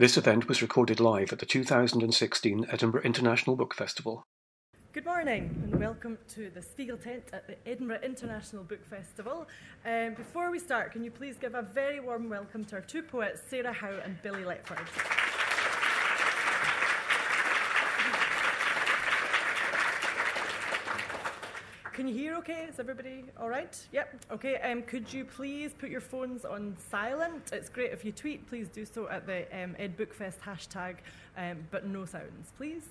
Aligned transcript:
This 0.00 0.16
event 0.16 0.48
was 0.48 0.62
recorded 0.62 0.98
live 0.98 1.30
at 1.30 1.40
the 1.40 1.44
2016 1.44 2.68
Edinburgh 2.70 3.02
International 3.02 3.54
Book 3.54 3.74
Festival. 3.74 4.24
Good 4.94 5.04
morning 5.04 5.54
and 5.62 5.78
welcome 5.78 6.16
to 6.28 6.48
the 6.48 6.62
Spiegel 6.62 6.96
tent 6.96 7.24
at 7.34 7.46
the 7.46 7.56
Edinburgh 7.68 8.00
International 8.02 8.64
Book 8.64 8.82
Festival. 8.82 9.46
Um, 9.84 10.14
before 10.14 10.50
we 10.50 10.58
start, 10.58 10.92
can 10.92 11.04
you 11.04 11.10
please 11.10 11.36
give 11.36 11.54
a 11.54 11.60
very 11.60 12.00
warm 12.00 12.30
welcome 12.30 12.64
to 12.64 12.76
our 12.76 12.80
two 12.80 13.02
poets, 13.02 13.42
Sarah 13.50 13.74
Howe 13.74 14.00
and 14.02 14.16
Billy 14.22 14.42
Letford. 14.42 14.88
Can 22.00 22.08
you 22.08 22.14
hear 22.14 22.34
okay? 22.36 22.64
Is 22.66 22.80
everybody 22.80 23.26
all 23.38 23.50
right? 23.50 23.76
Yep. 23.92 24.24
Okay. 24.30 24.56
Um, 24.56 24.80
could 24.80 25.12
you 25.12 25.22
please 25.22 25.74
put 25.74 25.90
your 25.90 26.00
phones 26.00 26.46
on 26.46 26.74
silent? 26.90 27.50
It's 27.52 27.68
great 27.68 27.92
if 27.92 28.06
you 28.06 28.10
tweet. 28.10 28.48
Please 28.48 28.68
do 28.68 28.86
so 28.86 29.06
at 29.10 29.26
the 29.26 29.40
um, 29.52 29.76
EdBookFest 29.78 30.38
hashtag, 30.38 30.94
um, 31.36 31.58
but 31.70 31.84
no 31.84 32.06
sounds, 32.06 32.54
please. 32.56 32.84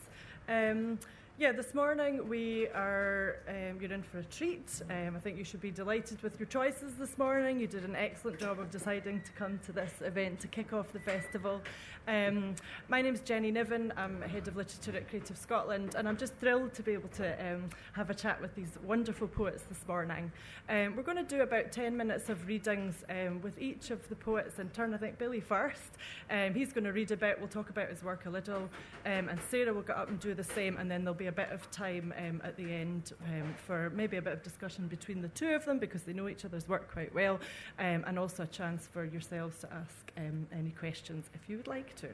Um, 0.47 0.99
yeah, 1.39 1.53
this 1.53 1.73
morning 1.73 2.27
we 2.27 2.67
are, 2.75 3.37
um, 3.47 3.79
you're 3.79 3.93
in 3.93 4.03
for 4.03 4.19
a 4.19 4.23
treat. 4.25 4.81
Um, 4.89 5.15
I 5.15 5.19
think 5.19 5.37
you 5.37 5.45
should 5.45 5.61
be 5.61 5.71
delighted 5.71 6.21
with 6.21 6.37
your 6.37 6.47
choices 6.47 6.95
this 6.95 7.17
morning. 7.17 7.61
You 7.61 7.67
did 7.67 7.85
an 7.85 7.95
excellent 7.95 8.39
job 8.39 8.59
of 8.59 8.69
deciding 8.69 9.21
to 9.21 9.31
come 9.31 9.57
to 9.65 9.71
this 9.71 9.93
event 10.01 10.41
to 10.41 10.49
kick 10.49 10.73
off 10.73 10.91
the 10.91 10.99
festival. 10.99 11.61
Um, 12.09 12.55
my 12.89 13.01
name's 13.01 13.21
Jenny 13.21 13.51
Niven. 13.51 13.93
I'm 13.95 14.21
Head 14.21 14.49
of 14.49 14.57
Literature 14.57 14.97
at 14.97 15.07
Creative 15.07 15.37
Scotland, 15.37 15.95
and 15.95 16.09
I'm 16.09 16.17
just 16.17 16.33
thrilled 16.41 16.73
to 16.73 16.83
be 16.83 16.91
able 16.91 17.07
to 17.09 17.53
um, 17.53 17.69
have 17.93 18.09
a 18.09 18.13
chat 18.13 18.41
with 18.41 18.53
these 18.55 18.77
wonderful 18.83 19.27
poets 19.27 19.63
this 19.63 19.87
morning. 19.87 20.33
Um, 20.67 20.97
we're 20.97 21.03
going 21.03 21.17
to 21.17 21.23
do 21.23 21.41
about 21.41 21.71
10 21.71 21.95
minutes 21.95 22.27
of 22.27 22.47
readings 22.47 23.05
um, 23.09 23.41
with 23.41 23.57
each 23.61 23.91
of 23.91 24.09
the 24.09 24.15
poets 24.15 24.59
in 24.59 24.69
turn. 24.71 24.93
I 24.93 24.97
think 24.97 25.17
Billy 25.17 25.39
first. 25.39 25.97
Um, 26.29 26.53
he's 26.53 26.73
going 26.73 26.83
to 26.83 26.91
read 26.91 27.11
a 27.11 27.17
bit, 27.17 27.37
we'll 27.39 27.47
talk 27.47 27.69
about 27.69 27.87
his 27.87 28.03
work 28.03 28.25
a 28.25 28.29
little, 28.29 28.69
and 29.05 29.39
Sarah 29.49 29.73
will 29.73 29.83
get 29.83 29.95
up 29.95 30.09
and 30.09 30.19
do 30.19 30.33
the 30.33 30.43
same, 30.43 30.75
and 30.77 30.91
then 30.91 31.05
there'll 31.05 31.17
be 31.17 31.28
a 31.29 31.31
bit 31.31 31.49
of 31.51 31.69
time 31.69 32.11
um, 32.17 32.41
at 32.43 32.57
the 32.57 32.73
end 32.73 33.13
um, 33.27 33.53
for 33.65 33.91
maybe 33.91 34.17
a 34.17 34.21
bit 34.21 34.33
of 34.33 34.43
discussion 34.43 34.87
between 34.87 35.21
the 35.21 35.27
two 35.29 35.49
of 35.49 35.63
them 35.63 35.77
because 35.77 36.01
they 36.01 36.11
know 36.11 36.27
each 36.27 36.43
other's 36.43 36.67
work 36.67 36.91
quite 36.91 37.13
well, 37.13 37.39
um, 37.77 38.03
and 38.07 38.17
also 38.17 38.43
a 38.43 38.47
chance 38.47 38.87
for 38.91 39.05
yourselves 39.05 39.59
to 39.59 39.71
ask 39.71 40.11
um, 40.17 40.47
any 40.51 40.71
questions 40.71 41.29
if 41.35 41.47
you 41.47 41.55
would 41.57 41.67
like 41.67 41.95
to. 41.97 42.07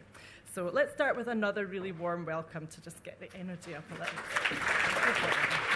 So 0.53 0.69
let's 0.71 0.93
start 0.93 1.15
with 1.15 1.27
another 1.27 1.65
really 1.65 1.93
warm 1.93 2.25
welcome 2.25 2.67
to 2.67 2.81
just 2.81 3.01
get 3.03 3.19
the 3.19 3.33
energy 3.37 3.73
up 3.73 3.83
a 3.91 3.93
little. 3.93 5.74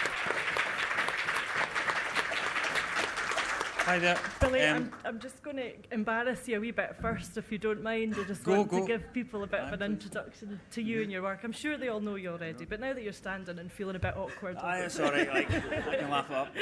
Hi 3.90 3.98
there. 3.98 4.20
Billy, 4.38 4.62
Um, 4.62 4.76
I'm, 4.76 4.92
I'm 5.04 5.18
just 5.18 5.42
going 5.42 5.56
to 5.56 5.72
embarrass 5.90 6.46
you 6.46 6.58
a 6.58 6.60
wee 6.60 6.70
bit 6.70 6.94
first, 7.00 7.36
if 7.36 7.50
you 7.50 7.58
don't 7.58 7.82
mind. 7.82 8.14
I 8.16 8.22
just 8.22 8.44
Go, 8.44 8.58
want 8.58 8.70
go. 8.70 8.78
to 8.78 8.86
give 8.86 9.12
people 9.12 9.42
a 9.42 9.48
bit 9.48 9.58
of 9.62 9.72
an 9.72 9.82
introduction 9.82 10.60
to 10.70 10.80
you 10.80 11.02
and 11.02 11.10
your 11.10 11.22
work. 11.22 11.40
I'm 11.42 11.50
sure 11.50 11.76
they 11.76 11.88
all 11.88 11.98
know 11.98 12.14
you 12.14 12.28
already, 12.30 12.66
but 12.66 12.78
now 12.78 12.92
that 12.92 13.02
you're 13.02 13.12
standing 13.12 13.58
and 13.58 13.72
feeling 13.72 13.96
a 13.96 13.98
bit 13.98 14.16
awkward, 14.16 14.58
Aye, 14.58 14.76
with 14.76 14.86
it's 14.86 14.98
it. 15.00 15.04
all 15.04 15.10
right. 15.10 15.34
Like, 15.34 15.52
I 15.88 15.96
can 15.96 16.08
laugh 16.08 16.30
up. 16.30 16.54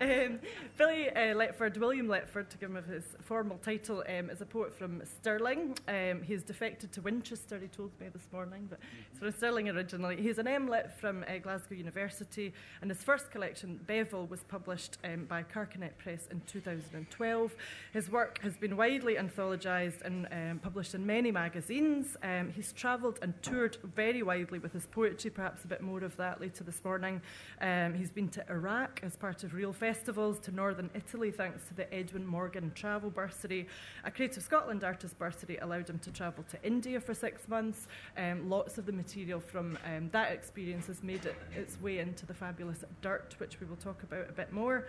Um, 0.00 0.38
Billy 0.78 1.10
uh, 1.10 1.34
Letford, 1.34 1.76
William 1.76 2.06
Letford, 2.06 2.48
to 2.50 2.56
give 2.56 2.70
him 2.70 2.84
his 2.84 3.02
formal 3.20 3.58
title, 3.58 4.04
um, 4.08 4.30
is 4.30 4.40
a 4.40 4.46
poet 4.46 4.72
from 4.72 5.02
Stirling. 5.04 5.76
Um, 5.88 6.22
he's 6.22 6.44
defected 6.44 6.92
to 6.92 7.00
Winchester, 7.00 7.58
he 7.58 7.66
told 7.66 7.90
me 8.00 8.06
this 8.12 8.28
morning, 8.32 8.68
but 8.70 8.78
he's 9.10 9.18
from 9.18 9.32
Stirling 9.32 9.68
originally. 9.70 10.22
He's 10.22 10.38
an 10.38 10.46
MLit 10.46 10.92
from 10.92 11.24
uh, 11.28 11.38
Glasgow 11.38 11.74
University, 11.74 12.54
and 12.80 12.88
his 12.92 13.02
first 13.02 13.32
collection, 13.32 13.80
Bevel, 13.88 14.28
was 14.28 14.44
published 14.44 14.98
um, 15.02 15.24
by 15.24 15.42
Carcanet 15.42 15.98
Press 15.98 16.28
in 16.30 16.40
2012. 16.60 17.54
His 17.92 18.10
work 18.10 18.40
has 18.42 18.56
been 18.56 18.76
widely 18.76 19.16
anthologised 19.16 20.02
and 20.02 20.28
um, 20.30 20.58
published 20.58 20.94
in 20.94 21.06
many 21.06 21.30
magazines. 21.30 22.16
Um, 22.22 22.50
he's 22.54 22.72
travelled 22.72 23.18
and 23.22 23.34
toured 23.42 23.78
very 23.96 24.22
widely 24.22 24.58
with 24.58 24.72
his 24.72 24.86
poetry, 24.86 25.30
perhaps 25.30 25.64
a 25.64 25.68
bit 25.68 25.80
more 25.80 26.04
of 26.04 26.16
that 26.16 26.40
later 26.40 26.64
this 26.64 26.82
morning. 26.84 27.20
Um, 27.60 27.94
he's 27.94 28.10
been 28.10 28.28
to 28.30 28.44
Iraq 28.50 29.00
as 29.02 29.16
part 29.16 29.42
of 29.44 29.54
real 29.54 29.72
festivals, 29.72 30.38
to 30.40 30.52
northern 30.52 30.90
Italy 30.94 31.30
thanks 31.30 31.66
to 31.68 31.74
the 31.74 31.92
Edwin 31.92 32.26
Morgan 32.26 32.72
Travel 32.74 33.10
Bursary. 33.10 33.66
A 34.04 34.10
Creative 34.10 34.42
Scotland 34.42 34.84
Artist 34.84 35.18
Bursary 35.18 35.58
allowed 35.58 35.88
him 35.88 35.98
to 36.00 36.10
travel 36.10 36.44
to 36.50 36.62
India 36.62 37.00
for 37.00 37.14
six 37.14 37.48
months. 37.48 37.88
Um, 38.16 38.48
lots 38.48 38.78
of 38.78 38.86
the 38.86 38.92
material 38.92 39.40
from 39.40 39.78
um, 39.86 40.10
that 40.12 40.32
experience 40.32 40.86
has 40.86 41.02
made 41.02 41.24
it, 41.24 41.36
its 41.56 41.80
way 41.80 41.98
into 41.98 42.26
the 42.26 42.34
fabulous 42.34 42.84
Dirt, 43.02 43.34
which 43.38 43.60
we 43.60 43.66
will 43.66 43.76
talk 43.76 44.02
about 44.02 44.28
a 44.28 44.32
bit 44.32 44.52
more. 44.52 44.86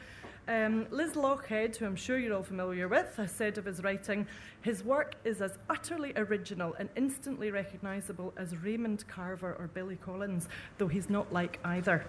Um, 0.47 0.88
Liz 0.91 1.16
Who 1.61 1.85
I'm 1.85 1.95
sure 1.95 2.17
you're 2.17 2.35
all 2.35 2.41
familiar 2.41 2.88
with, 2.88 3.16
has 3.17 3.31
said 3.31 3.59
of 3.59 3.66
his 3.66 3.83
writing, 3.83 4.25
his 4.63 4.83
work 4.83 5.13
is 5.23 5.44
as 5.44 5.59
utterly 5.69 6.11
original 6.16 6.73
and 6.79 6.89
instantly 6.95 7.51
recognisable 7.51 8.33
as 8.35 8.57
Raymond 8.57 9.07
Carver 9.07 9.55
or 9.59 9.67
Billy 9.67 9.95
Collins, 9.95 10.50
though 10.79 10.88
he's 10.88 11.07
not 11.07 11.31
like 11.31 11.59
either. 11.63 12.03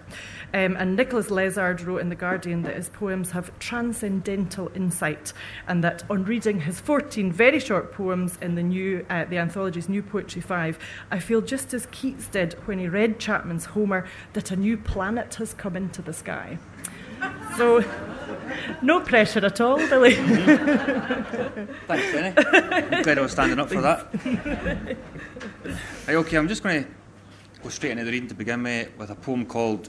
Um, 0.54 0.74
and 0.78 0.96
Nicholas 0.96 1.28
Lezard 1.28 1.84
wrote 1.84 1.98
in 1.98 2.08
The 2.08 2.14
Guardian 2.14 2.62
that 2.62 2.76
his 2.76 2.88
poems 2.88 3.32
have 3.32 3.56
transcendental 3.58 4.72
insight, 4.74 5.34
and 5.68 5.84
that 5.84 6.02
on 6.08 6.24
reading 6.24 6.60
his 6.60 6.80
14 6.80 7.30
very 7.30 7.60
short 7.60 7.92
poems 7.92 8.38
in 8.40 8.54
the 8.54 8.62
new 8.62 9.04
uh, 9.10 9.26
the 9.26 9.36
anthology's 9.36 9.86
New 9.86 10.02
Poetry 10.02 10.40
5, 10.40 10.78
I 11.10 11.18
feel 11.18 11.42
just 11.42 11.74
as 11.74 11.84
Keats 11.92 12.26
did 12.26 12.54
when 12.64 12.78
he 12.78 12.88
read 12.88 13.18
Chapman's 13.18 13.66
Homer 13.66 14.08
that 14.32 14.50
a 14.50 14.56
new 14.56 14.78
planet 14.78 15.34
has 15.34 15.52
come 15.52 15.76
into 15.76 16.00
the 16.00 16.14
sky. 16.14 16.58
So, 17.56 17.84
no 18.80 19.00
pressure 19.00 19.44
at 19.44 19.60
all, 19.60 19.76
Billy. 19.76 20.14
Thanks, 20.14 22.12
Jenny. 22.12 22.34
I'm 22.36 23.02
glad 23.02 23.18
I 23.18 23.20
was 23.20 23.32
standing 23.32 23.58
up 23.58 23.68
for 23.68 23.80
that. 23.82 24.06
Right, 26.06 26.16
okay, 26.16 26.36
I'm 26.36 26.48
just 26.48 26.62
going 26.62 26.84
to 26.84 26.90
go 27.62 27.68
straight 27.68 27.92
into 27.92 28.04
the 28.04 28.10
reading 28.10 28.28
to 28.28 28.34
begin 28.34 28.62
with, 28.62 28.90
with 28.96 29.10
a 29.10 29.14
poem 29.14 29.46
called 29.46 29.88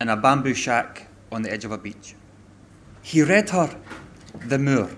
In 0.00 0.08
a 0.08 0.16
Bamboo 0.16 0.54
Shack 0.54 1.08
on 1.30 1.42
the 1.42 1.52
Edge 1.52 1.64
of 1.64 1.72
a 1.72 1.78
Beach. 1.78 2.14
He 3.02 3.22
read 3.22 3.50
her 3.50 3.78
The 4.46 4.58
Moor 4.58 4.90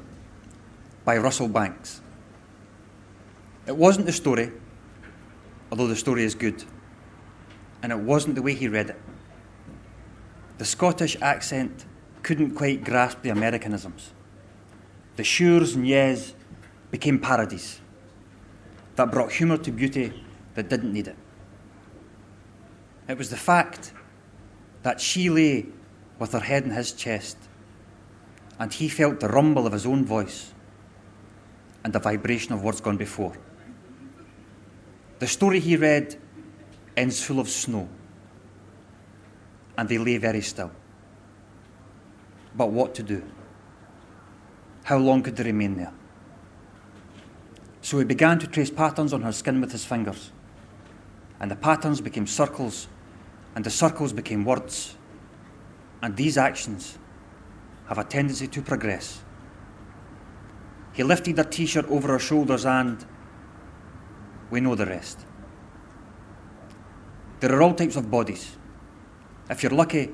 by 1.04 1.18
Russell 1.18 1.48
Banks. 1.48 2.00
It 3.66 3.76
wasn't 3.76 4.06
the 4.06 4.12
story, 4.12 4.50
although 5.70 5.86
the 5.86 5.96
story 5.96 6.24
is 6.24 6.34
good, 6.34 6.64
and 7.82 7.92
it 7.92 7.98
wasn't 7.98 8.34
the 8.36 8.42
way 8.42 8.54
he 8.54 8.68
read 8.68 8.90
it. 8.90 9.00
The 10.58 10.64
Scottish 10.64 11.16
accent 11.22 11.84
couldn't 12.22 12.56
quite 12.56 12.84
grasp 12.84 13.22
the 13.22 13.30
Americanisms. 13.30 14.12
The 15.16 15.22
shures 15.22 15.74
and 15.74 15.86
yes 15.86 16.34
became 16.90 17.18
parodies 17.18 17.80
that 18.96 19.12
brought 19.12 19.32
humour 19.32 19.58
to 19.58 19.70
beauty 19.70 20.24
that 20.54 20.68
didn't 20.68 20.92
need 20.92 21.06
it. 21.06 21.16
It 23.08 23.16
was 23.16 23.30
the 23.30 23.36
fact 23.36 23.92
that 24.82 25.00
she 25.00 25.30
lay 25.30 25.66
with 26.18 26.32
her 26.32 26.40
head 26.40 26.64
in 26.64 26.70
his 26.70 26.92
chest, 26.92 27.38
and 28.58 28.72
he 28.72 28.88
felt 28.88 29.20
the 29.20 29.28
rumble 29.28 29.66
of 29.66 29.72
his 29.72 29.86
own 29.86 30.04
voice 30.04 30.52
and 31.84 31.92
the 31.92 32.00
vibration 32.00 32.52
of 32.52 32.64
words 32.64 32.80
gone 32.80 32.96
before. 32.96 33.36
The 35.20 35.28
story 35.28 35.60
he 35.60 35.76
read 35.76 36.16
ends 36.96 37.22
full 37.22 37.38
of 37.38 37.48
snow, 37.48 37.88
and 39.78 39.88
they 39.88 39.96
lay 39.96 40.18
very 40.18 40.40
still. 40.40 40.72
But 42.54 42.70
what 42.70 42.96
to 42.96 43.02
do? 43.04 43.22
How 44.82 44.98
long 44.98 45.22
could 45.22 45.36
they 45.36 45.44
remain 45.44 45.76
there? 45.76 45.92
So 47.80 47.98
he 47.98 48.04
began 48.04 48.40
to 48.40 48.48
trace 48.48 48.70
patterns 48.70 49.12
on 49.12 49.22
her 49.22 49.30
skin 49.30 49.60
with 49.60 49.70
his 49.70 49.84
fingers. 49.84 50.32
And 51.38 51.48
the 51.48 51.54
patterns 51.56 52.00
became 52.00 52.26
circles, 52.26 52.88
and 53.54 53.64
the 53.64 53.70
circles 53.70 54.12
became 54.12 54.44
words. 54.44 54.96
And 56.02 56.16
these 56.16 56.36
actions 56.36 56.98
have 57.86 57.98
a 57.98 58.04
tendency 58.04 58.48
to 58.48 58.60
progress. 58.60 59.22
He 60.92 61.04
lifted 61.04 61.38
her 61.38 61.44
t 61.44 61.66
shirt 61.66 61.86
over 61.86 62.08
her 62.08 62.18
shoulders, 62.18 62.66
and 62.66 63.06
we 64.50 64.60
know 64.60 64.74
the 64.74 64.86
rest. 64.86 65.20
There 67.38 67.52
are 67.54 67.62
all 67.62 67.74
types 67.74 67.94
of 67.94 68.10
bodies. 68.10 68.57
If 69.50 69.62
you're 69.62 69.72
lucky, 69.72 70.10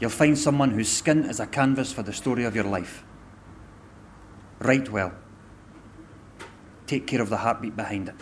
you'll 0.00 0.10
find 0.10 0.36
someone 0.36 0.70
whose 0.70 0.90
skin 0.90 1.24
is 1.24 1.38
a 1.38 1.46
canvas 1.46 1.92
for 1.92 2.02
the 2.02 2.12
story 2.12 2.44
of 2.44 2.54
your 2.54 2.64
life. 2.64 3.04
Write 4.58 4.90
well. 4.90 5.12
Take 6.86 7.06
care 7.06 7.22
of 7.22 7.30
the 7.30 7.36
heartbeat 7.36 7.76
behind 7.76 8.08
it. 8.08 8.14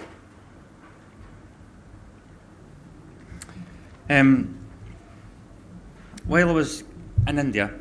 Um, 4.10 4.58
while 6.26 6.48
I 6.48 6.52
was 6.52 6.84
in 7.26 7.38
India, 7.38 7.72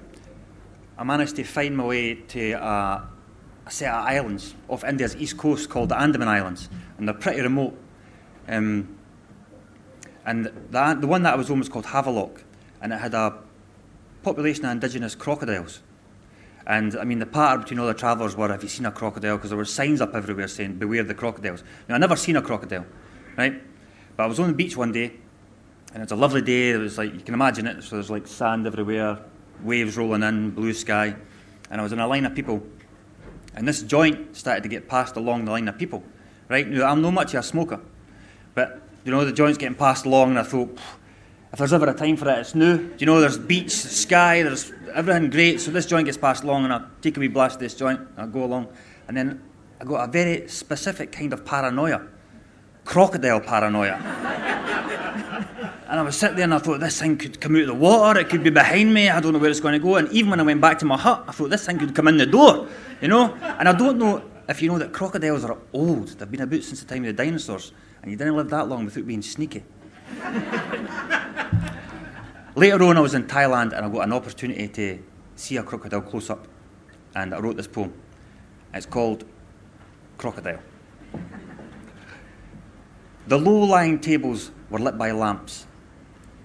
I 0.98 1.04
managed 1.04 1.36
to 1.38 1.44
find 1.44 1.76
my 1.76 1.86
way 1.86 2.16
to 2.16 2.52
a, 2.52 3.10
a 3.66 3.72
set 3.72 3.94
of 3.94 4.06
islands 4.06 4.54
off 4.68 4.84
India's 4.84 5.16
east 5.16 5.38
coast 5.38 5.70
called 5.70 5.90
the 5.90 6.00
Andaman 6.00 6.28
Islands, 6.28 6.70
and 6.98 7.08
they're 7.08 7.16
pretty 7.16 7.42
remote. 7.42 7.78
Um, 8.48 8.98
and 10.26 10.46
the, 10.46 10.98
the 11.00 11.08
one 11.08 11.24
that 11.24 11.34
I 11.34 11.36
was 11.36 11.50
on 11.50 11.60
was 11.60 11.70
called 11.70 11.88
Havelock, 11.88 12.44
and 12.82 12.94
it 12.94 13.00
had 13.00 13.14
a 13.14 13.38
population 14.24 14.66
of 14.66 14.72
indigenous 14.72 15.16
crocodiles. 15.16 15.82
And 16.68 16.96
I 16.98 17.04
mean, 17.04 17.20
the 17.20 17.26
pattern 17.26 17.62
between 17.62 17.80
all 17.80 17.88
the 17.88 17.94
travellers 17.94 18.36
were, 18.36 18.50
have 18.50 18.62
you 18.62 18.70
seen 18.70 18.86
a 18.86 18.92
crocodile? 18.92 19.38
Because 19.38 19.50
there 19.50 19.58
were 19.58 19.66
signs 19.66 20.02
up 20.02 20.14
everywhere 20.14 20.48
saying, 20.48 20.76
beware 20.76 21.04
the 21.04 21.16
crocodiles. 21.16 21.64
Now, 21.88 21.96
I 21.96 21.98
never 21.98 22.16
seen 22.16 22.36
a 22.36 22.42
crocodile, 22.42 22.86
right? 23.38 23.60
But 24.16 24.24
I 24.24 24.28
was 24.28 24.40
on 24.40 24.48
the 24.48 24.54
beach 24.54 24.78
one 24.78 24.92
day, 24.92 25.14
and 25.94 25.98
it 25.98 26.02
was 26.02 26.12
a 26.12 26.16
lovely 26.16 26.42
day. 26.42 26.72
It 26.72 26.78
was 26.78 26.98
like, 26.98 27.14
you 27.14 27.22
can 27.22 27.34
imagine 27.34 27.66
it. 27.66 27.84
So 27.84 27.96
there's 27.96 28.12
like 28.12 28.28
sand 28.28 28.68
everywhere, 28.68 29.20
waves 29.64 29.98
rolling 29.98 30.22
in, 30.22 30.52
blue 30.52 30.74
sky. 30.74 31.16
And 31.72 31.82
I 31.82 31.84
was 31.84 31.92
in 31.92 32.00
a 32.00 32.08
line 32.08 32.26
of 32.26 32.36
people. 32.36 32.62
And 33.56 33.68
this 33.68 33.82
joint 33.82 34.36
started 34.36 34.62
to 34.64 34.70
get 34.70 34.88
passed 34.88 35.16
along 35.16 35.46
the 35.46 35.52
line 35.52 35.68
of 35.68 35.78
people, 35.78 36.04
right? 36.50 36.68
Now, 36.68 36.92
I'm 36.92 37.02
not 37.02 37.12
much 37.12 37.34
of 37.34 37.40
a 37.40 37.44
smoker. 37.44 37.80
But, 38.54 38.82
you 39.06 39.12
know, 39.12 39.26
the 39.26 39.32
joint's 39.32 39.58
getting 39.58 39.78
passed 39.78 40.06
along, 40.06 40.32
and 40.32 40.40
I 40.40 40.44
thought, 40.44 40.78
if 41.52 41.60
there's 41.60 41.74
ever 41.74 41.90
a 41.90 41.94
time 41.94 42.16
for 42.16 42.30
it, 42.30 42.40
it's 42.40 42.56
new. 42.56 42.78
Do 42.78 42.96
you 43.00 43.06
know, 43.06 43.20
there's 43.20 43.38
beach, 43.38 43.72
sky, 43.72 44.44
there's 44.44 44.72
everything 44.94 45.30
great. 45.30 45.62
So 45.62 45.72
this 45.72 45.86
joint 45.86 46.06
gets 46.06 46.18
passed 46.18 46.44
along, 46.44 46.66
and 46.66 46.74
I 46.74 46.82
take 47.02 47.18
a 47.18 47.20
wee 47.20 47.28
blast 47.28 47.56
of 47.56 47.62
this 47.62 47.74
joint, 47.74 48.00
and 48.00 48.20
I 48.20 48.26
go 48.28 48.44
along. 48.44 48.68
And 49.08 49.18
then 49.18 49.42
I 49.82 49.86
got 49.86 50.08
a 50.08 50.12
very 50.12 50.48
specific 50.48 51.12
kind 51.12 51.34
of 51.34 51.46
paranoia 51.46 52.08
crocodile 52.90 53.40
paranoia. 53.40 53.94
and 55.88 56.00
I 56.00 56.02
was 56.02 56.18
sitting 56.18 56.38
there 56.38 56.46
and 56.46 56.56
I 56.56 56.58
thought, 56.58 56.80
this 56.80 57.00
thing 57.00 57.18
could 57.18 57.40
come 57.40 57.56
out 57.56 57.62
of 57.62 57.68
the 57.68 57.76
water, 57.76 58.20
it 58.20 58.30
could 58.30 58.44
be 58.44 58.50
behind 58.50 58.92
me, 58.92 59.10
I 59.10 59.20
don't 59.20 59.32
know 59.32 59.38
where 59.38 59.52
it's 59.52 59.60
going 59.60 59.74
to 59.74 59.80
go. 59.80 59.98
And 59.98 60.10
even 60.12 60.32
when 60.32 60.40
I 60.40 60.44
went 60.44 60.60
back 60.60 60.80
to 60.80 60.86
my 60.86 60.98
hut, 60.98 61.24
I 61.28 61.32
thought, 61.32 61.52
this 61.52 61.68
thing 61.68 61.78
could 61.78 61.94
come 61.94 62.08
in 62.08 62.18
the 62.18 62.26
door, 62.26 62.68
you 63.00 63.08
know? 63.08 63.36
And 63.36 63.70
I 63.70 63.74
don't 63.74 64.00
know 64.00 64.24
if 64.48 64.64
you 64.64 64.70
know 64.72 64.80
that 64.80 64.92
crocodiles 64.92 65.46
are 65.46 65.56
old, 65.72 66.08
they've 66.08 66.32
been 66.32 66.42
about 66.42 66.64
since 66.64 66.82
the 66.82 66.88
time 66.88 67.06
of 67.06 67.16
the 67.16 67.24
dinosaurs, 67.24 67.74
and 68.02 68.10
you 68.10 68.18
didn't 68.18 68.36
live 68.36 68.50
that 68.50 68.68
long 68.68 68.86
without 68.86 69.06
being 69.06 69.22
sneaky. 69.22 69.64
Later 72.56 72.84
on, 72.84 72.98
I 72.98 73.00
was 73.00 73.14
in 73.14 73.26
Thailand 73.26 73.74
and 73.74 73.86
I 73.86 73.90
got 73.90 74.02
an 74.02 74.14
opportunity 74.14 74.68
to 74.68 75.00
see 75.36 75.58
a 75.58 75.64
crocodile 75.64 76.02
close 76.02 76.30
up, 76.30 76.48
and 77.16 77.34
I 77.34 77.40
wrote 77.40 77.56
this 77.56 77.68
poem. 77.68 77.94
It's 78.74 78.86
called 78.86 79.26
Crocodile. 80.18 80.60
The 83.28 83.38
low 83.38 83.60
lying 83.60 84.00
tables 84.00 84.52
were 84.70 84.80
lit 84.80 84.98
by 84.98 85.12
lamps 85.12 85.68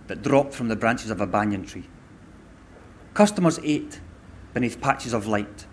that 0.07 0.23
dropped 0.23 0.55
from 0.55 0.69
the 0.69 0.77
branches 0.77 1.11
of 1.11 1.21
a 1.21 1.27
banyan 1.27 1.65
tree. 1.65 1.89
Customers 3.15 3.59
ate 3.63 4.01
beneath 4.53 4.81
patches 4.81 5.13
of 5.13 5.27
light, 5.27 5.67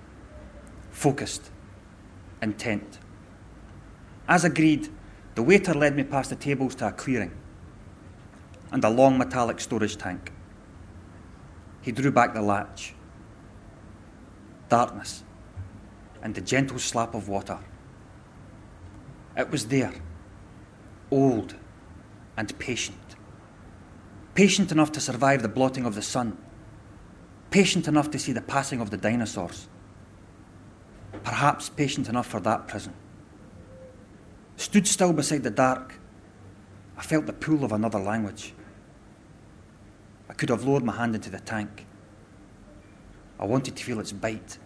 focused, 0.89 1.51
intent. 2.41 2.99
As 4.27 4.43
agreed, 4.43 4.89
the 5.35 5.43
waiter 5.43 5.73
led 5.73 5.95
me 5.95 6.03
past 6.03 6.29
the 6.29 6.35
tables 6.35 6.75
to 6.75 6.88
a 6.88 6.91
clearing 6.91 7.31
and 8.71 8.83
a 8.83 8.89
long 8.89 9.18
metallic 9.18 9.59
storage 9.59 9.97
tank. 9.97 10.31
He 11.81 11.91
drew 11.91 12.12
back 12.12 12.33
the 12.33 12.41
latch. 12.41 12.94
Darkness 14.69 15.23
and 16.21 16.35
the 16.35 16.41
gentle 16.41 16.79
slap 16.79 17.13
of 17.13 17.27
water. 17.27 17.59
It 19.35 19.50
was 19.50 19.68
there 19.68 19.94
old 21.12 21.56
and 22.38 22.57
patient. 22.57 22.97
Patient 24.33 24.71
enough 24.71 24.91
to 24.94 25.01
survive 25.01 25.41
the 25.41 25.50
blotting 25.50 25.85
of 25.85 25.95
the 25.95 26.01
sun. 26.01 26.38
Patient 27.50 27.88
enough 27.88 28.09
to 28.12 28.19
see 28.19 28.31
the 28.31 28.41
passing 28.41 28.79
of 28.79 28.89
the 28.89 28.97
dinosaurs. 28.97 29.67
Perhaps 31.24 31.69
patient 31.69 32.07
enough 32.07 32.27
for 32.27 32.39
that 32.39 32.67
prison. 32.67 32.94
Stood 34.56 34.88
still 34.88 35.12
beside 35.12 35.44
the 35.44 35.51
dark, 35.51 35.95
I 36.97 37.01
felt 37.03 37.25
the 37.25 37.33
pull 37.33 37.65
of 37.65 37.71
another 37.71 38.00
language. 38.00 38.53
I 40.31 40.33
could 40.33 40.48
have 40.48 40.63
lowered 40.63 40.83
my 40.83 40.95
hand 40.95 41.13
into 41.13 41.30
the 41.30 41.42
tank. 41.42 41.86
I 43.38 43.44
wanted 43.44 43.75
to 43.75 43.83
feel 43.83 44.00
its 44.00 44.13
bite. 44.13 44.57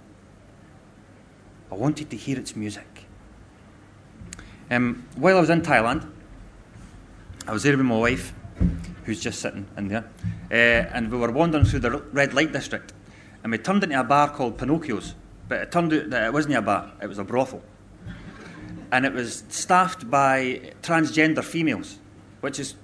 I 1.72 1.76
wanted 1.76 2.12
to 2.12 2.18
hear 2.18 2.38
its 2.38 2.56
music. 2.56 3.08
Um, 4.70 5.08
while 5.16 5.38
I 5.38 5.40
was 5.40 5.50
in 5.50 5.64
Thailand, 5.64 6.08
I 7.48 7.52
was 7.52 7.64
there 7.64 7.76
with 7.76 7.86
my 7.86 7.98
wife, 7.98 8.32
who's 9.06 9.20
just 9.20 9.40
sitting 9.40 9.66
in 9.76 9.88
there, 9.88 10.06
uh, 10.52 10.94
and 10.94 11.12
we 11.12 11.18
were 11.18 11.32
wandering 11.32 11.66
through 11.66 11.80
the 11.80 11.98
red 12.14 12.36
light 12.36 12.54
district, 12.54 12.94
and 13.44 13.52
we 13.52 13.58
turned 13.58 13.84
into 13.84 14.00
a 14.00 14.04
bar 14.04 14.30
called 14.30 14.60
Pinocchio's, 14.60 15.16
but 15.50 15.62
it 15.62 15.72
turned 15.72 15.92
out 15.94 16.12
that 16.12 16.26
it 16.28 16.34
wasn't 16.34 16.54
a 16.54 16.62
bar, 16.62 16.92
it 17.02 17.08
was 17.08 17.18
a 17.18 17.24
brothel. 17.24 17.64
And 18.92 19.04
it 19.04 19.14
was 19.14 19.44
staffed 19.50 20.12
by 20.12 20.74
transgender 20.84 21.44
females, 21.44 21.98
which 22.42 22.60
is 22.60 22.76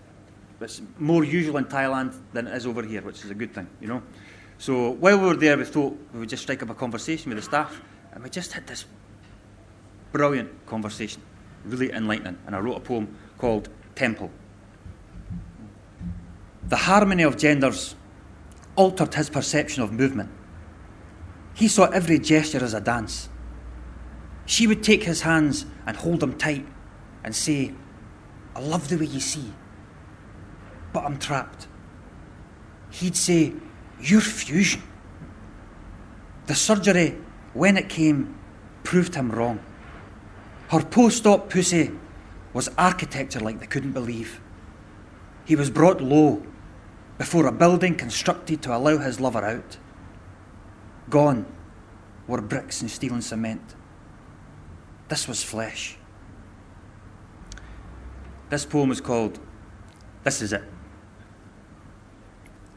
it's 0.63 0.81
more 0.97 1.23
usual 1.23 1.57
in 1.57 1.65
Thailand 1.65 2.15
than 2.33 2.47
it 2.47 2.55
is 2.55 2.65
over 2.65 2.83
here, 2.83 3.01
which 3.01 3.23
is 3.23 3.31
a 3.31 3.33
good 3.33 3.53
thing, 3.53 3.67
you 3.79 3.87
know. 3.87 4.03
So 4.57 4.91
while 4.91 5.17
we 5.17 5.25
were 5.25 5.35
there, 5.35 5.57
we 5.57 5.65
thought 5.65 5.97
we 6.13 6.19
would 6.19 6.29
just 6.29 6.43
strike 6.43 6.61
up 6.61 6.69
a 6.69 6.75
conversation 6.75 7.29
with 7.29 7.37
the 7.37 7.43
staff, 7.43 7.81
and 8.13 8.23
we 8.23 8.29
just 8.29 8.53
had 8.53 8.67
this 8.67 8.85
brilliant 10.11 10.65
conversation, 10.67 11.21
really 11.65 11.91
enlightening. 11.91 12.37
And 12.45 12.55
I 12.55 12.59
wrote 12.59 12.77
a 12.77 12.81
poem 12.81 13.15
called 13.37 13.69
Temple. 13.95 14.29
The 16.67 16.75
harmony 16.75 17.23
of 17.23 17.37
genders 17.37 17.95
altered 18.75 19.13
his 19.13 19.29
perception 19.29 19.83
of 19.83 19.91
movement. 19.91 20.29
He 21.53 21.67
saw 21.67 21.85
every 21.85 22.19
gesture 22.19 22.63
as 22.63 22.73
a 22.73 22.81
dance. 22.81 23.29
She 24.45 24.67
would 24.67 24.83
take 24.83 25.03
his 25.03 25.21
hands 25.21 25.65
and 25.85 25.97
hold 25.97 26.19
them 26.19 26.37
tight 26.37 26.65
and 27.23 27.35
say, 27.35 27.73
I 28.55 28.59
love 28.59 28.89
the 28.89 28.97
way 28.97 29.05
you 29.05 29.19
see, 29.19 29.53
but 30.93 31.03
I'm 31.05 31.17
trapped. 31.17 31.67
He'd 32.91 33.15
say, 33.15 33.53
You're 33.99 34.21
fusion. 34.21 34.83
The 36.47 36.55
surgery, 36.55 37.17
when 37.53 37.77
it 37.77 37.89
came, 37.89 38.37
proved 38.83 39.15
him 39.15 39.31
wrong. 39.31 39.59
Her 40.69 40.83
post 40.83 41.25
op 41.27 41.49
pussy 41.49 41.91
was 42.53 42.69
architecture 42.77 43.39
like 43.39 43.59
they 43.59 43.67
couldn't 43.67 43.91
believe. 43.93 44.41
He 45.45 45.55
was 45.55 45.69
brought 45.69 46.01
low 46.01 46.43
before 47.17 47.45
a 47.45 47.51
building 47.51 47.95
constructed 47.95 48.61
to 48.63 48.75
allow 48.75 48.97
his 48.97 49.19
lover 49.19 49.45
out. 49.45 49.77
Gone 51.09 51.45
were 52.27 52.41
bricks 52.41 52.81
and 52.81 52.89
steel 52.89 53.13
and 53.13 53.23
cement. 53.23 53.75
This 55.07 55.27
was 55.27 55.43
flesh. 55.43 55.97
This 58.49 58.65
poem 58.65 58.91
is 58.91 59.01
called 59.01 59.39
This 60.23 60.41
Is 60.41 60.53
It. 60.53 60.63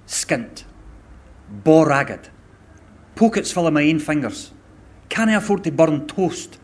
Skint, 0.06 0.64
bore 1.48 1.88
ragged, 1.88 2.30
pockets 3.14 3.52
full 3.52 3.66
of 3.66 3.72
my 3.72 3.88
own 3.88 3.98
fingers. 3.98 4.52
Can 5.08 5.28
I 5.28 5.34
afford 5.34 5.64
to 5.64 5.72
burn 5.72 6.06
toast? 6.06 6.58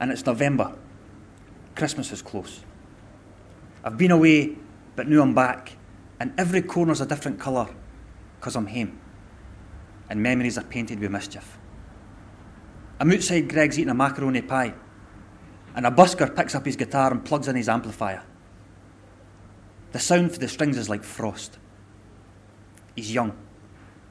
And 0.00 0.10
it's 0.10 0.24
November. 0.24 0.74
Christmas 1.74 2.12
is 2.12 2.22
close. 2.22 2.64
I've 3.84 3.96
been 3.96 4.10
away, 4.10 4.56
but 4.96 5.08
now 5.08 5.22
I'm 5.22 5.34
back 5.34 5.76
and 6.20 6.32
every 6.38 6.62
corner's 6.62 7.00
a 7.00 7.06
different 7.06 7.38
colour 7.38 7.68
because 8.38 8.56
I'm 8.56 8.66
home. 8.66 8.98
And 10.10 10.22
memories 10.22 10.58
are 10.58 10.64
painted 10.64 11.00
with 11.00 11.10
mischief. 11.10 11.58
I'm 12.98 13.12
outside 13.12 13.48
Greggs 13.48 13.78
eating 13.78 13.90
a 13.90 13.94
macaroni 13.94 14.42
pie, 14.42 14.74
and 15.74 15.86
a 15.86 15.90
busker 15.90 16.34
picks 16.34 16.54
up 16.54 16.64
his 16.64 16.76
guitar 16.76 17.12
and 17.12 17.24
plugs 17.24 17.46
in 17.46 17.54
his 17.54 17.68
amplifier. 17.68 18.22
The 19.92 20.00
sound 20.00 20.32
for 20.32 20.38
the 20.38 20.48
strings 20.48 20.76
is 20.76 20.88
like 20.88 21.04
frost. 21.04 21.58
He's 22.98 23.14
young, 23.14 23.32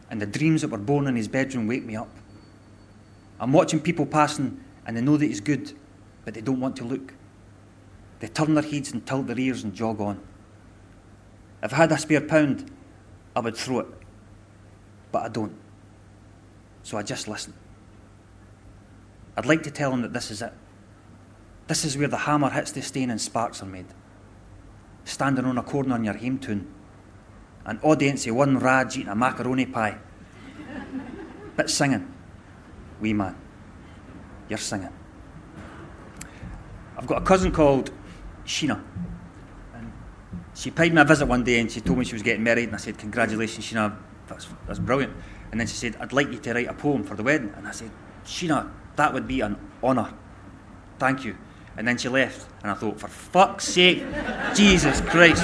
and 0.10 0.22
the 0.22 0.25
dreams 0.25 0.62
that 0.62 0.70
were 0.70 0.77
born 0.77 1.08
in 1.08 1.17
his 1.17 1.27
bedroom 1.27 1.67
wake 1.67 1.84
me 1.84 1.98
up. 1.98 2.08
I'm 3.38 3.51
watching 3.51 3.82
people 3.82 4.06
passing, 4.06 4.63
and 4.86 4.96
they 4.96 5.01
know 5.01 5.17
that 5.17 5.25
he's 5.25 5.41
good, 5.41 5.74
but 6.24 6.34
they 6.34 6.39
don't 6.39 6.62
want 6.62 6.77
to 6.77 6.86
look. 6.86 7.13
They 8.22 8.29
turn 8.29 8.53
their 8.53 8.63
heads 8.63 8.94
and 8.94 9.06
tilt 9.06 9.27
their 9.27 9.38
ears 9.38 9.65
and 9.65 9.74
jog 9.74 10.00
on. 10.00 10.22
If 11.62 11.74
I 11.74 11.75
had 11.75 11.91
a 11.91 11.98
spare 11.98 12.22
pound, 12.22 12.72
I 13.36 13.41
would 13.41 13.58
throw 13.58 13.79
it. 13.79 13.88
But 15.12 15.24
I 15.24 15.27
don't. 15.27 15.58
So 16.84 16.98
I 16.98 17.03
just 17.03 17.27
listen. 17.27 17.53
I'd 19.36 19.46
like 19.46 19.63
to 19.63 19.72
tell 19.72 19.91
him 19.91 20.01
that 20.03 20.13
this 20.13 20.32
is 20.32 20.41
it. 20.41 20.53
This 21.67 21.84
is 21.84 21.98
where 21.98 22.08
the 22.08 22.20
hammer 22.20 22.51
hits 22.51 22.72
the 22.72 22.82
stain 22.82 23.10
and 23.10 23.20
sparks 23.20 23.62
are 23.62 23.65
made. 23.65 23.88
Standing 25.03 25.44
on 25.44 25.58
a 25.58 25.63
corner 25.63 25.98
in 25.98 26.06
your 26.06 26.38
tune. 26.38 26.74
An 27.67 27.79
audience 27.83 28.25
of 28.25 28.36
one 28.36 28.57
Raj 28.59 28.97
eating 28.97 29.09
a 29.09 29.15
macaroni 29.15 29.65
pie. 29.65 29.97
but 31.55 31.69
singing. 31.69 32.13
Wee 33.01 33.13
man, 33.13 33.36
you're 34.50 34.57
singing. 34.57 34.89
I've 36.97 37.05
got 37.05 37.21
a 37.21 37.25
cousin 37.25 37.51
called 37.51 37.91
Sheena. 38.45 38.81
And 39.75 39.91
she 40.55 40.71
paid 40.71 40.93
me 40.93 41.01
a 41.01 41.05
visit 41.05 41.27
one 41.27 41.43
day 41.43 41.59
and 41.59 41.71
she 41.71 41.81
told 41.81 42.00
me 42.00 42.05
she 42.05 42.13
was 42.13 42.24
getting 42.24 42.43
married, 42.43 42.69
and 42.69 42.75
I 42.75 42.77
said, 42.77 42.97
Congratulations, 42.97 43.65
Sheena, 43.65 43.95
that's, 44.27 44.47
that's 44.65 44.79
brilliant. 44.79 45.13
And 45.51 45.59
then 45.59 45.67
she 45.67 45.75
said, 45.75 45.97
I'd 46.00 46.13
like 46.13 46.31
you 46.31 46.39
to 46.39 46.53
write 46.53 46.67
a 46.67 46.74
poem 46.74 47.03
for 47.03 47.15
the 47.15 47.24
wedding. 47.24 47.53
And 47.55 47.67
I 47.67 47.71
said, 47.71 47.91
Sheena, 48.25 48.71
that 48.95 49.13
would 49.13 49.27
be 49.27 49.41
an 49.41 49.57
honour. 49.83 50.13
Thank 50.97 51.25
you. 51.25 51.38
And 51.77 51.88
then 51.88 51.98
she 51.98 52.10
left, 52.10 52.48
and 52.63 52.72
I 52.72 52.74
thought, 52.74 53.00
for 53.00 53.07
fuck's 53.07 53.65
sake, 53.65 54.03
Jesus 54.55 55.00
Christ, 55.01 55.43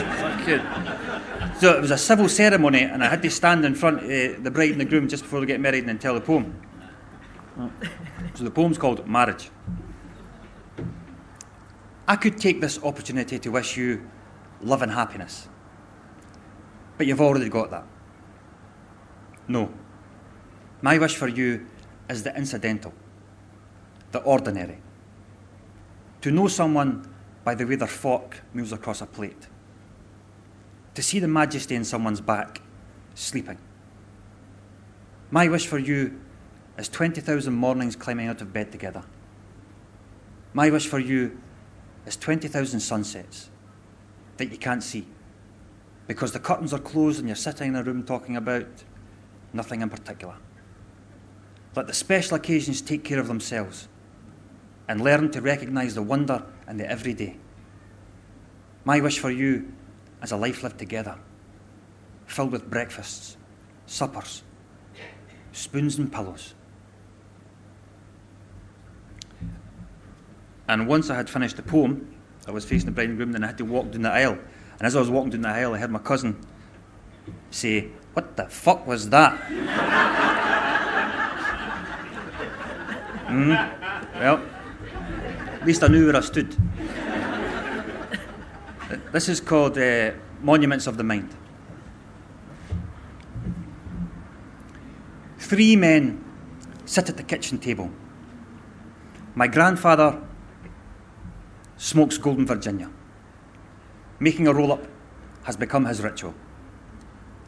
So 1.61 1.77
it 1.77 1.81
was 1.81 1.91
a 1.91 1.97
civil 1.97 2.27
ceremony, 2.27 2.81
and 2.81 3.03
I 3.03 3.07
had 3.07 3.21
to 3.21 3.29
stand 3.29 3.63
in 3.63 3.75
front 3.75 4.03
of 4.03 4.09
eh, 4.09 4.35
the 4.41 4.49
bride 4.49 4.71
and 4.71 4.81
the 4.81 4.85
groom 4.85 5.07
just 5.07 5.23
before 5.23 5.39
they 5.41 5.45
get 5.45 5.59
married 5.59 5.79
and 5.79 5.89
then 5.89 5.99
tell 5.99 6.15
the 6.15 6.21
poem. 6.21 6.59
So 8.35 8.43
the 8.43 8.49
poem's 8.49 8.79
called 8.79 9.07
Marriage. 9.07 9.51
I 12.07 12.15
could 12.15 12.37
take 12.37 12.61
this 12.61 12.81
opportunity 12.83 13.37
to 13.37 13.49
wish 13.49 13.77
you 13.77 14.09
love 14.61 14.81
and 14.81 14.91
happiness. 14.91 15.47
But 16.97 17.05
you've 17.05 17.21
already 17.21 17.49
got 17.49 17.69
that. 17.69 17.85
No. 19.47 19.71
My 20.81 20.97
wish 20.97 21.15
for 21.15 21.27
you 21.27 21.67
is 22.09 22.23
the 22.23 22.35
incidental, 22.35 22.93
the 24.11 24.19
ordinary. 24.19 24.82
To 26.23 26.31
know 26.31 26.47
someone 26.47 27.05
by 27.43 27.53
the 27.53 27.67
way 27.67 27.75
their 27.75 27.85
fork 27.85 28.43
moves 28.53 28.71
across 28.71 29.01
a 29.01 29.05
plate. 29.05 29.47
To 30.95 31.03
see 31.03 31.19
the 31.19 31.27
majesty 31.27 31.75
in 31.75 31.83
someone's 31.83 32.21
back, 32.21 32.61
sleeping. 33.13 33.57
My 35.31 35.49
wish 35.49 35.67
for 35.67 35.77
you 35.77 36.21
is 36.77 36.87
20,000 36.87 37.53
mornings 37.53 37.97
climbing 37.97 38.29
out 38.29 38.39
of 38.39 38.53
bed 38.53 38.71
together. 38.71 39.03
My 40.53 40.69
wish 40.69 40.87
for 40.87 40.99
you 40.99 41.37
is 42.05 42.15
20,000 42.15 42.79
sunsets 42.79 43.49
that 44.37 44.49
you 44.49 44.57
can't 44.57 44.81
see 44.81 45.05
because 46.07 46.31
the 46.31 46.39
curtains 46.39 46.73
are 46.73 46.79
closed 46.79 47.19
and 47.19 47.27
you're 47.27 47.35
sitting 47.35 47.67
in 47.67 47.75
a 47.75 47.83
room 47.83 48.01
talking 48.01 48.37
about 48.37 48.67
nothing 49.51 49.81
in 49.81 49.89
particular. 49.89 50.35
Let 51.75 51.87
the 51.87 51.93
special 51.93 52.37
occasions 52.37 52.79
take 52.79 53.03
care 53.03 53.19
of 53.19 53.27
themselves 53.27 53.89
and 54.87 55.01
learn 55.01 55.31
to 55.31 55.41
recognise 55.41 55.95
the 55.95 56.01
wonder 56.01 56.43
in 56.67 56.77
the 56.77 56.89
everyday. 56.89 57.37
My 58.85 58.99
wish 58.99 59.19
for 59.19 59.31
you 59.31 59.71
is 60.21 60.31
a 60.31 60.37
life 60.37 60.63
lived 60.63 60.77
together, 60.77 61.17
filled 62.25 62.51
with 62.51 62.69
breakfasts, 62.69 63.37
suppers, 63.85 64.43
spoons 65.51 65.97
and 65.97 66.11
pillows. 66.11 66.53
And 70.67 70.87
once 70.87 71.09
I 71.09 71.15
had 71.15 71.29
finished 71.29 71.57
the 71.57 71.63
poem, 71.63 72.15
I 72.47 72.51
was 72.51 72.65
facing 72.65 72.85
the 72.87 72.91
bride 72.91 73.09
and 73.09 73.17
groom, 73.17 73.35
and 73.35 73.43
I 73.43 73.47
had 73.47 73.57
to 73.59 73.65
walk 73.65 73.91
down 73.91 74.01
the 74.01 74.11
aisle. 74.11 74.37
And 74.79 74.87
as 74.87 74.95
I 74.95 74.99
was 74.99 75.09
walking 75.09 75.31
down 75.31 75.41
the 75.41 75.49
aisle, 75.49 75.73
I 75.73 75.77
heard 75.77 75.91
my 75.91 75.99
cousin 75.99 76.39
say, 77.51 77.89
What 78.13 78.35
the 78.35 78.45
fuck 78.47 78.85
was 78.87 79.09
that? 79.09 79.39
mm, 83.27 84.19
well, 84.19 84.41
at 85.63 85.67
least 85.67 85.81
I 85.81 85.87
knew 85.87 86.07
where 86.07 86.17
I 86.17 86.19
stood. 86.19 86.57
This 89.13 89.29
is 89.29 89.39
called 89.39 89.77
uh, 89.77 90.11
Monuments 90.41 90.87
of 90.87 90.97
the 90.97 91.05
Mind. 91.05 91.33
Three 95.37 95.77
men 95.77 96.21
sit 96.83 97.07
at 97.07 97.15
the 97.15 97.23
kitchen 97.23 97.59
table. 97.59 97.89
My 99.35 99.47
grandfather 99.47 100.21
smokes 101.77 102.17
Golden 102.17 102.45
Virginia. 102.45 102.89
Making 104.19 104.49
a 104.49 104.53
roll 104.53 104.73
up 104.73 104.85
has 105.43 105.55
become 105.55 105.85
his 105.85 106.01
ritual. 106.01 106.33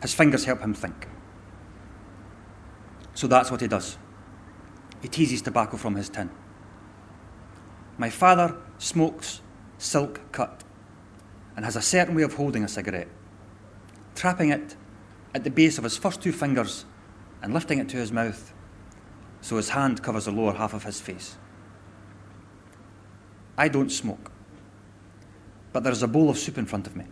His 0.02 0.14
fingers 0.14 0.46
help 0.46 0.62
him 0.62 0.74
think. 0.74 1.10
So 3.14 3.28
that's 3.28 3.52
what 3.52 3.60
he 3.60 3.68
does. 3.68 3.98
He 5.02 5.10
teases 5.10 5.42
tobacco 5.42 5.76
from 5.76 5.96
his 5.96 6.08
tin. 6.08 6.30
My 7.98 8.10
father 8.10 8.58
smokes 8.78 9.42
silk 9.78 10.20
cut 10.32 10.64
and 11.56 11.64
has 11.64 11.76
a 11.76 11.82
certain 11.82 12.16
way 12.16 12.24
of 12.24 12.34
holding 12.34 12.64
a 12.64 12.68
cigarette, 12.68 13.08
trapping 14.16 14.50
it 14.50 14.76
at 15.34 15.44
the 15.44 15.50
base 15.50 15.78
of 15.78 15.84
his 15.84 15.98
first 15.98 16.22
two 16.22 16.32
fingers 16.32 16.86
and 17.42 17.54
lifting 17.54 17.80
it 17.80 17.90
to 17.90 17.98
his 17.98 18.12
mouth 18.12 18.54
so 19.46 19.58
his 19.58 19.70
hand 19.70 20.02
covers 20.02 20.26
the 20.26 20.32
lower 20.32 20.54
half 20.54 20.74
of 20.74 20.84
his 20.84 21.00
face. 21.00 21.38
I 23.56 23.68
don't 23.68 23.92
smoke, 23.92 24.32
but 25.72 25.84
there 25.84 25.92
is 25.94 26.02
a 26.02 26.08
bowl 26.08 26.32
of 26.32 26.38
soup 26.40 26.58
in 26.58 26.66
front 26.66 26.88
of 26.88 26.96
me. 26.96 27.06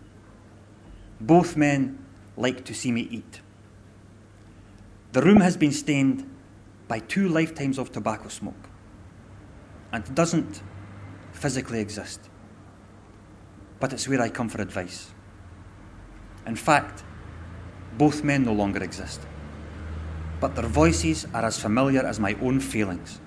Both 1.22 1.56
men 1.56 2.04
like 2.36 2.66
to 2.66 2.74
see 2.74 2.92
me 2.92 3.02
eat. 3.12 3.42
The 5.12 5.22
room 5.22 5.42
has 5.42 5.56
been 5.56 5.72
stained 5.72 6.28
by 6.88 7.00
two 7.00 7.30
lifetimes 7.30 7.78
of 7.78 7.92
tobacco 7.92 8.30
smoke 8.30 8.68
and 9.92 10.16
doesn't 10.16 10.64
physically 11.44 11.82
exist. 11.82 12.22
But 13.82 13.92
it's 13.92 14.08
where 14.08 14.22
I 14.22 14.30
come 14.30 14.48
for 14.48 14.62
advice. 14.62 15.12
In 16.48 16.56
fact, 16.56 17.04
both 17.98 18.24
men 18.24 18.46
no 18.46 18.54
longer 18.54 18.82
exist. 18.82 19.20
But 20.40 20.56
their 20.56 20.70
voices 20.84 21.28
are 21.34 21.44
as 21.44 21.60
familiar 21.60 22.00
as 22.06 22.18
my 22.18 22.34
own 22.42 22.62
feelings. 22.62 23.20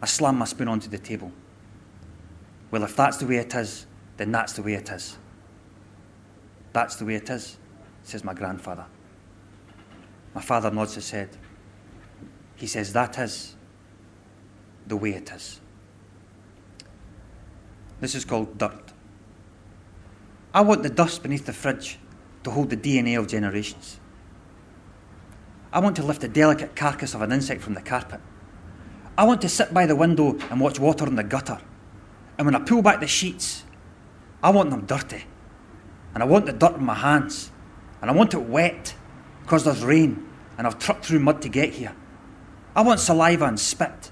I 0.00 0.06
slam 0.06 0.38
my 0.38 0.44
spoon 0.44 0.68
onto 0.68 0.88
the 0.88 0.98
table. 0.98 1.32
Well, 2.70 2.84
if 2.84 2.94
that's 2.94 3.16
the 3.16 3.26
way 3.26 3.38
it 3.38 3.52
is, 3.52 3.86
then 4.16 4.30
that's 4.30 4.52
the 4.52 4.62
way 4.62 4.74
it 4.74 4.88
is. 4.90 5.18
That's 6.72 6.94
the 6.94 7.04
way 7.04 7.16
it 7.16 7.28
is, 7.30 7.58
says 8.04 8.22
my 8.22 8.32
grandfather. 8.32 8.86
My 10.36 10.40
father 10.40 10.70
nods 10.70 10.94
his 10.94 11.10
head. 11.10 11.30
He 12.54 12.68
says, 12.68 12.92
That 12.92 13.18
is 13.18 13.56
the 14.86 14.96
way 14.96 15.14
it 15.14 15.32
is. 15.32 15.60
This 18.04 18.14
is 18.14 18.26
called 18.26 18.58
dirt. 18.58 18.92
I 20.52 20.60
want 20.60 20.82
the 20.82 20.90
dust 20.90 21.22
beneath 21.22 21.46
the 21.46 21.54
fridge 21.54 21.98
to 22.42 22.50
hold 22.50 22.68
the 22.68 22.76
DNA 22.76 23.18
of 23.18 23.26
generations. 23.26 23.98
I 25.72 25.78
want 25.78 25.96
to 25.96 26.02
lift 26.02 26.20
the 26.20 26.28
delicate 26.28 26.76
carcass 26.76 27.14
of 27.14 27.22
an 27.22 27.32
insect 27.32 27.62
from 27.62 27.72
the 27.72 27.80
carpet. 27.80 28.20
I 29.16 29.24
want 29.24 29.40
to 29.40 29.48
sit 29.48 29.72
by 29.72 29.86
the 29.86 29.96
window 29.96 30.36
and 30.50 30.60
watch 30.60 30.78
water 30.78 31.06
in 31.06 31.14
the 31.14 31.24
gutter. 31.24 31.58
And 32.36 32.44
when 32.44 32.54
I 32.54 32.58
pull 32.58 32.82
back 32.82 33.00
the 33.00 33.06
sheets, 33.06 33.64
I 34.42 34.50
want 34.50 34.68
them 34.68 34.84
dirty. 34.84 35.24
And 36.12 36.22
I 36.22 36.26
want 36.26 36.44
the 36.44 36.52
dirt 36.52 36.74
in 36.74 36.84
my 36.84 36.96
hands. 36.96 37.52
And 38.02 38.10
I 38.10 38.12
want 38.12 38.34
it 38.34 38.42
wet 38.42 38.94
because 39.44 39.64
there's 39.64 39.82
rain 39.82 40.28
and 40.58 40.66
I've 40.66 40.78
trucked 40.78 41.06
through 41.06 41.20
mud 41.20 41.40
to 41.40 41.48
get 41.48 41.72
here. 41.72 41.96
I 42.76 42.82
want 42.82 43.00
saliva 43.00 43.46
and 43.46 43.58
spit. 43.58 44.10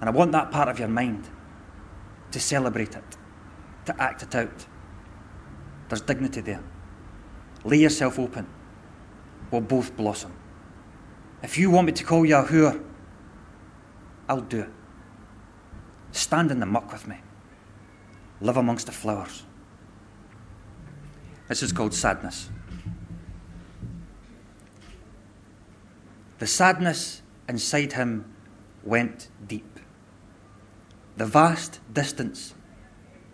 And 0.00 0.08
I 0.08 0.12
want 0.12 0.30
that 0.30 0.52
part 0.52 0.68
of 0.68 0.78
your 0.78 0.86
mind 0.86 1.28
to 2.30 2.40
celebrate 2.40 2.94
it, 2.94 3.16
to 3.86 4.02
act 4.02 4.22
it 4.22 4.34
out. 4.34 4.66
There's 5.88 6.02
dignity 6.02 6.40
there. 6.40 6.62
Lay 7.64 7.78
yourself 7.78 8.18
open. 8.18 8.46
We'll 9.50 9.62
both 9.62 9.96
blossom. 9.96 10.32
If 11.42 11.56
you 11.56 11.70
want 11.70 11.86
me 11.86 11.92
to 11.92 12.04
call 12.04 12.26
you 12.26 12.36
a 12.36 12.44
whore, 12.44 12.82
I'll 14.28 14.40
do 14.40 14.60
it. 14.60 14.70
Stand 16.12 16.50
in 16.50 16.60
the 16.60 16.66
muck 16.66 16.92
with 16.92 17.06
me. 17.06 17.16
Live 18.40 18.56
amongst 18.56 18.86
the 18.86 18.92
flowers. 18.92 19.44
This 21.48 21.62
is 21.62 21.72
called 21.72 21.94
sadness. 21.94 22.50
The 26.38 26.46
sadness 26.46 27.22
inside 27.48 27.94
him 27.94 28.32
went 28.84 29.28
deep. 29.46 29.77
The 31.18 31.26
vast 31.26 31.80
distance 31.92 32.54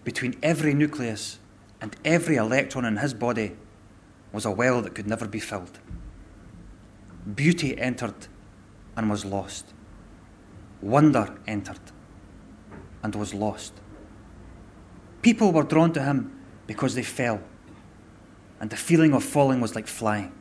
between 0.04 0.36
every 0.42 0.72
nucleus 0.72 1.38
and 1.82 1.94
every 2.02 2.36
electron 2.36 2.86
in 2.86 2.96
his 2.96 3.12
body 3.12 3.58
was 4.32 4.46
a 4.46 4.50
well 4.50 4.80
that 4.80 4.94
could 4.94 5.06
never 5.06 5.28
be 5.28 5.38
filled. 5.38 5.78
Beauty 7.34 7.78
entered 7.78 8.26
and 8.96 9.10
was 9.10 9.26
lost. 9.26 9.74
Wonder 10.80 11.36
entered 11.46 11.92
and 13.02 13.14
was 13.14 13.34
lost. 13.34 13.74
People 15.20 15.52
were 15.52 15.62
drawn 15.62 15.92
to 15.92 16.02
him 16.02 16.32
because 16.66 16.94
they 16.94 17.02
fell, 17.02 17.42
and 18.60 18.70
the 18.70 18.76
feeling 18.76 19.12
of 19.12 19.22
falling 19.22 19.60
was 19.60 19.74
like 19.74 19.88
flying. 19.88 20.32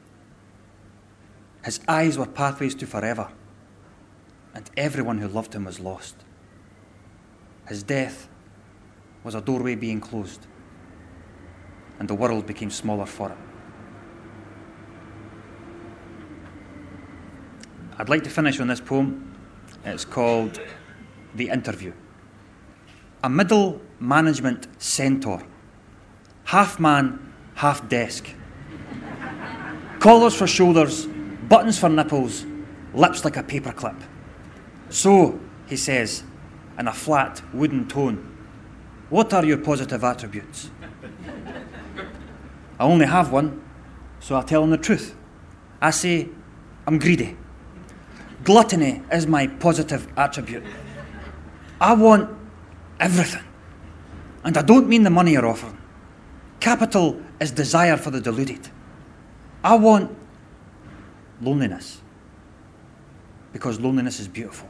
His 1.66 1.82
eyes 1.90 2.18
were 2.18 2.26
pathways 2.26 2.76
to 2.76 2.88
forever, 2.88 3.28
and 4.56 4.72
everyone 4.78 5.18
who 5.18 5.28
loved 5.28 5.54
him 5.54 5.66
was 5.66 5.82
lost. 5.82 6.16
His 7.68 7.84
death 7.84 8.28
was 9.24 9.36
a 9.36 9.42
doorway 9.42 9.76
being 9.76 10.02
closed, 10.02 10.46
and 12.00 12.10
the 12.10 12.16
world 12.16 12.46
became 12.46 12.70
smaller 12.70 13.06
for 13.06 13.30
it. 13.30 13.38
I'd 17.98 18.10
like 18.10 18.24
to 18.24 18.30
finish 18.30 18.60
on 18.60 18.68
this 18.68 18.82
poem. 18.82 19.36
It's 19.86 20.04
called 20.04 20.60
The 21.36 21.50
Interview. 21.50 21.94
A 23.24 23.30
middle 23.30 23.82
management 24.00 24.68
centaur, 24.82 25.44
half 26.46 26.80
man, 26.80 27.34
half 27.56 27.88
desk. 27.88 28.28
Collars 30.00 30.36
for 30.36 30.48
shoulders, 30.48 31.08
buttons 31.48 31.80
for 31.80 31.88
nipples, 31.88 32.46
lips 32.94 33.24
like 33.24 33.38
a 33.38 33.44
paperclip. 33.44 34.02
So, 34.90 35.40
he 35.68 35.78
says, 35.78 36.24
in 36.78 36.88
a 36.88 36.94
flat, 36.94 37.42
wooden 37.54 37.88
tone, 37.88 38.30
what 39.10 39.34
are 39.34 39.46
your 39.46 39.58
positive 39.58 40.04
attributes? 40.04 40.70
I 42.80 42.84
only 42.84 43.06
have 43.06 43.32
one, 43.32 43.62
so 44.20 44.36
I 44.36 44.42
tell 44.42 44.64
him 44.64 44.72
the 44.72 44.78
truth. 44.78 45.16
I 45.82 45.92
say, 45.92 46.30
I'm 46.88 46.98
greedy. 46.98 47.38
Gluttony 48.44 49.02
is 49.12 49.28
my 49.28 49.48
positive 49.48 50.08
attribute. 50.18 50.64
I 51.80 51.94
want 51.94 52.30
everything. 53.00 53.44
And 54.44 54.58
I 54.58 54.62
don't 54.62 54.88
mean 54.88 55.04
the 55.04 55.10
money 55.10 55.34
you're 55.34 55.46
offering. 55.46 55.78
Capital 56.60 57.22
is 57.40 57.52
desire 57.52 57.98
for 57.98 58.10
the 58.12 58.22
deluded. 58.22 58.70
I 59.64 59.76
want 59.76 60.16
loneliness 61.42 62.02
because 63.52 63.80
loneliness 63.80 64.20
is 64.20 64.28
beautiful. 64.28 64.70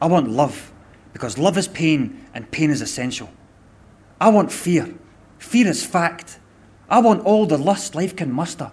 I 0.00 0.06
want 0.06 0.28
love 0.28 0.72
because 1.14 1.38
love 1.38 1.56
is 1.56 1.68
pain 1.68 2.26
and 2.34 2.50
pain 2.50 2.70
is 2.70 2.82
essential. 2.82 3.30
I 4.20 4.28
want 4.28 4.52
fear. 4.52 4.94
Fear 5.38 5.68
is 5.68 5.86
fact. 5.86 6.38
I 6.90 6.98
want 6.98 7.24
all 7.24 7.46
the 7.46 7.56
lust 7.56 7.94
life 7.94 8.14
can 8.14 8.30
muster. 8.30 8.70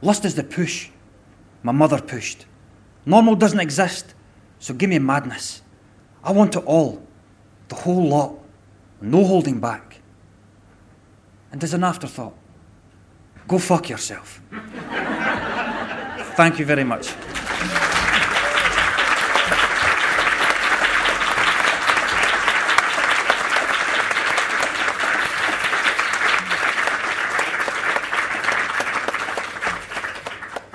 Lust 0.00 0.24
is 0.24 0.36
the 0.36 0.44
push. 0.44 0.88
My 1.62 1.72
mother 1.72 2.00
pushed. 2.00 2.46
Normal 3.04 3.34
doesn't 3.34 3.60
exist, 3.60 4.14
so 4.58 4.72
give 4.72 4.88
me 4.90 4.98
madness. 4.98 5.62
I 6.22 6.32
want 6.32 6.56
it 6.56 6.64
all, 6.64 7.06
the 7.68 7.74
whole 7.76 8.08
lot, 8.08 8.38
no 9.00 9.24
holding 9.24 9.60
back. 9.60 10.00
And 11.52 11.62
as 11.62 11.74
an 11.74 11.84
afterthought, 11.84 12.34
go 13.46 13.58
fuck 13.58 13.88
yourself. 13.88 14.40
Thank 16.36 16.58
you 16.58 16.64
very 16.64 16.84
much. 16.84 17.14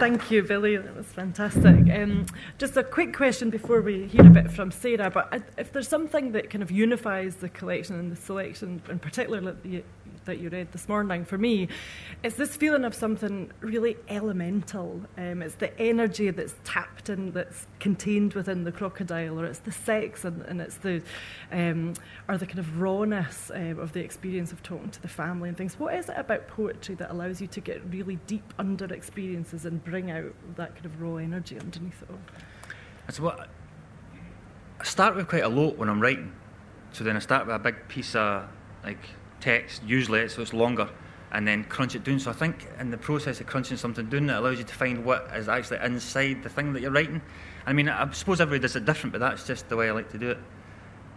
Thank 0.01 0.31
you, 0.31 0.41
Billy. 0.41 0.77
That 0.77 0.95
was 0.95 1.05
fantastic. 1.05 1.63
Um, 1.93 2.25
just 2.57 2.75
a 2.75 2.83
quick 2.83 3.15
question 3.15 3.51
before 3.51 3.81
we 3.81 4.07
hear 4.07 4.25
a 4.25 4.31
bit 4.31 4.49
from 4.49 4.71
Sarah. 4.71 5.11
But 5.11 5.43
if 5.59 5.71
there's 5.71 5.87
something 5.87 6.31
that 6.31 6.49
kind 6.49 6.63
of 6.63 6.71
unifies 6.71 7.35
the 7.35 7.49
collection 7.49 7.99
and 7.99 8.11
the 8.11 8.15
selection, 8.15 8.81
in 8.89 8.97
particular 8.97 9.55
you, 9.63 9.83
that 10.25 10.39
you 10.39 10.49
read 10.49 10.71
this 10.71 10.87
morning, 10.87 11.25
for 11.25 11.37
me, 11.37 11.67
it's 12.23 12.35
this 12.35 12.55
feeling 12.55 12.85
of 12.85 12.93
something 12.93 13.51
really 13.61 13.97
elemental. 14.07 15.01
Um, 15.17 15.41
it's 15.41 15.55
the 15.55 15.77
energy 15.79 16.29
that's 16.29 16.55
tapped 16.63 17.09
in, 17.09 17.31
that's 17.31 17.67
contained 17.79 18.33
within 18.33 18.63
the 18.63 18.71
crocodile, 18.71 19.39
or 19.39 19.45
it's 19.45 19.59
the 19.59 19.71
sex 19.71 20.25
and, 20.25 20.41
and 20.43 20.61
it's 20.61 20.77
the, 20.77 21.01
um, 21.51 21.93
or 22.27 22.37
the 22.37 22.45
kind 22.45 22.59
of 22.59 22.79
rawness 22.79 23.51
um, 23.53 23.79
of 23.79 23.93
the 23.93 24.01
experience 24.01 24.51
of 24.51 24.61
talking 24.63 24.89
to 24.89 25.01
the 25.01 25.07
family 25.07 25.49
and 25.49 25.57
things. 25.57 25.79
What 25.79 25.95
is 25.95 26.09
it 26.09 26.15
about 26.17 26.47
poetry 26.47 26.95
that 26.95 27.11
allows 27.11 27.41
you 27.41 27.47
to 27.47 27.59
get 27.59 27.81
really 27.91 28.17
deep 28.27 28.53
under 28.59 28.85
experiences 28.93 29.65
and 29.65 29.83
bring 29.83 30.11
out 30.11 30.33
that 30.55 30.73
kind 30.75 30.85
of 30.85 31.01
raw 31.01 31.15
energy 31.15 31.59
underneath 31.59 32.01
it 32.01 32.09
all. 32.09 32.19
That's 33.07 33.19
what 33.19 33.49
I 34.79 34.83
start 34.83 35.15
with 35.15 35.27
quite 35.27 35.43
a 35.43 35.49
lot 35.49 35.77
when 35.77 35.89
I'm 35.89 35.99
writing. 35.99 36.33
So 36.91 37.03
then 37.03 37.15
I 37.15 37.19
start 37.19 37.47
with 37.47 37.55
a 37.55 37.59
big 37.59 37.87
piece 37.87 38.15
of 38.15 38.47
like 38.83 39.09
text, 39.41 39.83
usually 39.83 40.29
so 40.29 40.41
it's 40.41 40.53
longer, 40.53 40.89
and 41.31 41.47
then 41.47 41.63
crunch 41.65 41.95
it 41.95 42.03
down. 42.03 42.19
So 42.19 42.29
I 42.29 42.33
think 42.33 42.67
in 42.79 42.91
the 42.91 42.97
process 42.97 43.41
of 43.41 43.47
crunching 43.47 43.77
something 43.77 44.07
down, 44.07 44.29
it 44.29 44.33
allows 44.33 44.57
you 44.57 44.63
to 44.63 44.73
find 44.73 45.03
what 45.03 45.29
is 45.35 45.49
actually 45.49 45.79
inside 45.83 46.43
the 46.43 46.49
thing 46.49 46.73
that 46.73 46.81
you're 46.81 46.91
writing. 46.91 47.21
I 47.65 47.73
mean, 47.73 47.89
I 47.89 48.09
suppose 48.11 48.39
everybody 48.39 48.61
does 48.61 48.75
it 48.75 48.85
different, 48.85 49.11
but 49.11 49.19
that's 49.19 49.45
just 49.45 49.67
the 49.69 49.75
way 49.75 49.89
I 49.89 49.91
like 49.91 50.11
to 50.11 50.17
do 50.17 50.29
it. 50.31 50.37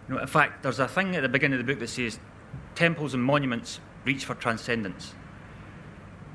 You 0.08 0.14
know, 0.14 0.20
in 0.20 0.26
fact, 0.26 0.62
there's 0.62 0.80
a 0.80 0.88
thing 0.88 1.14
at 1.16 1.22
the 1.22 1.28
beginning 1.28 1.58
of 1.58 1.66
the 1.66 1.72
book 1.72 1.80
that 1.80 1.88
says, 1.88 2.18
"Temples 2.74 3.14
and 3.14 3.22
monuments 3.22 3.80
reach 4.04 4.24
for 4.24 4.34
transcendence." 4.34 5.14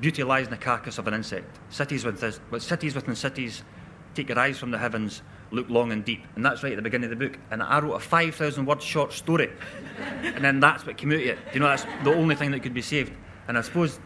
Beauty 0.00 0.24
lies 0.24 0.46
in 0.46 0.50
the 0.50 0.56
carcass 0.56 0.98
of 0.98 1.06
an 1.06 1.14
insect. 1.14 1.58
Cities, 1.68 2.04
within, 2.04 2.32
cities 2.58 2.94
within 2.94 3.14
cities 3.14 3.62
take 4.14 4.28
your 4.28 4.38
eyes 4.38 4.58
from 4.58 4.70
the 4.70 4.78
heavens, 4.78 5.22
look 5.50 5.68
long 5.68 5.92
and 5.92 6.04
deep. 6.04 6.24
And 6.36 6.44
that's 6.44 6.62
right 6.62 6.72
at 6.72 6.76
the 6.76 6.82
beginning 6.82 7.12
of 7.12 7.18
the 7.18 7.28
book. 7.28 7.38
And 7.50 7.62
I 7.62 7.80
wrote 7.80 7.94
a 7.94 8.00
5,000 8.00 8.66
word 8.66 8.82
short 8.82 9.12
story. 9.12 9.50
and 10.22 10.44
then 10.44 10.60
that's 10.60 10.86
what 10.86 10.96
came 10.96 11.10
out 11.10 11.16
of 11.16 11.22
it. 11.22 11.38
You 11.52 11.60
know, 11.60 11.66
that's 11.66 11.84
the 12.04 12.14
only 12.14 12.34
thing 12.34 12.50
that 12.52 12.60
could 12.60 12.74
be 12.74 12.82
saved. 12.82 13.12
And 13.48 13.58
I 13.58 13.62
suppose 13.62 13.98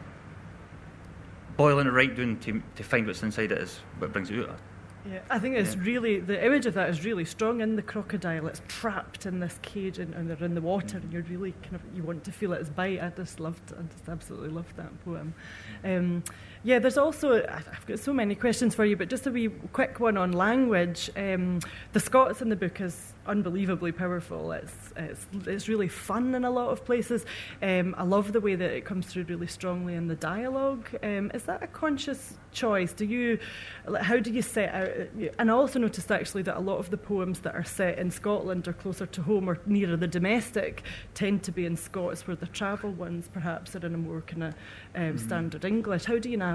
boiling 1.56 1.86
it 1.86 1.90
right 1.90 2.14
down 2.14 2.38
to, 2.40 2.62
to 2.76 2.82
find 2.82 3.06
what's 3.06 3.22
inside 3.22 3.52
it 3.52 3.58
is 3.58 3.80
what 3.98 4.12
brings 4.12 4.30
it 4.30 4.48
out. 4.48 4.58
Yeah, 5.06 5.18
I 5.28 5.38
think 5.38 5.56
it's 5.56 5.74
yeah. 5.74 5.82
really 5.82 6.20
the 6.20 6.42
image 6.44 6.64
of 6.64 6.72
that 6.74 6.88
is 6.88 7.04
really 7.04 7.26
strong 7.26 7.60
in 7.60 7.76
the 7.76 7.82
crocodile. 7.82 8.46
It's 8.46 8.62
trapped 8.68 9.26
in 9.26 9.38
this 9.38 9.58
cage 9.60 9.98
and, 9.98 10.14
and 10.14 10.30
they're 10.30 10.42
in 10.42 10.54
the 10.54 10.62
water, 10.62 10.96
and 10.96 11.12
you're 11.12 11.22
really 11.24 11.52
kind 11.62 11.74
of 11.74 11.82
you 11.94 12.02
want 12.02 12.24
to 12.24 12.32
feel 12.32 12.54
its 12.54 12.70
bite. 12.70 13.02
I 13.02 13.10
just 13.10 13.38
loved, 13.38 13.74
I 13.78 13.82
just 13.82 14.08
absolutely 14.08 14.48
loved 14.48 14.74
that 14.76 15.04
poem. 15.04 15.34
Um, 15.84 16.24
yeah, 16.64 16.78
there's 16.78 16.96
also, 16.96 17.44
I've 17.46 17.86
got 17.86 17.98
so 17.98 18.12
many 18.12 18.34
questions 18.34 18.74
for 18.74 18.86
you, 18.86 18.96
but 18.96 19.10
just 19.10 19.26
a 19.26 19.30
wee 19.30 19.50
quick 19.74 20.00
one 20.00 20.16
on 20.16 20.32
language. 20.32 21.10
Um, 21.14 21.60
the 21.92 22.00
Scots 22.00 22.40
in 22.40 22.48
the 22.48 22.56
book 22.56 22.80
is 22.80 23.12
unbelievably 23.26 23.92
powerful. 23.92 24.52
It's, 24.52 24.92
it's, 24.96 25.26
it's 25.46 25.68
really 25.68 25.88
fun 25.88 26.34
in 26.34 26.44
a 26.44 26.50
lot 26.50 26.70
of 26.70 26.84
places. 26.84 27.26
Um, 27.62 27.94
I 27.98 28.02
love 28.02 28.32
the 28.32 28.40
way 28.40 28.54
that 28.54 28.70
it 28.70 28.86
comes 28.86 29.06
through 29.06 29.24
really 29.24 29.46
strongly 29.46 29.94
in 29.94 30.08
the 30.08 30.14
dialogue. 30.14 30.88
Um, 31.02 31.30
is 31.34 31.42
that 31.44 31.62
a 31.62 31.66
conscious 31.66 32.38
choice? 32.52 32.92
Do 32.92 33.04
you, 33.04 33.38
how 34.00 34.18
do 34.18 34.30
you 34.30 34.40
set 34.42 34.74
out, 34.74 34.88
and 35.38 35.50
I 35.50 35.54
also 35.54 35.78
noticed 35.78 36.10
actually 36.10 36.42
that 36.42 36.56
a 36.56 36.60
lot 36.60 36.78
of 36.78 36.90
the 36.90 36.96
poems 36.96 37.40
that 37.40 37.54
are 37.54 37.64
set 37.64 37.98
in 37.98 38.10
Scotland 38.10 38.68
or 38.68 38.72
closer 38.72 39.06
to 39.06 39.22
home 39.22 39.50
or 39.50 39.58
nearer 39.66 39.96
the 39.96 40.06
domestic 40.06 40.82
tend 41.12 41.42
to 41.42 41.52
be 41.52 41.66
in 41.66 41.76
Scots, 41.76 42.26
where 42.26 42.36
the 42.36 42.46
travel 42.46 42.90
ones 42.92 43.28
perhaps 43.32 43.76
are 43.76 43.84
in 43.84 43.94
a 43.94 43.98
more 43.98 44.22
kind 44.22 44.44
of 44.44 44.54
um, 44.94 45.02
mm-hmm. 45.02 45.16
standard 45.18 45.64
English. 45.64 46.04
How 46.04 46.18
do 46.18 46.30
you 46.30 46.36
navigate 46.36 46.53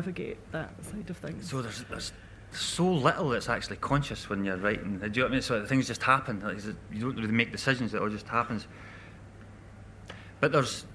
that 0.51 0.71
side 0.83 1.09
of 1.09 1.17
things? 1.17 1.49
So 1.49 1.61
there's, 1.61 1.83
there's 1.89 2.13
so 2.51 2.89
little 2.91 3.29
that's 3.29 3.49
actually 3.49 3.77
conscious 3.77 4.29
when 4.29 4.43
you're 4.43 4.57
writing. 4.57 4.99
Do 4.99 5.05
you 5.05 5.11
know 5.11 5.23
what 5.23 5.29
I 5.29 5.33
mean? 5.33 5.41
So 5.41 5.65
things 5.65 5.87
just 5.87 6.03
happen. 6.03 6.41
You 6.91 7.01
don't 7.01 7.15
really 7.15 7.31
make 7.31 7.51
decisions; 7.51 7.93
it 7.93 8.01
all 8.01 8.09
just 8.09 8.27
happens. 8.27 8.67
But 10.39 10.51
there's 10.51 10.85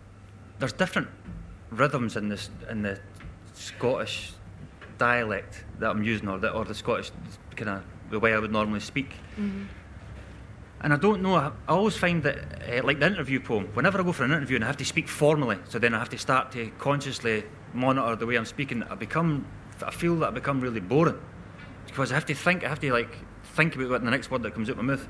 there's 0.59 0.73
different 0.73 1.09
rhythms 1.71 2.17
in 2.17 2.29
this 2.29 2.51
in 2.71 2.83
the 2.83 2.99
Scottish 3.55 4.33
dialect 4.99 5.65
that 5.79 5.91
I'm 5.91 6.03
using, 6.03 6.29
or 6.29 6.39
the 6.39 6.51
or 6.51 6.65
the 6.65 6.75
Scottish 6.75 7.11
kind 7.57 7.71
of 7.71 7.85
the 8.11 8.19
way 8.19 8.35
I 8.35 8.39
would 8.39 8.53
normally 8.53 8.81
speak. 8.81 9.11
Mm-hmm. 9.39 9.65
And 10.81 10.93
I 10.93 10.97
don't 10.97 11.23
know, 11.23 11.35
I, 11.35 11.51
always 11.67 11.97
find 11.97 12.23
that, 12.25 12.37
uh, 12.69 12.85
like 12.85 13.01
the 13.01 13.07
interview 13.07 13.41
poem, 13.41 13.69
whenever 13.73 13.99
I 13.99 14.03
go 14.03 14.13
for 14.13 14.25
an 14.25 14.33
interview 14.33 14.57
and 14.57 14.65
I 14.65 14.67
have 14.67 14.77
to 14.77 14.85
speak 14.85 15.09
formally, 15.09 15.57
so 15.67 15.79
then 15.79 15.95
I 15.95 15.99
have 15.99 16.11
to 16.11 16.19
start 16.19 16.53
to 16.53 16.71
consciously 16.79 17.45
monitor 17.75 18.17
the 18.17 18.27
way 18.27 18.37
I'm 18.37 18.45
speaking, 18.45 18.83
I 18.85 18.95
become, 18.95 19.47
I 19.85 19.91
feel 19.91 20.17
that 20.17 20.29
I 20.29 20.31
become 20.31 20.61
really 20.61 20.81
boring. 20.81 21.21
Because 21.87 22.11
I 22.11 22.15
have 22.15 22.27
to 22.27 22.35
think, 22.35 22.65
I 22.65 22.69
have 22.69 22.81
to 22.81 22.93
like 22.93 23.17
think 23.45 23.77
about 23.77 23.91
what 23.91 24.05
the 24.05 24.11
next 24.11 24.31
word 24.31 24.43
that 24.43 24.55
comes 24.55 24.71
out 24.71 24.77
my 24.77 24.83
mouth. 24.83 25.07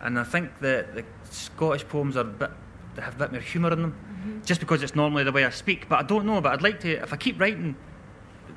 And 0.00 0.18
I 0.18 0.24
think 0.24 0.50
that 0.60 0.94
the 0.94 1.04
Scottish 1.24 1.86
poems 1.88 2.16
are 2.16 2.20
a 2.20 2.24
bit, 2.24 2.50
they 2.94 3.02
have 3.02 3.16
a 3.16 3.18
bit 3.18 3.32
more 3.32 3.40
humour 3.40 3.72
in 3.72 3.82
them, 3.82 3.92
mm-hmm. 3.92 4.44
just 4.44 4.60
because 4.60 4.82
it's 4.82 4.94
normally 4.94 5.24
the 5.24 5.32
way 5.32 5.44
I 5.44 5.50
speak. 5.50 5.88
But 5.88 6.00
I 6.00 6.02
don't 6.02 6.26
know, 6.26 6.40
but 6.40 6.52
I'd 6.52 6.62
like 6.62 6.80
to, 6.80 7.02
if 7.02 7.12
I 7.12 7.16
keep 7.16 7.40
writing 7.40 7.76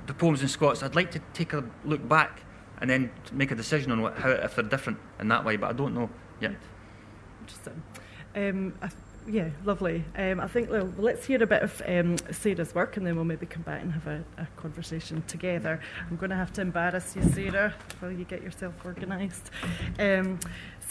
the 0.07 0.13
poems 0.13 0.41
in 0.41 0.47
Scots, 0.47 0.83
I'd 0.83 0.95
like 0.95 1.11
to 1.11 1.19
take 1.33 1.53
a 1.53 1.63
look 1.85 2.07
back 2.07 2.41
and 2.79 2.89
then 2.89 3.11
make 3.31 3.51
a 3.51 3.55
decision 3.55 3.91
on 3.91 4.01
what, 4.01 4.17
how, 4.17 4.29
if 4.29 4.55
they're 4.55 4.63
different 4.65 4.99
in 5.19 5.27
that 5.29 5.45
way, 5.45 5.55
but 5.55 5.69
I 5.69 5.73
don't 5.73 5.93
know 5.93 6.09
yet. 6.39 6.55
Interesting. 7.41 7.83
Um, 8.35 8.73
I, 8.81 8.89
Yeah, 9.27 9.49
lovely. 9.65 10.03
Um, 10.17 10.39
I 10.39 10.47
think 10.47 10.69
well, 10.69 10.91
let's 10.97 11.25
hear 11.25 11.41
a 11.43 11.47
bit 11.47 11.61
of 11.61 11.81
um, 11.87 12.17
Sarah's 12.31 12.73
work 12.73 12.97
and 12.97 13.05
then 13.05 13.15
we'll 13.15 13.25
maybe 13.25 13.45
come 13.45 13.61
back 13.61 13.83
and 13.83 13.91
have 13.93 14.07
a, 14.07 14.23
a 14.37 14.47
conversation 14.57 15.23
together. 15.27 15.79
I'm 16.09 16.17
going 16.17 16.31
to 16.31 16.35
have 16.35 16.51
to 16.53 16.61
embarrass 16.61 17.15
you, 17.15 17.23
Sarah, 17.29 17.73
while 17.99 18.11
you 18.11 18.25
get 18.25 18.41
yourself 18.41 18.73
organised. 18.83 19.51
Um, 19.99 20.39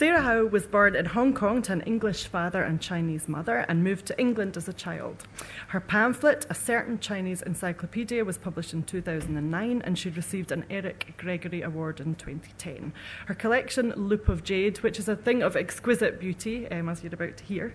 Sarah 0.01 0.23
Howe 0.23 0.47
was 0.47 0.67
born 0.67 0.97
in 0.97 1.05
Hong 1.05 1.35
Kong 1.35 1.61
to 1.61 1.75
an 1.75 1.83
English 1.83 2.27
father 2.27 2.63
and 2.63 2.81
Chinese 2.81 3.29
mother 3.29 3.67
and 3.69 3.85
moved 3.85 4.07
to 4.07 4.19
England 4.19 4.57
as 4.57 4.67
a 4.67 4.73
child. 4.73 5.27
Her 5.69 5.81
pamphlet, 5.81 6.47
A 6.49 6.55
Certain 6.55 6.99
Chinese 6.99 7.43
Encyclopedia, 7.43 8.25
was 8.25 8.39
published 8.39 8.73
in 8.73 8.85
2009 8.85 9.83
and 9.85 9.99
she 9.99 10.09
received 10.09 10.53
an 10.53 10.65
Eric 10.71 11.13
Gregory 11.19 11.61
Award 11.61 12.01
in 12.01 12.15
2010. 12.15 12.95
Her 13.27 13.35
collection, 13.35 13.93
Loop 13.95 14.31
of 14.31 14.43
Jade, 14.43 14.79
which 14.79 14.99
is 14.99 15.07
a 15.07 15.17
thing 15.17 15.43
of 15.43 15.55
exquisite 15.55 16.19
beauty, 16.19 16.67
um, 16.71 16.89
as 16.89 17.03
you're 17.03 17.13
about 17.13 17.37
to 17.37 17.45
hear, 17.45 17.75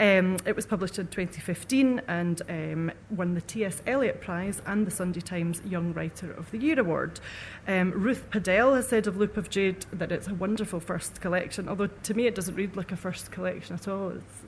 um, 0.00 0.38
it 0.46 0.56
was 0.56 0.64
published 0.64 0.98
in 0.98 1.08
2015 1.08 2.00
and 2.08 2.40
um, 2.48 2.90
won 3.10 3.34
the 3.34 3.42
T.S. 3.42 3.82
Eliot 3.86 4.22
Prize 4.22 4.62
and 4.64 4.86
the 4.86 4.90
Sunday 4.90 5.20
Times 5.20 5.60
Young 5.62 5.92
Writer 5.92 6.32
of 6.32 6.50
the 6.52 6.58
Year 6.58 6.80
Award. 6.80 7.20
Um, 7.68 7.90
Ruth 7.90 8.30
Padell 8.30 8.76
has 8.76 8.88
said 8.88 9.06
of 9.06 9.16
Loop 9.16 9.36
of 9.36 9.50
Jade 9.50 9.86
that 9.92 10.12
it's 10.12 10.28
a 10.28 10.34
wonderful 10.34 10.80
first 10.80 11.20
collection, 11.20 11.68
although 11.68 11.88
to 11.88 12.14
me 12.14 12.26
it 12.26 12.34
doesn't 12.34 12.54
read 12.54 12.76
like 12.76 12.92
a 12.92 12.96
first 12.96 13.30
collection 13.32 13.74
at 13.74 13.88
all. 13.88 14.10
It's 14.10 14.42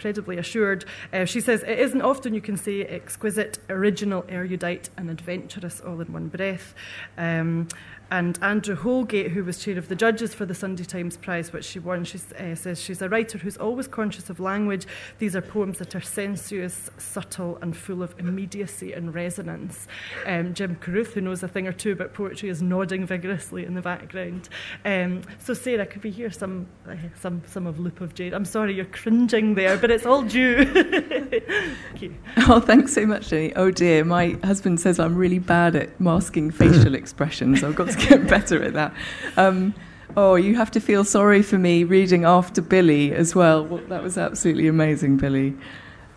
incredibly 0.00 0.38
assured. 0.38 0.86
Uh, 1.12 1.26
she 1.26 1.42
says, 1.42 1.62
It 1.62 1.78
isn't 1.78 2.00
often 2.00 2.32
you 2.32 2.40
can 2.40 2.56
say 2.56 2.82
exquisite, 2.82 3.58
original, 3.68 4.24
erudite, 4.30 4.88
and 4.96 5.10
adventurous 5.10 5.80
all 5.80 6.00
in 6.00 6.10
one 6.10 6.28
breath. 6.28 6.74
Um, 7.18 7.68
And 8.10 8.38
Andrew 8.42 8.74
Holgate, 8.74 9.30
who 9.30 9.44
was 9.44 9.58
chair 9.58 9.78
of 9.78 9.88
the 9.88 9.94
judges 9.94 10.34
for 10.34 10.44
the 10.44 10.54
Sunday 10.54 10.84
Times 10.84 11.16
Prize, 11.16 11.52
which 11.52 11.64
she 11.64 11.78
won, 11.78 12.04
she 12.04 12.18
uh, 12.38 12.54
says 12.54 12.80
she's 12.80 13.00
a 13.02 13.08
writer 13.08 13.38
who's 13.38 13.56
always 13.56 13.86
conscious 13.86 14.28
of 14.30 14.40
language. 14.40 14.86
These 15.18 15.36
are 15.36 15.40
poems 15.40 15.78
that 15.78 15.94
are 15.94 16.00
sensuous, 16.00 16.90
subtle, 16.98 17.58
and 17.62 17.76
full 17.76 18.02
of 18.02 18.18
immediacy 18.18 18.92
and 18.92 19.14
resonance. 19.14 19.86
Um, 20.26 20.54
Jim 20.54 20.76
Carruth, 20.76 21.14
who 21.14 21.20
knows 21.20 21.42
a 21.42 21.48
thing 21.48 21.68
or 21.68 21.72
two 21.72 21.92
about 21.92 22.12
poetry, 22.12 22.48
is 22.48 22.60
nodding 22.60 23.06
vigorously 23.06 23.64
in 23.64 23.74
the 23.74 23.82
background. 23.82 24.48
Um, 24.84 25.22
so, 25.38 25.54
Sarah, 25.54 25.86
could 25.86 26.02
we 26.02 26.10
hear 26.10 26.30
some, 26.30 26.66
uh, 26.88 26.96
some, 27.20 27.42
some 27.46 27.66
of 27.66 27.78
Loop 27.78 28.00
of 28.00 28.14
Jade? 28.14 28.34
I'm 28.34 28.44
sorry, 28.44 28.74
you're 28.74 28.86
cringing 28.86 29.54
there, 29.54 29.76
but 29.76 29.90
it's 29.90 30.04
all 30.04 30.22
due. 30.22 30.64
Thank 31.30 32.02
you. 32.02 32.14
Oh, 32.48 32.58
thanks 32.58 32.92
so 32.92 33.06
much, 33.06 33.28
Jenny. 33.28 33.54
Oh 33.54 33.70
dear, 33.70 34.04
my 34.04 34.36
husband 34.42 34.80
says 34.80 34.98
I'm 34.98 35.14
really 35.14 35.38
bad 35.38 35.76
at 35.76 36.00
masking 36.00 36.50
facial 36.50 36.94
expressions. 36.94 37.62
I've 37.62 37.76
got 37.76 37.90
to 37.90 37.99
get 38.08 38.26
better 38.26 38.62
at 38.62 38.74
that. 38.74 38.94
Um, 39.36 39.74
oh, 40.16 40.34
you 40.34 40.56
have 40.56 40.70
to 40.72 40.80
feel 40.80 41.04
sorry 41.04 41.42
for 41.42 41.58
me 41.58 41.84
reading 41.84 42.24
after 42.24 42.62
Billy 42.62 43.12
as 43.12 43.34
well. 43.34 43.64
well 43.64 43.82
that 43.88 44.02
was 44.02 44.16
absolutely 44.18 44.68
amazing, 44.68 45.16
Billy. 45.16 45.56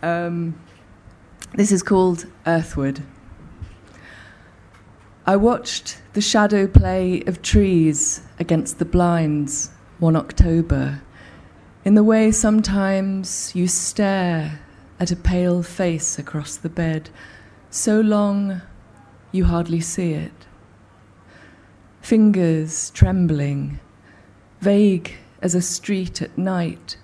Um, 0.01 0.59
this 1.53 1.71
is 1.71 1.83
called 1.83 2.25
Earthward. 2.45 3.03
I 5.25 5.37
watched 5.37 6.01
the 6.13 6.21
shadow 6.21 6.67
play 6.67 7.23
of 7.27 7.41
trees 7.41 8.21
against 8.39 8.79
the 8.79 8.85
blinds 8.85 9.71
one 9.99 10.15
October, 10.17 11.01
in 11.85 11.95
the 11.95 12.03
way 12.03 12.31
sometimes 12.31 13.55
you 13.55 13.67
stare 13.67 14.59
at 14.99 15.11
a 15.11 15.15
pale 15.15 15.63
face 15.63 16.19
across 16.19 16.57
the 16.57 16.69
bed, 16.69 17.09
so 17.69 18.01
long 18.01 18.61
you 19.31 19.45
hardly 19.45 19.79
see 19.79 20.11
it. 20.11 20.42
Fingers 22.03 22.89
trembling, 22.89 23.79
vague 24.59 25.13
as 25.41 25.55
a 25.55 25.61
street 25.61 26.21
at 26.21 26.37
night, 26.37 26.97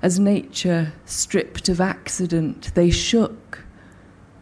as 0.00 0.20
nature 0.20 0.92
stripped 1.04 1.68
of 1.68 1.80
accident, 1.80 2.72
they 2.76 2.88
shook 2.88 3.64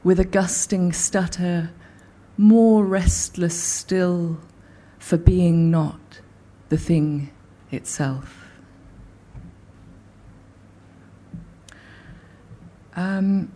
with 0.04 0.20
a 0.20 0.24
gusting 0.24 0.92
stutter 0.92 1.70
more 2.36 2.84
restless 2.84 3.58
still 3.58 4.38
for 4.98 5.16
being 5.16 5.70
not 5.70 6.20
the 6.68 6.76
thing 6.76 7.30
itself. 7.70 8.50
Um, 12.94 13.50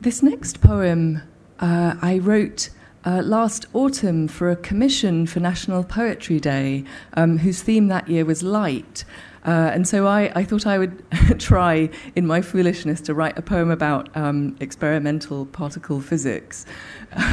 this 0.00 0.22
next 0.22 0.62
poem 0.62 1.20
uh, 1.60 1.96
I 2.00 2.16
wrote 2.16 2.70
uh, 3.04 3.22
last 3.24 3.66
autumn 3.72 4.28
for 4.28 4.50
a 4.50 4.56
commission 4.56 5.26
for 5.26 5.40
National 5.40 5.82
Poetry 5.84 6.38
Day, 6.38 6.84
um, 7.14 7.38
whose 7.38 7.62
theme 7.62 7.88
that 7.88 8.08
year 8.08 8.24
was 8.24 8.42
light. 8.42 9.04
Uh, 9.44 9.70
and 9.74 9.88
so 9.88 10.06
I, 10.06 10.30
I, 10.36 10.44
thought 10.44 10.68
I 10.68 10.78
would 10.78 11.02
try, 11.40 11.90
in 12.14 12.26
my 12.28 12.42
foolishness, 12.42 13.00
to 13.02 13.14
write 13.14 13.36
a 13.36 13.42
poem 13.42 13.72
about 13.72 14.16
um, 14.16 14.56
experimental 14.60 15.46
particle 15.46 16.00
physics. 16.00 16.64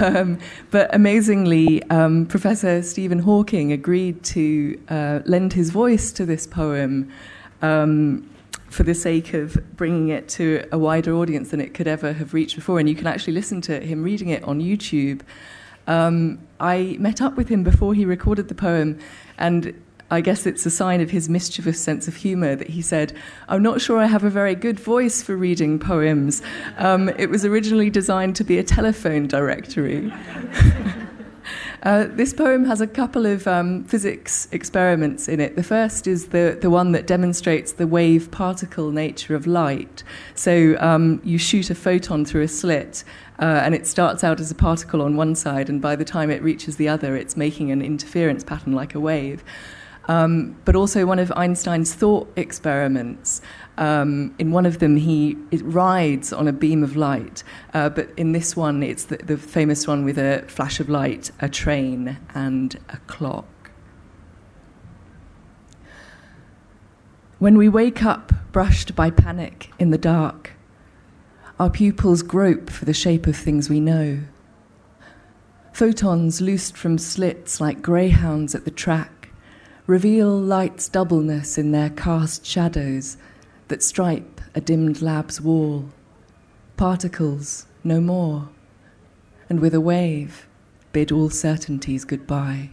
Um, 0.02 0.40
but 0.72 0.94
amazingly, 0.94 1.84
um, 1.92 2.26
Professor 2.26 2.82
Stephen 2.82 3.20
Hawking 3.20 3.72
agreed 3.72 4.24
to 4.24 4.82
uh, 4.90 5.20
lend 5.26 5.54
his 5.54 5.70
voice 5.70 6.12
to 6.14 6.26
this 6.26 6.48
poem 6.48 7.12
um, 7.62 8.28
for 8.70 8.82
the 8.84 8.96
sake 8.96 9.36
of 9.36 9.58
bringing 9.78 10.10
it 10.10 10.28
to 10.30 10.68
a 10.72 10.80
wider 10.80 11.14
audience 11.14 11.50
than 11.52 11.62
it 11.62 11.76
could 11.76 11.88
ever 11.88 12.14
have 12.14 12.34
reached 12.34 12.56
before. 12.56 12.80
And 12.80 12.90
you 12.90 12.96
can 12.96 13.06
actually 13.06 13.34
listen 13.34 13.62
to 13.62 13.80
him 13.80 14.02
reading 14.02 14.30
it 14.30 14.44
on 14.44 14.60
YouTube. 14.60 15.22
Um, 15.90 16.40
I 16.60 16.96
met 17.00 17.22
up 17.22 17.36
with 17.36 17.50
him 17.50 17.64
before 17.64 17.94
he 17.94 18.06
recorded 18.06 18.48
the 18.48 18.56
poem, 18.56 19.00
and 19.38 19.74
I 20.12 20.22
guess 20.22 20.46
it's 20.46 20.66
a 20.66 20.70
sign 20.70 21.02
of 21.02 21.10
his 21.10 21.30
mischievous 21.30 21.82
sense 21.82 22.08
of 22.08 22.16
humour 22.16 22.56
that 22.56 22.68
he 22.68 22.82
said, 22.82 23.16
I'm 23.48 23.62
not 23.62 23.82
sure 23.82 23.98
I 24.00 24.06
have 24.06 24.24
a 24.24 24.30
very 24.30 24.56
good 24.56 24.80
voice 24.80 25.22
for 25.22 25.36
reading 25.36 25.80
poems. 25.80 26.42
Um, 26.78 27.10
it 27.10 27.30
was 27.30 27.44
originally 27.44 27.90
designed 27.90 28.36
to 28.38 28.44
be 28.44 28.58
a 28.58 28.64
telephone 28.64 29.28
directory. 29.28 30.12
uh, 31.84 32.06
this 32.10 32.34
poem 32.34 32.66
has 32.66 32.82
a 32.82 32.88
couple 32.88 33.26
of 33.26 33.48
um, 33.48 33.84
physics 33.86 34.48
experiments 34.52 35.28
in 35.28 35.40
it. 35.40 35.56
The 35.56 35.64
first 35.64 36.08
is 36.08 36.28
the, 36.28 36.58
the 36.60 36.70
one 36.70 36.92
that 36.92 37.08
demonstrates 37.08 37.72
the 37.72 37.88
wave 37.88 38.32
particle 38.32 38.92
nature 38.92 39.36
of 39.36 39.48
light. 39.48 40.04
So 40.36 40.76
um, 40.80 41.22
you 41.24 41.38
shoot 41.38 41.70
a 41.70 41.76
photon 41.76 42.26
through 42.26 42.44
a 42.44 42.48
slit, 42.48 43.04
uh, 43.40 43.62
and 43.64 43.74
it 43.74 43.88
starts 43.88 44.24
out 44.24 44.40
as 44.40 44.52
a 44.52 44.56
particle 44.56 45.02
on 45.02 45.16
one 45.16 45.36
side, 45.36 45.70
and 45.70 45.82
by 45.82 45.96
the 45.96 46.06
time 46.06 46.30
it 46.30 46.42
reaches 46.42 46.78
the 46.78 46.90
other, 46.90 47.16
it's 47.16 47.38
making 47.38 47.72
an 47.72 47.82
interference 47.82 48.44
pattern 48.44 48.74
like 48.74 48.96
a 48.96 49.00
wave 49.00 49.44
um, 50.10 50.60
but 50.66 50.76
also 50.76 51.06
one 51.06 51.20
of 51.20 51.32
Einstein's 51.36 51.94
thought 51.94 52.34
experiments. 52.36 53.42
Um, 53.80 54.36
in 54.38 54.52
one 54.52 54.66
of 54.66 54.80
them, 54.80 54.98
he 54.98 55.38
rides 55.54 56.34
on 56.34 56.50
a 56.50 56.52
beam 56.52 56.84
of 56.84 56.98
light, 56.98 57.44
uh, 57.74 57.88
but 57.88 58.10
in 58.18 58.34
this 58.34 58.54
one, 58.54 58.84
it's 58.84 59.06
the, 59.06 59.18
the 59.18 59.38
famous 59.38 59.88
one 59.88 60.04
with 60.04 60.18
a 60.18 60.44
flash 60.50 60.82
of 60.82 60.90
light, 60.90 61.32
a 61.40 61.48
train, 61.48 62.18
and 62.36 62.78
a 62.90 62.98
clock. 63.08 63.72
When 67.40 67.58
we 67.58 67.70
wake 67.70 68.04
up 68.04 68.34
brushed 68.52 68.98
by 68.98 69.12
panic 69.12 69.72
in 69.80 69.92
the 69.92 69.98
dark, 69.98 70.52
our 71.58 71.70
pupils 71.70 72.22
grope 72.22 72.70
for 72.70 72.84
the 72.84 72.94
shape 72.94 73.28
of 73.28 73.38
things 73.38 73.70
we 73.70 73.80
know. 73.80 74.20
Photons 75.72 76.42
loosed 76.42 76.76
from 76.76 76.98
slits 76.98 77.62
like 77.62 77.82
greyhounds 77.82 78.54
at 78.54 78.66
the 78.66 78.72
track 78.72 79.30
reveal 79.88 80.38
light's 80.38 80.90
doubleness 80.90 81.58
in 81.58 81.72
their 81.72 81.90
cast 81.90 82.46
shadows 82.46 83.18
that 83.70 83.82
stripe 83.82 84.42
a 84.54 84.62
dimmed 84.62 85.02
lab's 85.02 85.40
wall. 85.40 85.90
Particles, 86.78 87.66
no 87.84 88.02
more, 88.02 88.50
and 89.50 89.60
with 89.60 89.74
a 89.74 89.82
wave, 89.82 90.48
bid 90.92 91.12
all 91.12 91.30
certainties 91.30 92.06
goodbye. 92.06 92.70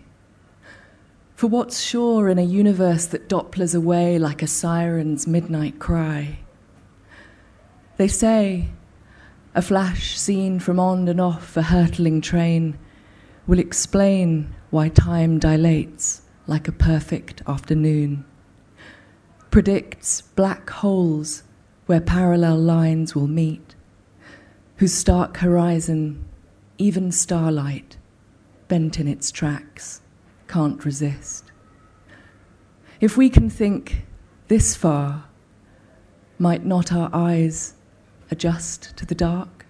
For 1.34 1.48
what's 1.48 1.80
sure 1.80 2.28
in 2.28 2.38
a 2.38 2.42
universe 2.42 3.06
that 3.06 3.28
dopplers 3.28 3.74
away 3.74 4.18
like 4.18 4.42
a 4.42 4.46
siren's 4.46 5.26
midnight 5.26 5.78
cry? 5.78 6.38
They 7.98 8.08
say 8.08 8.68
a 9.54 9.62
flash 9.62 10.18
seen 10.18 10.58
from 10.60 10.80
on 10.80 11.08
and 11.08 11.20
off 11.20 11.56
a 11.56 11.62
hurtling 11.62 12.20
train 12.20 12.78
will 13.46 13.58
explain 13.58 14.54
why 14.70 14.88
time 14.88 15.38
dilates 15.38 16.22
like 16.46 16.68
a 16.68 16.72
perfect 16.72 17.42
afternoon, 17.46 18.24
predicts 19.50 20.20
black 20.20 20.68
holes 20.70 21.42
where 21.86 22.00
parallel 22.00 22.58
lines 22.58 23.14
will 23.14 23.28
meet, 23.28 23.74
whose 24.76 24.92
stark 24.92 25.38
horizon, 25.38 26.24
even 26.78 27.12
starlight, 27.12 27.96
bent 28.68 28.98
in 28.98 29.06
its 29.06 29.30
tracks, 29.30 30.00
can't 30.48 30.84
resist. 30.84 31.44
If 33.00 33.16
we 33.16 33.30
can 33.30 33.48
think 33.48 34.04
this 34.48 34.74
far, 34.74 35.24
might 36.38 36.64
not 36.64 36.92
our 36.92 37.10
eyes 37.12 37.74
adjust 38.30 38.96
to 38.96 39.06
the 39.06 39.14
dark? 39.14 39.66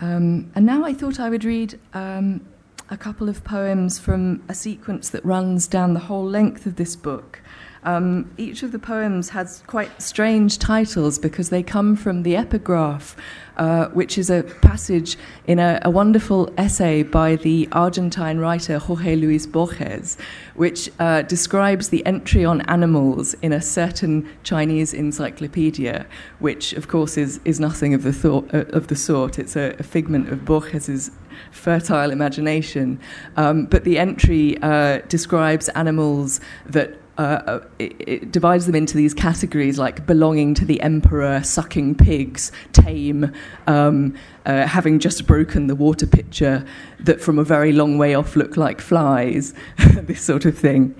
Um, 0.00 0.50
and 0.54 0.66
now 0.66 0.84
I 0.84 0.92
thought 0.92 1.18
I 1.18 1.30
would 1.30 1.44
read 1.44 1.78
um, 1.94 2.46
a 2.90 2.96
couple 2.96 3.28
of 3.28 3.42
poems 3.44 3.98
from 3.98 4.42
a 4.48 4.54
sequence 4.54 5.08
that 5.10 5.24
runs 5.24 5.66
down 5.66 5.94
the 5.94 6.00
whole 6.00 6.24
length 6.24 6.66
of 6.66 6.76
this 6.76 6.96
book. 6.96 7.40
Um, 7.84 8.30
each 8.38 8.62
of 8.62 8.72
the 8.72 8.78
poems 8.78 9.28
has 9.30 9.62
quite 9.66 10.00
strange 10.00 10.58
titles 10.58 11.18
because 11.18 11.50
they 11.50 11.62
come 11.62 11.96
from 11.96 12.22
the 12.22 12.34
epigraph, 12.34 13.14
uh, 13.58 13.88
which 13.88 14.16
is 14.16 14.30
a 14.30 14.42
passage 14.62 15.18
in 15.46 15.58
a, 15.58 15.80
a, 15.82 15.90
wonderful 15.90 16.50
essay 16.56 17.02
by 17.02 17.36
the 17.36 17.68
Argentine 17.72 18.38
writer 18.38 18.78
Jorge 18.78 19.16
Luis 19.16 19.46
Borges, 19.46 20.16
which 20.54 20.90
uh, 20.98 21.22
describes 21.22 21.90
the 21.90 22.04
entry 22.06 22.42
on 22.42 22.62
animals 22.62 23.34
in 23.42 23.52
a 23.52 23.60
certain 23.60 24.30
Chinese 24.44 24.94
encyclopedia, 24.94 26.06
which, 26.38 26.72
of 26.72 26.88
course, 26.88 27.18
is, 27.18 27.38
is 27.44 27.60
nothing 27.60 27.92
of 27.92 28.02
the, 28.02 28.14
thought, 28.14 28.52
uh, 28.54 28.64
of 28.70 28.86
the 28.86 28.96
sort. 28.96 29.38
It's 29.38 29.56
a, 29.56 29.76
a 29.78 29.82
figment 29.82 30.30
of 30.30 30.46
Borges's 30.46 31.10
fertile 31.50 32.10
imagination. 32.10 33.00
Um, 33.36 33.66
but 33.66 33.84
the 33.84 33.98
entry 33.98 34.58
uh, 34.62 34.98
describes 35.08 35.68
animals 35.70 36.40
that 36.66 36.98
uh, 37.16 37.20
uh, 37.46 37.60
it, 37.78 37.94
it, 38.08 38.32
divides 38.32 38.66
them 38.66 38.74
into 38.74 38.96
these 38.96 39.14
categories 39.14 39.78
like 39.78 40.04
belonging 40.04 40.52
to 40.52 40.64
the 40.64 40.80
emperor, 40.80 41.40
sucking 41.44 41.94
pigs, 41.94 42.50
tame, 42.72 43.32
um, 43.68 44.16
uh, 44.46 44.66
having 44.66 44.98
just 44.98 45.24
broken 45.24 45.68
the 45.68 45.76
water 45.76 46.08
pitcher 46.08 46.66
that 46.98 47.20
from 47.20 47.38
a 47.38 47.44
very 47.44 47.70
long 47.70 47.98
way 47.98 48.16
off 48.16 48.34
look 48.34 48.56
like 48.56 48.80
flies, 48.80 49.54
this 49.94 50.22
sort 50.22 50.44
of 50.44 50.58
thing. 50.58 50.92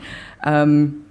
Um, 0.44 1.04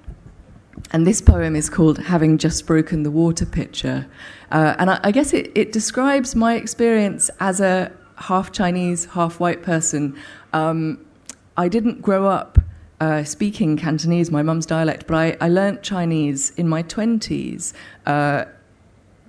and 0.91 1.05
this 1.05 1.21
poem 1.21 1.55
is 1.55 1.69
called 1.69 1.97
Having 1.97 2.37
Just 2.37 2.65
Broken 2.65 3.03
the 3.03 3.11
Water 3.11 3.45
Pitcher. 3.45 4.07
Uh, 4.51 4.75
and 4.79 4.89
I, 4.89 4.99
I 5.03 5.11
guess 5.11 5.33
it, 5.33 5.51
it, 5.55 5.71
describes 5.71 6.35
my 6.35 6.55
experience 6.55 7.29
as 7.39 7.59
a 7.59 7.91
half 8.17 8.51
Chinese, 8.51 9.05
half 9.05 9.39
white 9.39 9.63
person. 9.63 10.15
Um, 10.53 11.03
I 11.57 11.67
didn't 11.67 12.01
grow 12.01 12.27
up 12.27 12.59
uh, 12.99 13.23
speaking 13.23 13.75
Cantonese, 13.75 14.31
my 14.31 14.41
mum's 14.41 14.65
dialect, 14.65 15.07
but 15.07 15.15
I, 15.15 15.37
I 15.41 15.49
learnt 15.49 15.83
Chinese 15.83 16.51
in 16.51 16.69
my 16.69 16.83
20s. 16.83 17.73
Uh, 18.05 18.45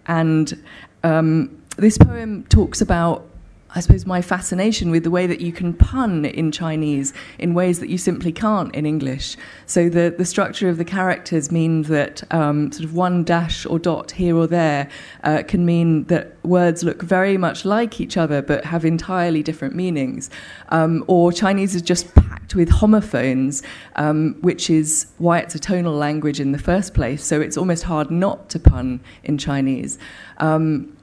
and 0.06 0.62
um, 1.02 1.62
this 1.76 1.98
poem 1.98 2.44
talks 2.44 2.80
about 2.80 3.28
I 3.76 3.80
suppose, 3.80 4.06
my 4.06 4.22
fascination 4.22 4.90
with 4.90 5.02
the 5.02 5.10
way 5.10 5.26
that 5.26 5.40
you 5.40 5.50
can 5.52 5.74
pun 5.74 6.24
in 6.24 6.52
Chinese 6.52 7.12
in 7.38 7.54
ways 7.54 7.80
that 7.80 7.88
you 7.88 7.98
simply 7.98 8.30
can't 8.30 8.72
in 8.74 8.86
English. 8.86 9.36
So 9.66 9.88
the, 9.88 10.14
the 10.16 10.24
structure 10.24 10.68
of 10.68 10.78
the 10.78 10.84
characters 10.84 11.50
means 11.50 11.88
that 11.88 12.22
um, 12.32 12.70
sort 12.70 12.84
of 12.84 12.94
one 12.94 13.24
dash 13.24 13.66
or 13.66 13.80
dot 13.80 14.12
here 14.12 14.36
or 14.36 14.46
there 14.46 14.88
uh, 15.24 15.42
can 15.46 15.66
mean 15.66 16.04
that 16.04 16.36
words 16.44 16.84
look 16.84 17.02
very 17.02 17.36
much 17.36 17.64
like 17.64 18.00
each 18.00 18.16
other 18.16 18.42
but 18.42 18.64
have 18.64 18.84
entirely 18.84 19.42
different 19.42 19.74
meanings. 19.74 20.30
Um, 20.68 21.04
or 21.08 21.32
Chinese 21.32 21.74
is 21.74 21.82
just 21.82 22.14
packed 22.14 22.54
with 22.54 22.68
homophones, 22.68 23.62
um, 23.96 24.36
which 24.40 24.70
is 24.70 25.06
why 25.18 25.40
it's 25.40 25.56
a 25.56 25.58
tonal 25.58 25.94
language 25.94 26.38
in 26.38 26.52
the 26.52 26.58
first 26.58 26.94
place. 26.94 27.24
So 27.24 27.40
it's 27.40 27.56
almost 27.56 27.82
hard 27.82 28.10
not 28.10 28.50
to 28.50 28.60
pun 28.60 29.00
in 29.24 29.36
Chinese. 29.36 29.98
Um, 30.38 30.96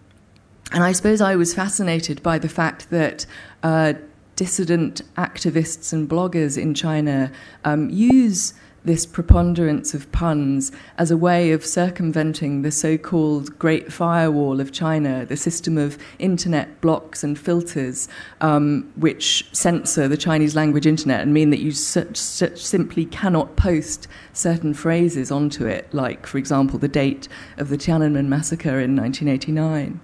and 0.72 0.84
I 0.84 0.92
suppose 0.92 1.22
I 1.22 1.36
was 1.36 1.54
fascinated 1.54 2.24
by 2.24 2.40
the 2.40 2.50
fact 2.50 2.90
that 2.90 3.26
uh, 3.64 3.94
dissident 4.36 5.02
activists 5.16 5.92
and 5.94 6.10
bloggers 6.10 6.58
in 6.58 6.74
China 6.74 7.32
um, 7.66 7.90
use 7.90 8.54
this 8.84 9.06
preponderance 9.06 9.94
of 9.94 10.12
puns 10.12 10.72
as 10.98 11.12
a 11.12 11.18
way 11.18 11.52
of 11.52 11.64
circumventing 11.64 12.64
the 12.64 12.72
so 12.72 12.98
called 12.98 13.58
Great 13.60 13.94
Firewall 13.94 14.60
of 14.60 14.72
China, 14.72 15.26
the 15.26 15.38
system 15.38 15.78
of 15.78 15.98
internet 16.18 16.82
blocks 16.82 17.24
and 17.24 17.38
filters 17.38 18.08
um, 18.40 18.92
which 18.96 19.48
censor 19.52 20.08
the 20.08 20.18
Chinese 20.18 20.56
language 20.56 20.88
internet 20.88 21.22
and 21.22 21.34
mean 21.34 21.52
that 21.52 21.60
you 21.60 21.72
simply 21.72 23.06
cannot 23.06 23.56
post 23.56 24.08
certain 24.34 24.74
phrases 24.74 25.32
onto 25.32 25.68
it, 25.68 25.94
like, 25.94 26.26
for 26.26 26.40
example, 26.40 26.80
the 26.80 26.88
date 26.88 27.28
of 27.58 27.70
the 27.70 27.78
Tiananmen 27.78 28.28
massacre 28.28 28.80
in 28.80 28.96
1989. 28.96 30.00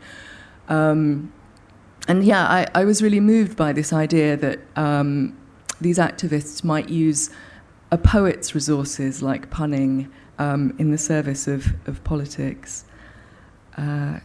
Um, 0.67 1.32
and 2.08 2.23
yeah, 2.23 2.45
I, 2.45 2.67
I, 2.73 2.86
was 2.86 3.01
really 3.01 3.19
moved 3.19 3.56
by 3.58 3.73
this 3.73 3.93
idea 3.93 4.36
that 4.38 4.60
um, 4.75 5.38
these 5.80 5.97
activists 5.97 6.63
might 6.63 6.89
use 6.89 7.30
a 7.91 7.97
poet's 7.97 8.53
resources 8.53 9.21
like 9.21 9.49
punning 9.49 10.12
um, 10.39 10.75
in 10.77 10.91
the 10.91 10.97
service 10.97 11.47
of, 11.47 11.73
of 11.88 12.03
politics. 12.03 12.86
Uh, 13.77 14.19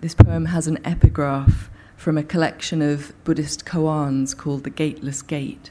this 0.00 0.14
poem 0.14 0.46
has 0.46 0.66
an 0.66 0.78
epigraph 0.84 1.70
from 1.96 2.18
a 2.18 2.22
collection 2.22 2.82
of 2.82 3.12
Buddhist 3.24 3.64
koans 3.64 4.36
called 4.36 4.64
The 4.64 4.70
Gateless 4.70 5.22
Gate. 5.22 5.70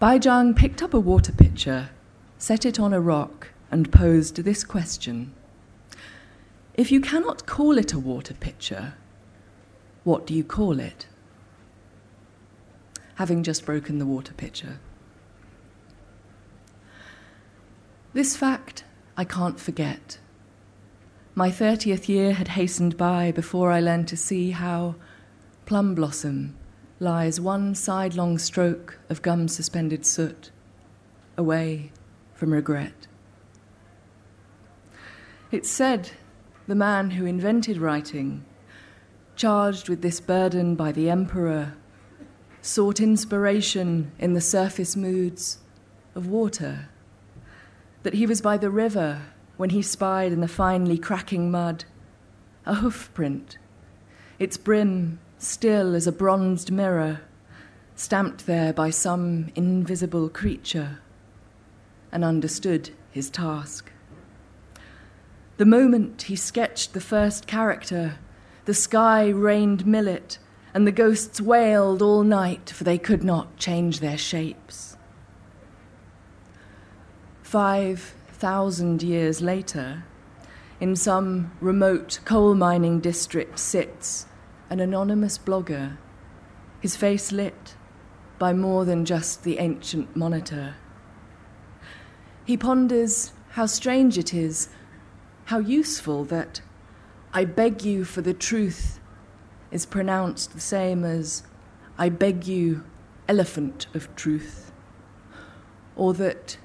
Baizhang 0.00 0.56
picked 0.56 0.82
up 0.82 0.94
a 0.94 1.00
water 1.00 1.32
pitcher, 1.32 1.90
set 2.38 2.64
it 2.64 2.80
on 2.80 2.92
a 2.92 3.00
rock, 3.00 3.50
and 3.70 3.92
posed 3.92 4.36
this 4.36 4.64
question 4.64 5.32
if 6.74 6.90
you 6.90 7.00
cannot 7.00 7.46
call 7.46 7.78
it 7.78 7.92
a 7.92 7.98
water 7.98 8.34
pitcher, 8.34 8.94
what 10.04 10.26
do 10.26 10.34
you 10.34 10.42
call 10.42 10.80
it? 10.80 11.06
Having 13.16 13.42
just 13.42 13.64
broken 13.66 13.98
the 13.98 14.06
water 14.06 14.32
pitcher. 14.32 14.78
This 18.14 18.36
fact 18.36 18.84
I 19.16 19.24
can't 19.24 19.60
forget. 19.60 20.18
My 21.34 21.50
30th 21.50 22.08
year 22.08 22.34
had 22.34 22.48
hastened 22.48 22.96
by 22.96 23.32
before 23.32 23.70
I 23.70 23.80
learned 23.80 24.08
to 24.08 24.16
see 24.16 24.50
how 24.50 24.96
plum 25.66 25.94
blossom 25.94 26.56
lies 26.98 27.40
one 27.40 27.74
sidelong 27.74 28.38
stroke 28.38 28.98
of 29.08 29.22
gum 29.22 29.48
suspended 29.48 30.04
soot 30.04 30.50
away 31.36 31.90
from 32.34 32.52
regret. 32.52 33.06
It's 35.50 35.70
said 35.70 36.12
the 36.66 36.74
man 36.74 37.10
who 37.10 37.26
invented 37.26 37.78
writing, 37.78 38.44
charged 39.36 39.88
with 39.88 40.02
this 40.02 40.20
burden 40.20 40.74
by 40.74 40.92
the 40.92 41.10
emperor, 41.10 41.74
sought 42.60 43.00
inspiration 43.00 44.12
in 44.18 44.34
the 44.34 44.40
surface 44.40 44.94
moods 44.94 45.58
of 46.14 46.26
water. 46.26 46.88
That 48.04 48.14
he 48.14 48.26
was 48.26 48.40
by 48.40 48.56
the 48.56 48.70
river 48.70 49.22
when 49.56 49.70
he 49.70 49.82
spied 49.82 50.32
in 50.32 50.40
the 50.40 50.48
finely 50.48 50.98
cracking 50.98 51.50
mud 51.50 51.84
a 52.64 52.76
hoof 52.76 53.12
print, 53.14 53.58
its 54.38 54.56
brim 54.56 55.18
still 55.38 55.94
as 55.94 56.06
a 56.06 56.12
bronzed 56.12 56.70
mirror, 56.70 57.20
stamped 57.96 58.46
there 58.46 58.72
by 58.72 58.90
some 58.90 59.50
invisible 59.54 60.28
creature, 60.28 61.00
and 62.12 62.24
understood 62.24 62.90
his 63.10 63.30
task. 63.30 63.91
The 65.58 65.66
moment 65.66 66.22
he 66.22 66.36
sketched 66.36 66.92
the 66.92 67.00
first 67.00 67.46
character, 67.46 68.18
the 68.64 68.74
sky 68.74 69.28
rained 69.28 69.86
millet, 69.86 70.38
and 70.74 70.86
the 70.86 70.92
ghosts 70.92 71.40
wailed 71.40 72.00
all 72.00 72.22
night, 72.22 72.70
for 72.70 72.84
they 72.84 72.98
could 72.98 73.22
not 73.22 73.58
change 73.58 74.00
their 74.00 74.16
shapes. 74.16 74.96
Five 77.42 78.14
thousand 78.28 79.02
years 79.02 79.42
later, 79.42 80.04
in 80.80 80.96
some 80.96 81.52
remote 81.60 82.20
coal 82.24 82.54
mining 82.54 82.98
district 82.98 83.58
sits 83.58 84.26
an 84.70 84.80
anonymous 84.80 85.36
blogger, 85.36 85.98
his 86.80 86.96
face 86.96 87.30
lit 87.30 87.76
by 88.38 88.52
more 88.52 88.84
than 88.84 89.04
just 89.04 89.44
the 89.44 89.58
ancient 89.58 90.16
monitor. 90.16 90.74
He 92.44 92.56
ponders 92.56 93.32
how 93.50 93.66
strange 93.66 94.16
it 94.16 94.32
is 94.32 94.70
how 95.46 95.58
useful 95.58 96.24
that 96.24 96.60
I 97.32 97.44
beg 97.44 97.82
you 97.84 98.04
for 98.04 98.20
the 98.20 98.34
truth 98.34 99.00
is 99.70 99.86
pronounced 99.86 100.52
the 100.52 100.60
same 100.60 101.04
as 101.04 101.44
I 101.98 102.08
beg 102.08 102.46
you, 102.46 102.84
elephant 103.28 103.86
of 103.94 104.14
truth, 104.16 104.72
or 105.96 106.14
that 106.14 106.58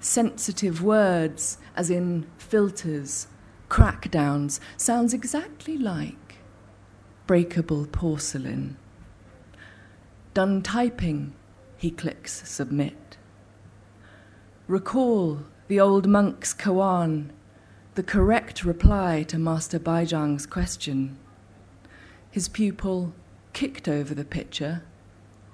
sensitive 0.00 0.82
words, 0.82 1.58
as 1.76 1.90
in 1.90 2.26
filters, 2.36 3.28
crackdowns, 3.68 4.60
sounds 4.76 5.14
exactly 5.14 5.78
like 5.78 6.36
breakable 7.26 7.86
porcelain. 7.86 8.76
Done 10.34 10.62
typing, 10.62 11.34
he 11.76 11.90
clicks 11.90 12.48
submit. 12.48 13.16
Recall 14.66 15.40
the 15.68 15.80
old 15.80 16.06
monk's 16.06 16.52
koan 16.54 17.30
the 17.94 18.02
correct 18.02 18.64
reply 18.64 19.22
to 19.24 19.38
Master 19.38 19.78
Baizhang's 19.78 20.46
question. 20.46 21.16
His 22.30 22.48
pupil 22.48 23.12
kicked 23.52 23.86
over 23.86 24.14
the 24.14 24.24
pitcher 24.24 24.82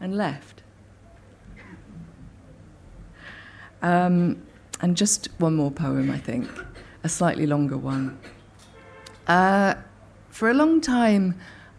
and 0.01 0.17
left. 0.17 0.63
Um, 3.83 4.43
and 4.81 4.97
just 4.97 5.29
one 5.39 5.57
more 5.57 5.71
poem, 5.71 6.11
I 6.11 6.19
think, 6.19 6.49
a 7.03 7.09
slightly 7.09 7.47
longer 7.47 7.77
one. 7.77 8.19
Uh, 9.27 9.75
for 10.31 10.51
a 10.51 10.55
long 10.55 10.81
time, 10.81 11.35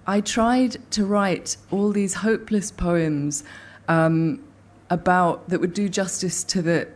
I 0.06 0.22
tried 0.22 0.78
to 0.91 1.06
write 1.06 1.56
all 1.72 1.91
these 1.91 2.15
hopeless 2.15 2.72
poems 2.72 3.43
um, 3.88 4.43
about 4.89 5.48
that 5.50 5.62
would 5.62 5.74
do 5.74 5.88
justice 5.88 6.43
to 6.45 6.62
the 6.62 6.88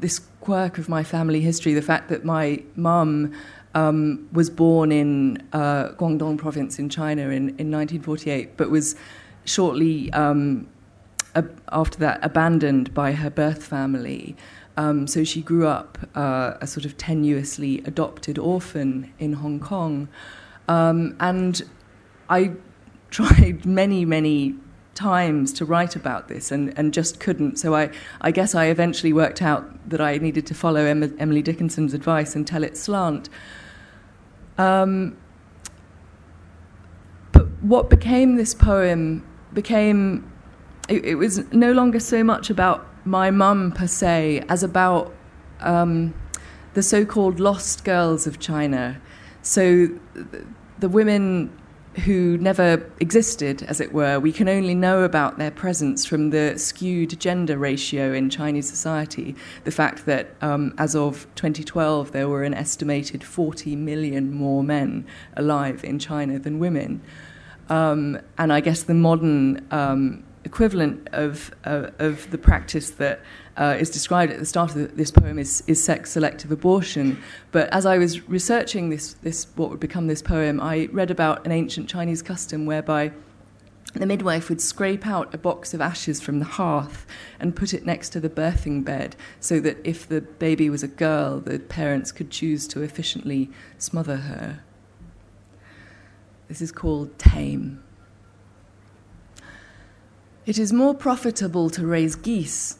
this 0.00 0.20
quirk 0.40 0.78
of 0.78 0.88
my 0.88 1.02
family 1.02 1.40
history, 1.40 1.74
the 1.74 1.82
fact 1.82 2.08
that 2.08 2.24
my 2.24 2.62
mum 2.76 3.32
um, 3.74 4.28
was 4.32 4.50
born 4.50 4.92
in 4.92 5.42
uh, 5.52 5.90
Guangdong 5.90 6.38
province 6.38 6.78
in 6.78 6.88
China 6.88 7.24
in, 7.24 7.50
in 7.58 7.70
1948, 7.70 8.56
but 8.56 8.70
was 8.70 8.96
shortly 9.44 10.12
um, 10.12 10.68
ab- 11.34 11.60
after 11.70 11.98
that 11.98 12.20
abandoned 12.22 12.94
by 12.94 13.12
her 13.12 13.30
birth 13.30 13.64
family. 13.64 14.36
Um, 14.76 15.06
so 15.06 15.24
she 15.24 15.42
grew 15.42 15.66
up 15.66 15.98
uh, 16.14 16.54
a 16.60 16.66
sort 16.66 16.84
of 16.84 16.96
tenuously 16.96 17.86
adopted 17.86 18.38
orphan 18.38 19.12
in 19.18 19.34
Hong 19.34 19.58
Kong. 19.58 20.08
Um, 20.68 21.16
and 21.18 21.62
I 22.28 22.52
tried 23.10 23.64
many, 23.64 24.04
many 24.04 24.54
times 24.98 25.52
to 25.52 25.64
write 25.64 25.94
about 25.94 26.26
this 26.26 26.50
and, 26.50 26.76
and 26.76 26.92
just 26.92 27.20
couldn't. 27.20 27.56
So 27.56 27.74
I, 27.74 27.90
I 28.20 28.32
guess 28.32 28.54
I 28.54 28.64
eventually 28.66 29.12
worked 29.12 29.40
out 29.40 29.88
that 29.88 30.00
I 30.00 30.18
needed 30.18 30.44
to 30.48 30.54
follow 30.54 30.84
Emily 30.84 31.40
Dickinson's 31.40 31.94
advice 31.94 32.34
and 32.34 32.44
tell 32.44 32.64
it 32.64 32.76
slant. 32.76 33.28
Um, 34.58 35.16
but 37.30 37.46
what 37.62 37.88
became 37.88 38.34
this 38.34 38.54
poem 38.54 39.24
became, 39.54 40.30
it, 40.88 41.04
it, 41.04 41.14
was 41.14 41.50
no 41.52 41.70
longer 41.70 42.00
so 42.00 42.24
much 42.24 42.50
about 42.50 42.84
my 43.04 43.30
mum 43.30 43.70
per 43.70 43.86
se 43.86 44.44
as 44.48 44.64
about 44.64 45.14
um, 45.60 46.12
the 46.74 46.82
so 46.82 47.04
called 47.04 47.38
lost 47.38 47.84
girls 47.84 48.26
of 48.26 48.40
China. 48.40 49.00
So 49.42 49.88
the 50.80 50.88
women 50.88 51.56
who 52.04 52.38
never 52.38 52.90
existed, 53.00 53.62
as 53.64 53.80
it 53.80 53.92
were. 53.92 54.18
We 54.18 54.32
can 54.32 54.48
only 54.48 54.74
know 54.74 55.02
about 55.02 55.38
their 55.38 55.50
presence 55.50 56.04
from 56.06 56.30
the 56.30 56.58
skewed 56.58 57.18
gender 57.20 57.58
ratio 57.58 58.12
in 58.12 58.30
Chinese 58.30 58.68
society. 58.68 59.34
The 59.64 59.70
fact 59.70 60.06
that 60.06 60.34
um, 60.40 60.74
as 60.78 60.94
of 60.94 61.26
2012, 61.34 62.12
there 62.12 62.28
were 62.28 62.44
an 62.44 62.54
estimated 62.54 63.24
40 63.24 63.76
million 63.76 64.32
more 64.32 64.62
men 64.62 65.06
alive 65.36 65.84
in 65.84 65.98
China 65.98 66.38
than 66.38 66.58
women. 66.58 67.02
Um, 67.68 68.18
and 68.38 68.52
I 68.52 68.60
guess 68.60 68.84
the 68.84 68.94
modern 68.94 69.66
um, 69.70 70.24
equivalent 70.44 71.08
of, 71.12 71.54
uh, 71.64 71.90
of 71.98 72.30
the 72.30 72.38
practice 72.38 72.90
that 72.90 73.20
uh, 73.58 73.76
is 73.78 73.90
described 73.90 74.32
at 74.32 74.38
the 74.38 74.46
start 74.46 74.74
of 74.76 74.96
this 74.96 75.10
poem 75.10 75.38
is, 75.38 75.64
is 75.66 75.82
sex 75.82 76.12
selective 76.12 76.52
abortion. 76.52 77.20
But 77.50 77.68
as 77.70 77.84
I 77.84 77.98
was 77.98 78.26
researching 78.28 78.88
this, 78.88 79.14
this, 79.14 79.48
what 79.56 79.70
would 79.70 79.80
become 79.80 80.06
this 80.06 80.22
poem, 80.22 80.60
I 80.60 80.88
read 80.92 81.10
about 81.10 81.44
an 81.44 81.52
ancient 81.52 81.88
Chinese 81.88 82.22
custom 82.22 82.66
whereby 82.66 83.12
the 83.94 84.06
midwife 84.06 84.48
would 84.48 84.60
scrape 84.60 85.06
out 85.06 85.34
a 85.34 85.38
box 85.38 85.74
of 85.74 85.80
ashes 85.80 86.20
from 86.20 86.38
the 86.38 86.44
hearth 86.44 87.04
and 87.40 87.56
put 87.56 87.74
it 87.74 87.84
next 87.84 88.10
to 88.10 88.20
the 88.20 88.28
birthing 88.28 88.84
bed 88.84 89.16
so 89.40 89.58
that 89.60 89.78
if 89.82 90.08
the 90.08 90.20
baby 90.20 90.70
was 90.70 90.84
a 90.84 90.88
girl, 90.88 91.40
the 91.40 91.58
parents 91.58 92.12
could 92.12 92.30
choose 92.30 92.68
to 92.68 92.82
efficiently 92.82 93.50
smother 93.76 94.18
her. 94.18 94.60
This 96.46 96.60
is 96.60 96.70
called 96.70 97.18
tame. 97.18 97.82
It 100.46 100.58
is 100.58 100.72
more 100.72 100.94
profitable 100.94 101.68
to 101.70 101.86
raise 101.86 102.14
geese 102.14 102.78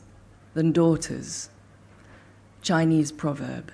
than 0.54 0.72
daughters. 0.72 1.50
Chinese 2.62 3.12
proverb. 3.12 3.72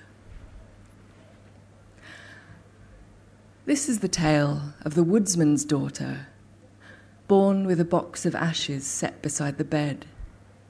This 3.65 3.89
is 3.89 3.99
the 3.99 4.07
tale 4.07 4.73
of 4.83 4.93
the 4.93 5.03
woodsman's 5.03 5.65
daughter, 5.65 6.27
born 7.27 7.65
with 7.65 7.79
a 7.79 7.85
box 7.85 8.25
of 8.25 8.35
ashes 8.35 8.85
set 8.85 9.21
beside 9.23 9.57
the 9.57 9.63
bed, 9.63 10.05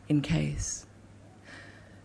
in 0.07 0.21
case. 0.21 0.85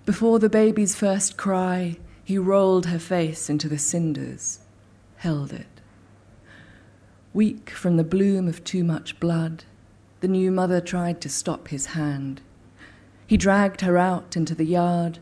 Before 0.05 0.41
the 0.41 0.49
baby's 0.49 0.97
first 0.97 1.37
cry, 1.37 1.97
he 2.25 2.39
rolled 2.39 2.87
her 2.87 2.99
face 2.99 3.49
into 3.49 3.69
the 3.69 3.79
cinders, 3.79 4.61
held 5.19 5.53
it. 5.53 5.67
Weak 7.33 7.71
from 7.71 7.97
the 7.97 8.03
bloom 8.03 8.49
of 8.49 8.65
too 8.65 8.83
much 8.83 9.21
blood, 9.21 9.63
the 10.21 10.29
new 10.29 10.51
mother 10.51 10.81
tried 10.81 11.21
to 11.21 11.29
stop 11.29 11.69
his 11.69 11.87
hand. 11.87 12.41
He 13.31 13.37
dragged 13.37 13.83
her 13.83 13.97
out 13.97 14.37
into 14.37 14.57
the 14.57 14.65
yard, 14.65 15.21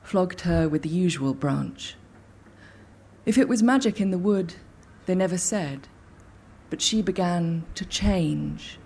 flogged 0.00 0.42
her 0.42 0.68
with 0.68 0.82
the 0.82 0.88
usual 0.88 1.34
branch. 1.34 1.96
If 3.26 3.36
it 3.36 3.48
was 3.48 3.64
magic 3.64 4.00
in 4.00 4.12
the 4.12 4.16
wood, 4.16 4.54
they 5.06 5.16
never 5.16 5.36
said, 5.36 5.88
but 6.70 6.80
she 6.80 7.02
began 7.02 7.64
to 7.74 7.84
change. 7.84 8.78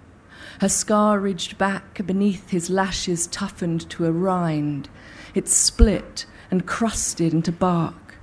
Her 0.63 0.71
scar 0.71 1.21
ridged 1.21 1.59
back 1.59 2.07
beneath 2.07 2.49
his 2.49 2.71
lashes 2.71 3.27
toughened 3.27 3.91
to 3.91 4.07
a 4.07 4.11
rind. 4.11 4.89
It 5.35 5.49
split 5.49 6.25
and 6.51 6.67
crusted 6.67 7.35
into 7.35 7.53
bark. 7.53 8.15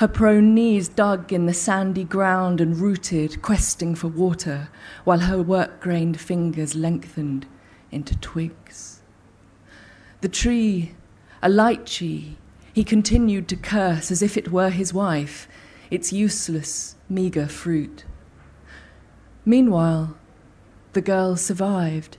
Her 0.00 0.08
prone 0.08 0.54
knees 0.54 0.88
dug 0.88 1.30
in 1.30 1.44
the 1.44 1.52
sandy 1.52 2.04
ground 2.04 2.58
and 2.62 2.78
rooted, 2.78 3.42
questing 3.42 3.94
for 3.94 4.08
water, 4.08 4.70
while 5.04 5.20
her 5.20 5.42
work 5.42 5.82
grained 5.82 6.18
fingers 6.18 6.74
lengthened 6.74 7.44
into 7.90 8.18
twigs. 8.20 8.93
The 10.24 10.30
tree, 10.30 10.94
a 11.42 11.50
lychee, 11.50 12.36
he 12.72 12.82
continued 12.82 13.46
to 13.48 13.56
curse 13.56 14.10
as 14.10 14.22
if 14.22 14.38
it 14.38 14.50
were 14.50 14.70
his 14.70 14.94
wife, 14.94 15.46
its 15.90 16.14
useless, 16.14 16.96
meagre 17.10 17.46
fruit. 17.46 18.06
Meanwhile, 19.44 20.16
the 20.94 21.02
girl 21.02 21.36
survived, 21.36 22.16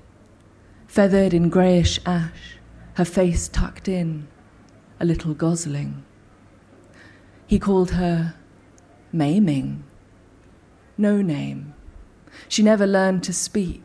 feathered 0.86 1.34
in 1.34 1.50
greyish 1.50 2.00
ash, 2.06 2.60
her 2.94 3.06
face 3.06 3.48
tucked 3.48 3.88
in, 3.88 4.28
a 5.00 5.06
little 5.06 5.34
gosling. 5.34 6.06
He 7.48 7.58
called 7.58 7.90
her 7.90 8.36
Maiming. 9.12 9.84
No 10.96 11.24
name. 11.24 11.74
She 12.48 12.62
never 12.62 12.86
learned 12.86 13.24
to 13.24 13.34
speak 13.34 13.82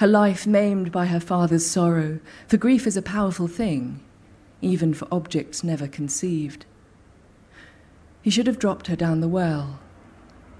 her 0.00 0.06
life 0.06 0.46
maimed 0.46 0.92
by 0.92 1.06
her 1.06 1.20
father's 1.20 1.66
sorrow, 1.66 2.20
for 2.46 2.56
grief 2.56 2.86
is 2.86 2.96
a 2.96 3.02
powerful 3.02 3.48
thing, 3.48 4.00
even 4.60 4.94
for 4.94 5.08
objects 5.10 5.64
never 5.64 5.86
conceived. 5.86 6.66
He 8.22 8.30
should 8.30 8.46
have 8.46 8.58
dropped 8.58 8.88
her 8.88 8.96
down 8.96 9.20
the 9.20 9.28
well, 9.28 9.80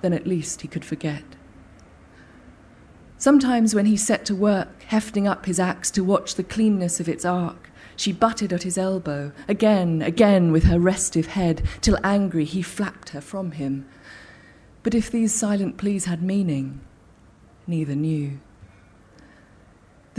then 0.01 0.13
at 0.13 0.27
least 0.27 0.63
he 0.63 0.69
could 0.69 0.85
forget. 0.85 1.25
Sometimes, 3.19 3.75
when 3.75 3.87
he 3.87 3.97
set 3.97 4.25
to 4.27 4.35
work, 4.35 4.83
hefting 4.85 5.27
up 5.27 5.47
his 5.47 5.59
axe 5.59 5.91
to 5.91 6.05
watch 6.05 6.37
the 6.37 6.45
cleanness 6.45 7.01
of 7.01 7.09
its 7.09 7.25
arc, 7.25 7.71
she 7.97 8.13
butted 8.13 8.53
at 8.53 8.63
his 8.63 8.79
elbow, 8.79 9.33
again, 9.49 10.03
again, 10.03 10.53
with 10.53 10.65
her 10.65 10.79
restive 10.79 11.27
head, 11.27 11.67
till 11.81 11.99
angry 12.05 12.45
he 12.45 12.63
flapped 12.63 13.09
her 13.09 13.21
from 13.21 13.51
him. 13.53 13.89
But 14.85 14.95
if 14.95 15.11
these 15.11 15.35
silent 15.35 15.77
pleas 15.77 16.05
had 16.05 16.23
meaning, 16.23 16.81
neither 17.67 17.97
knew. 17.97 18.39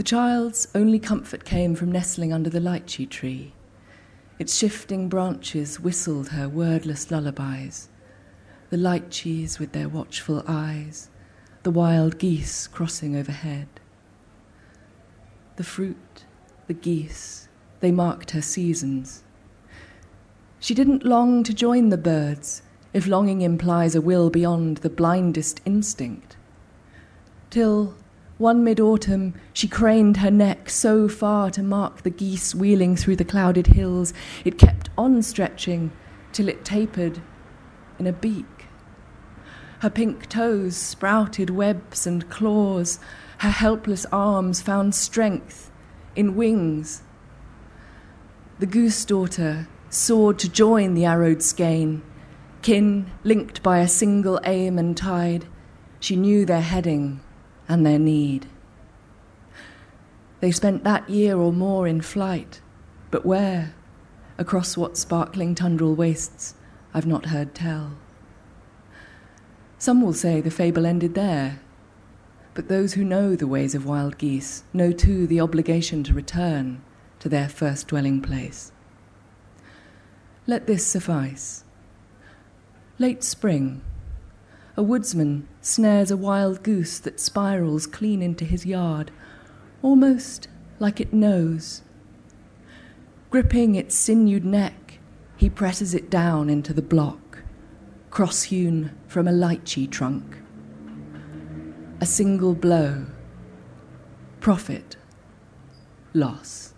The 0.00 0.04
child's 0.04 0.66
only 0.74 0.98
comfort 0.98 1.44
came 1.44 1.74
from 1.74 1.92
nestling 1.92 2.32
under 2.32 2.48
the 2.48 2.58
lychee 2.58 3.04
tree. 3.06 3.52
Its 4.38 4.56
shifting 4.56 5.10
branches 5.10 5.78
whistled 5.78 6.30
her 6.30 6.48
wordless 6.48 7.10
lullabies. 7.10 7.90
The 8.70 8.78
lychees 8.78 9.58
with 9.58 9.72
their 9.72 9.90
watchful 9.90 10.42
eyes, 10.48 11.10
the 11.64 11.70
wild 11.70 12.16
geese 12.18 12.66
crossing 12.66 13.14
overhead. 13.14 13.68
The 15.56 15.64
fruit, 15.64 16.24
the 16.66 16.72
geese, 16.72 17.50
they 17.80 17.92
marked 17.92 18.30
her 18.30 18.40
seasons. 18.40 19.22
She 20.60 20.72
didn't 20.72 21.04
long 21.04 21.42
to 21.42 21.52
join 21.52 21.90
the 21.90 21.98
birds, 21.98 22.62
if 22.94 23.06
longing 23.06 23.42
implies 23.42 23.94
a 23.94 24.00
will 24.00 24.30
beyond 24.30 24.78
the 24.78 24.88
blindest 24.88 25.60
instinct. 25.66 26.38
Till 27.50 27.96
one 28.40 28.64
mid 28.64 28.80
autumn, 28.80 29.34
she 29.52 29.68
craned 29.68 30.16
her 30.16 30.30
neck 30.30 30.70
so 30.70 31.06
far 31.06 31.50
to 31.50 31.62
mark 31.62 32.02
the 32.02 32.10
geese 32.10 32.54
wheeling 32.54 32.96
through 32.96 33.16
the 33.16 33.24
clouded 33.24 33.66
hills, 33.66 34.14
it 34.46 34.56
kept 34.56 34.88
on 34.96 35.22
stretching 35.22 35.92
till 36.32 36.48
it 36.48 36.64
tapered 36.64 37.20
in 37.98 38.06
a 38.06 38.12
beak. 38.12 38.64
Her 39.80 39.90
pink 39.90 40.26
toes 40.30 40.74
sprouted 40.74 41.50
webs 41.50 42.06
and 42.06 42.30
claws, 42.30 42.98
her 43.38 43.50
helpless 43.50 44.06
arms 44.10 44.62
found 44.62 44.94
strength 44.94 45.70
in 46.16 46.34
wings. 46.34 47.02
The 48.58 48.66
goose 48.66 49.04
daughter 49.04 49.68
soared 49.90 50.38
to 50.38 50.48
join 50.48 50.94
the 50.94 51.04
arrowed 51.04 51.42
skein, 51.42 52.02
kin 52.62 53.10
linked 53.22 53.62
by 53.62 53.80
a 53.80 53.88
single 53.88 54.40
aim 54.44 54.78
and 54.78 54.96
tide. 54.96 55.46
She 55.98 56.16
knew 56.16 56.46
their 56.46 56.62
heading 56.62 57.20
and 57.70 57.86
their 57.86 58.00
need. 58.00 58.46
They 60.40 60.50
spent 60.50 60.82
that 60.82 61.08
year 61.08 61.36
or 61.36 61.52
more 61.52 61.86
in 61.86 62.00
flight, 62.00 62.60
but 63.12 63.24
where? 63.24 63.74
Across 64.38 64.76
what 64.76 64.96
sparkling 64.96 65.54
tundral 65.54 65.94
wastes 65.94 66.54
I've 66.92 67.06
not 67.06 67.26
heard 67.26 67.54
tell. 67.54 67.92
Some 69.78 70.02
will 70.02 70.12
say 70.12 70.40
the 70.40 70.50
fable 70.50 70.84
ended 70.84 71.14
there, 71.14 71.60
but 72.54 72.68
those 72.68 72.94
who 72.94 73.04
know 73.04 73.36
the 73.36 73.46
ways 73.46 73.76
of 73.76 73.86
wild 73.86 74.18
geese 74.18 74.64
know 74.72 74.90
too 74.90 75.28
the 75.28 75.40
obligation 75.40 76.02
to 76.04 76.12
return 76.12 76.82
to 77.20 77.28
their 77.28 77.48
first 77.48 77.86
dwelling 77.86 78.20
place. 78.20 78.72
Let 80.48 80.66
this 80.66 80.84
suffice. 80.84 81.62
Late 82.98 83.22
spring, 83.22 83.82
a 84.80 84.82
woodsman 84.82 85.46
snares 85.60 86.10
a 86.10 86.16
wild 86.16 86.62
goose 86.62 86.98
that 87.00 87.20
spirals 87.20 87.86
clean 87.86 88.22
into 88.22 88.46
his 88.46 88.64
yard, 88.64 89.10
almost 89.82 90.48
like 90.78 90.98
it 90.98 91.12
knows. 91.12 91.82
Gripping 93.28 93.74
its 93.74 93.94
sinewed 93.94 94.42
neck, 94.42 94.98
he 95.36 95.50
presses 95.50 95.92
it 95.92 96.08
down 96.08 96.48
into 96.48 96.72
the 96.72 96.80
block, 96.80 97.42
cross 98.08 98.44
hewn 98.44 98.90
from 99.06 99.28
a 99.28 99.32
lychee 99.32 99.86
trunk. 99.86 100.38
A 102.00 102.06
single 102.06 102.54
blow, 102.54 103.04
profit, 104.40 104.96
loss. 106.14 106.69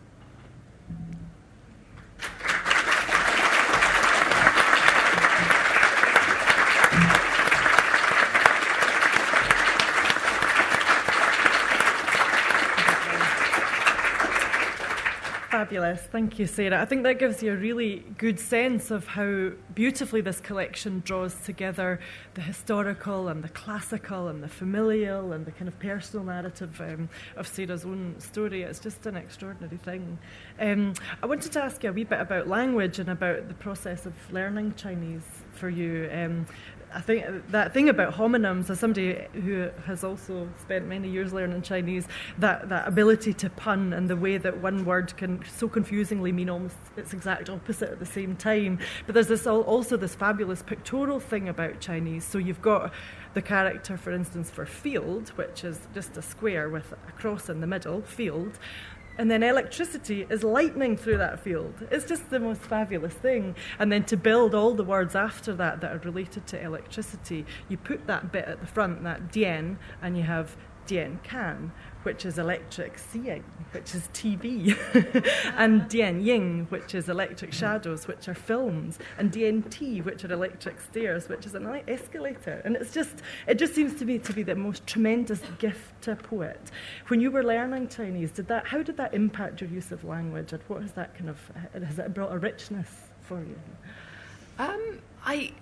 Fabulous. 15.62 16.00
Thank 16.00 16.40
you, 16.40 16.48
Sarah. 16.48 16.82
I 16.82 16.84
think 16.84 17.04
that 17.04 17.20
gives 17.20 17.40
you 17.40 17.52
a 17.52 17.56
really 17.56 18.04
good 18.18 18.40
sense 18.40 18.90
of 18.90 19.06
how 19.06 19.52
beautifully 19.76 20.20
this 20.20 20.40
collection 20.40 21.02
draws 21.04 21.36
together 21.36 22.00
the 22.34 22.40
historical 22.40 23.28
and 23.28 23.44
the 23.44 23.48
classical 23.48 24.26
and 24.26 24.42
the 24.42 24.48
familial 24.48 25.30
and 25.30 25.46
the 25.46 25.52
kind 25.52 25.68
of 25.68 25.78
personal 25.78 26.26
narrative 26.26 26.80
um, 26.80 27.08
of 27.36 27.46
Sarah's 27.46 27.84
own 27.84 28.16
story. 28.18 28.64
It's 28.64 28.80
just 28.80 29.06
an 29.06 29.14
extraordinary 29.14 29.76
thing. 29.76 30.18
Um, 30.58 30.94
I 31.22 31.26
wanted 31.26 31.52
to 31.52 31.62
ask 31.62 31.84
you 31.84 31.90
a 31.90 31.92
wee 31.92 32.02
bit 32.02 32.20
about 32.20 32.48
language 32.48 32.98
and 32.98 33.10
about 33.10 33.46
the 33.46 33.54
process 33.54 34.04
of 34.04 34.14
learning 34.32 34.74
Chinese 34.76 35.22
for 35.52 35.68
you. 35.68 36.10
Um, 36.12 36.44
I 36.94 37.00
think 37.00 37.50
that 37.50 37.72
thing 37.72 37.88
about 37.88 38.14
homonyms, 38.14 38.68
as 38.70 38.80
somebody 38.80 39.26
who 39.32 39.70
has 39.86 40.04
also 40.04 40.48
spent 40.60 40.86
many 40.86 41.08
years 41.08 41.32
learning 41.32 41.62
Chinese, 41.62 42.06
that, 42.38 42.68
that 42.68 42.86
ability 42.86 43.32
to 43.34 43.50
pun 43.50 43.92
and 43.92 44.08
the 44.08 44.16
way 44.16 44.36
that 44.38 44.58
one 44.60 44.84
word 44.84 45.16
can 45.16 45.42
so 45.44 45.68
confusingly 45.68 46.32
mean 46.32 46.50
almost 46.50 46.76
its 46.96 47.12
exact 47.12 47.48
opposite 47.48 47.90
at 47.90 47.98
the 47.98 48.06
same 48.06 48.36
time. 48.36 48.78
But 49.06 49.14
there's 49.14 49.28
this 49.28 49.46
also 49.46 49.96
this 49.96 50.14
fabulous 50.14 50.62
pictorial 50.62 51.20
thing 51.20 51.48
about 51.48 51.80
Chinese. 51.80 52.24
So 52.24 52.38
you've 52.38 52.62
got 52.62 52.92
the 53.34 53.42
character, 53.42 53.96
for 53.96 54.12
instance, 54.12 54.50
for 54.50 54.66
field, 54.66 55.30
which 55.30 55.64
is 55.64 55.80
just 55.94 56.16
a 56.16 56.22
square 56.22 56.68
with 56.68 56.92
a 56.92 57.12
cross 57.12 57.48
in 57.48 57.60
the 57.60 57.66
middle, 57.66 58.02
field 58.02 58.58
and 59.22 59.30
then 59.30 59.44
electricity 59.44 60.26
is 60.30 60.42
lightning 60.42 60.96
through 60.96 61.16
that 61.18 61.38
field. 61.38 61.86
It's 61.92 62.04
just 62.04 62.28
the 62.30 62.40
most 62.40 62.60
fabulous 62.60 63.14
thing. 63.14 63.54
And 63.78 63.92
then 63.92 64.02
to 64.06 64.16
build 64.16 64.52
all 64.52 64.74
the 64.74 64.82
words 64.82 65.14
after 65.14 65.54
that 65.54 65.80
that 65.80 65.92
are 65.92 65.98
related 65.98 66.48
to 66.48 66.60
electricity, 66.60 67.46
you 67.68 67.76
put 67.76 68.08
that 68.08 68.32
bit 68.32 68.46
at 68.46 68.60
the 68.60 68.66
front, 68.66 69.04
that 69.04 69.30
dien, 69.30 69.78
and 70.02 70.16
you 70.16 70.24
have 70.24 70.56
dien 70.86 71.20
can, 71.22 71.72
which 72.02 72.24
is 72.24 72.38
electric 72.38 72.98
seeing, 72.98 73.44
which 73.72 73.94
is 73.94 74.08
TV, 74.12 74.76
and 75.56 75.88
Dian 75.88 76.20
Ying, 76.20 76.66
which 76.68 76.94
is 76.94 77.08
electric 77.08 77.52
shadows, 77.52 78.06
which 78.06 78.28
are 78.28 78.34
films, 78.34 78.98
and 79.18 79.30
Dian 79.30 79.62
T, 79.62 80.00
which 80.00 80.24
are 80.24 80.32
electric 80.32 80.80
stairs, 80.80 81.28
which 81.28 81.46
is 81.46 81.54
an 81.54 81.66
escalator. 81.88 82.60
And 82.64 82.76
it's 82.76 82.92
just, 82.92 83.22
it 83.46 83.58
just 83.58 83.74
seems 83.74 83.98
to 83.98 84.04
me 84.04 84.18
to 84.18 84.32
be 84.32 84.42
the 84.42 84.54
most 84.54 84.86
tremendous 84.86 85.40
gift 85.58 86.02
to 86.02 86.12
a 86.12 86.16
poet. 86.16 86.60
When 87.08 87.20
you 87.20 87.30
were 87.30 87.44
learning 87.44 87.88
Chinese, 87.88 88.32
did 88.32 88.48
that, 88.48 88.66
how 88.66 88.82
did 88.82 88.96
that 88.96 89.14
impact 89.14 89.60
your 89.60 89.70
use 89.70 89.92
of 89.92 90.04
language, 90.04 90.52
and 90.52 90.62
what 90.68 90.82
has 90.82 90.92
that 90.92 91.14
kind 91.16 91.30
of, 91.30 91.38
has 91.72 91.98
it 91.98 92.14
brought 92.14 92.32
a 92.32 92.38
richness 92.38 92.88
for 93.20 93.38
you? 93.40 93.58
Um, 94.58 94.98
I 95.24 95.52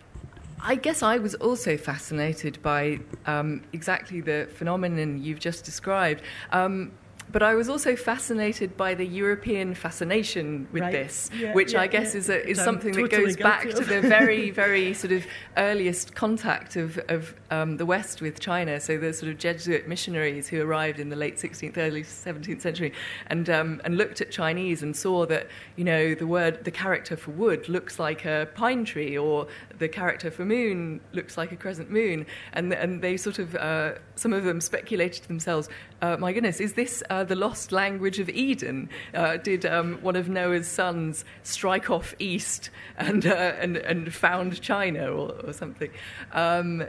I 0.63 0.75
guess 0.75 1.03
I 1.03 1.19
was 1.19 1.35
also 1.37 1.77
fascinated 1.77 2.61
by 2.63 3.01
um, 3.27 3.63
exactly 3.73 4.21
the 4.21 4.49
phenomenon 4.55 5.23
you've 5.23 5.41
just 5.41 5.65
described. 5.65 6.23
Um, 6.53 6.93
but 7.33 7.43
I 7.43 7.55
was 7.55 7.69
also 7.69 7.97
fascinated 7.97 8.77
by 8.77 8.95
the 8.95 9.07
European 9.07 9.75
fascination 9.75 10.67
with 10.73 10.83
right. 10.83 10.93
this, 10.93 11.31
yeah, 11.37 11.53
which 11.53 11.73
yeah, 11.73 11.83
I 11.83 11.87
guess 11.87 12.15
yeah. 12.15 12.19
is, 12.19 12.29
a, 12.29 12.49
is 12.49 12.59
I'm 12.59 12.65
something 12.65 12.93
totally 12.95 13.09
that 13.09 13.25
goes 13.25 13.37
back 13.37 13.71
to 13.71 13.85
the 13.85 14.01
very, 14.01 14.51
very 14.65 14.95
sort 14.95 15.13
of 15.13 15.27
earliest 15.57 16.15
contact 16.15 16.77
of, 16.77 16.99
of 17.09 17.35
um, 17.51 17.77
the 17.77 17.87
West 17.87 18.21
with 18.21 18.41
China. 18.41 18.81
So 18.81 18.99
the 18.99 19.13
sort 19.13 19.31
of 19.31 19.39
Jesuit 19.39 19.89
missionaries 19.89 20.49
who 20.49 20.61
arrived 20.63 20.99
in 20.99 21.09
the 21.09 21.17
late 21.17 21.37
16th, 21.37 21.77
early 21.79 22.03
17th 22.03 22.61
century, 22.61 22.93
and 23.29 23.49
um, 23.49 23.81
and 23.85 23.97
looked 23.97 24.21
at 24.21 24.31
Chinese 24.31 24.83
and 24.83 24.97
saw 24.97 25.27
that 25.27 25.49
you 25.77 25.85
know 25.85 26.15
the 26.15 26.27
word, 26.27 26.65
the 26.65 26.71
character 26.71 27.17
for 27.17 27.31
wood 27.33 27.69
looks 27.69 27.99
like 27.99 28.25
a 28.25 28.49
pine 28.55 28.85
tree, 28.85 29.17
or 29.17 29.47
the 29.79 29.89
character 29.89 30.31
for 30.31 30.45
moon 30.45 31.01
looks 31.13 31.37
like 31.37 31.53
a 31.53 31.57
crescent 31.57 31.91
moon, 31.91 32.27
and 32.53 32.73
and 32.73 33.03
they 33.03 33.17
sort 33.17 33.39
of 33.39 33.55
uh, 33.57 33.93
some 34.15 34.33
of 34.33 34.45
them 34.45 34.61
speculated 34.61 35.23
to 35.23 35.29
themselves, 35.29 35.69
uh, 36.03 36.17
my 36.19 36.33
goodness, 36.33 36.61
is 36.61 36.75
this 36.75 37.03
uh, 37.11 37.25
the 37.25 37.35
lost 37.35 37.73
language 37.73 38.19
of 38.19 38.29
Eden? 38.29 38.89
Uh, 39.15 39.37
did 39.37 39.67
um, 39.67 39.99
one 40.03 40.17
of 40.17 40.29
Noah's 40.29 40.67
sons 40.67 41.25
strike 41.43 41.91
off 41.91 42.15
east 42.19 42.71
and, 42.97 43.27
uh, 43.27 43.55
and, 43.59 43.77
and 43.77 44.13
found 44.13 44.61
China 44.61 45.11
or, 45.13 45.33
or 45.45 45.53
something? 45.53 45.91
Um, 46.33 46.85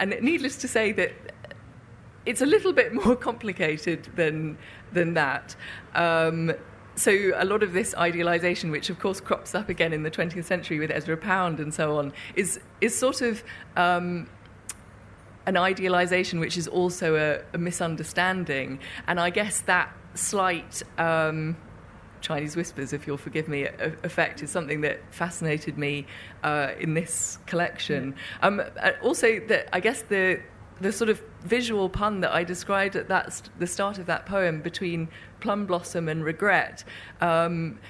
and 0.00 0.16
needless 0.20 0.56
to 0.58 0.68
say 0.68 0.92
that 0.92 1.12
it's 2.26 2.42
a 2.42 2.46
little 2.46 2.72
bit 2.72 2.92
more 2.92 3.16
complicated 3.28 4.08
than, 4.16 4.58
than 4.92 5.14
that. 5.14 5.54
Um, 5.94 6.52
so 6.94 7.12
a 7.36 7.44
lot 7.44 7.62
of 7.62 7.72
this 7.72 7.94
idealization, 7.94 8.72
which 8.72 8.90
of 8.90 8.98
course 8.98 9.20
crops 9.20 9.54
up 9.54 9.68
again 9.68 9.92
in 9.92 10.02
the 10.02 10.10
20th 10.10 10.44
century 10.44 10.80
with 10.80 10.90
Ezra 10.90 11.16
Pound 11.16 11.60
and 11.60 11.72
so 11.72 11.96
on, 11.96 12.12
is, 12.34 12.58
is 12.80 12.96
sort 12.96 13.22
of 13.22 13.44
um, 13.76 14.28
an 15.48 15.56
idealization 15.56 16.40
which 16.40 16.58
is 16.58 16.68
also 16.68 17.16
a, 17.16 17.56
a 17.56 17.58
misunderstanding. 17.58 18.78
And 19.06 19.18
I 19.18 19.30
guess 19.30 19.62
that 19.62 19.90
slight 20.14 20.82
um, 20.98 21.56
Chinese 22.20 22.54
whispers, 22.54 22.92
if 22.92 23.06
you'll 23.06 23.16
forgive 23.16 23.48
me, 23.48 23.66
effect 24.02 24.42
is 24.42 24.50
something 24.50 24.82
that 24.82 25.00
fascinated 25.10 25.78
me 25.78 26.06
uh, 26.44 26.72
in 26.78 26.92
this 26.92 27.38
collection. 27.46 28.14
Um, 28.42 28.60
also, 29.02 29.40
that 29.48 29.68
I 29.72 29.80
guess 29.80 30.02
the 30.02 30.40
the 30.80 30.92
sort 30.92 31.10
of 31.10 31.20
visual 31.42 31.88
pun 31.88 32.20
that 32.20 32.32
I 32.32 32.44
described 32.44 32.94
at 32.94 33.08
that 33.08 33.32
st- 33.32 33.58
the 33.58 33.66
start 33.66 33.98
of 33.98 34.06
that 34.06 34.26
poem 34.26 34.60
between 34.60 35.08
plum 35.40 35.66
blossom 35.66 36.08
and 36.08 36.22
regret. 36.22 36.84
Um, 37.20 37.80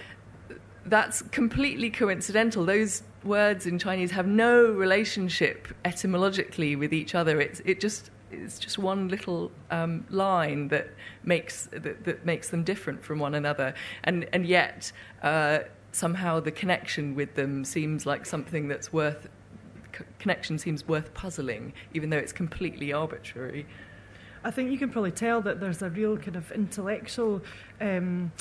that's 0.87 1.21
completely 1.23 1.91
coincidental. 1.91 2.65
Those 2.65 3.03
words 3.25 3.67
in 3.67 3.79
Chinese 3.79 4.11
have 4.13 4.27
no 4.27 4.67
relationship 4.67 5.69
etymologically 5.85 6.77
with 6.77 6.93
each 6.93 7.15
other. 7.15 7.41
It's 7.41 7.61
it 7.65 7.81
just 7.81 8.11
it's 8.31 8.59
just 8.59 8.79
one 8.79 9.09
little 9.09 9.51
um, 9.71 10.05
line 10.11 10.69
that 10.69 10.89
makes 11.25 11.67
that, 11.67 12.05
that, 12.05 12.27
makes 12.27 12.51
them 12.51 12.63
different 12.63 13.03
from 13.03 13.19
one 13.19 13.35
another, 13.35 13.75
and 14.05 14.29
and 14.33 14.47
yet 14.47 14.93
uh, 15.23 15.61
somehow 15.93 16.41
the 16.41 16.51
connection 16.51 17.15
with 17.15 17.35
them 17.35 17.65
seems 17.65 18.07
like 18.07 18.27
something 18.27 18.69
that's 18.69 18.93
worth 18.93 19.29
connection 20.19 20.59
seems 20.59 20.87
worth 20.87 21.13
puzzling, 21.15 21.73
even 21.95 22.11
though 22.11 22.19
it's 22.19 22.33
completely 22.33 22.93
arbitrary. 22.93 23.67
I 24.45 24.51
think 24.51 24.71
you 24.71 24.79
can 24.79 24.91
probably 24.91 25.11
tell 25.11 25.41
that 25.43 25.61
there's 25.61 25.83
a 25.83 25.91
real 25.91 26.17
kind 26.17 26.37
of 26.37 26.51
intellectual. 26.53 27.43
Um, 27.81 28.33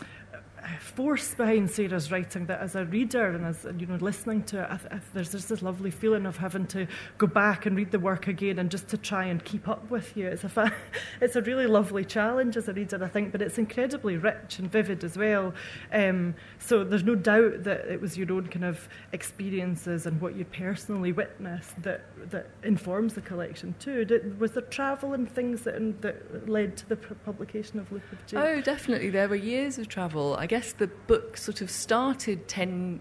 force 0.79 1.33
behind 1.33 1.69
Sarah's 1.69 2.11
writing 2.11 2.45
that 2.47 2.59
as 2.61 2.75
a 2.75 2.85
reader 2.85 3.27
and 3.27 3.45
as 3.45 3.65
you 3.77 3.85
know 3.85 3.95
listening 3.95 4.43
to 4.43 4.63
it, 4.63 4.67
I 4.69 4.75
I 4.87 4.89
th- 4.89 5.01
there's 5.13 5.31
just 5.31 5.49
this 5.49 5.61
lovely 5.61 5.91
feeling 5.91 6.25
of 6.25 6.37
having 6.37 6.65
to 6.67 6.87
go 7.17 7.27
back 7.27 7.65
and 7.65 7.75
read 7.75 7.91
the 7.91 7.99
work 7.99 8.27
again 8.27 8.59
and 8.59 8.69
just 8.69 8.87
to 8.89 8.97
try 8.97 9.25
and 9.25 9.43
keep 9.43 9.67
up 9.67 9.89
with 9.89 10.15
you. 10.15 10.27
It's 10.27 10.43
a 10.43 10.73
it's 11.21 11.35
a 11.35 11.41
really 11.41 11.67
lovely 11.67 12.05
challenge 12.05 12.57
as 12.57 12.67
a 12.67 12.73
reader, 12.73 13.03
I 13.03 13.07
think, 13.07 13.31
but 13.31 13.41
it's 13.41 13.57
incredibly 13.57 14.17
rich 14.17 14.59
and 14.59 14.71
vivid 14.71 15.03
as 15.03 15.17
well. 15.17 15.53
Um, 15.91 16.35
so 16.59 16.83
there's 16.83 17.03
no 17.03 17.15
doubt 17.15 17.63
that 17.63 17.85
it 17.87 18.01
was 18.01 18.17
your 18.17 18.31
own 18.31 18.47
kind 18.47 18.65
of 18.65 18.87
experiences 19.13 20.05
and 20.05 20.19
what 20.21 20.35
you 20.35 20.45
personally 20.45 21.11
witnessed 21.11 21.81
that 21.83 22.05
that 22.31 22.49
informs 22.63 23.13
the 23.13 23.21
collection 23.21 23.75
too. 23.79 24.05
Did, 24.05 24.39
was 24.39 24.51
there 24.51 24.63
travel 24.63 25.13
and 25.13 25.29
things 25.29 25.61
that 25.61 26.01
that 26.01 26.49
led 26.49 26.77
to 26.77 26.89
the 26.89 26.95
publication 26.95 27.79
of 27.79 27.91
Loop 27.91 28.11
of 28.11 28.25
Jade? 28.25 28.39
Oh, 28.39 28.61
definitely. 28.61 29.09
There 29.09 29.29
were 29.29 29.35
years 29.35 29.77
of 29.77 29.87
travel. 29.87 30.35
I 30.35 30.46
guess 30.47 30.73
the 30.73 30.87
book 30.87 31.37
sort 31.37 31.61
of 31.61 31.69
started 31.69 32.47
10, 32.47 32.99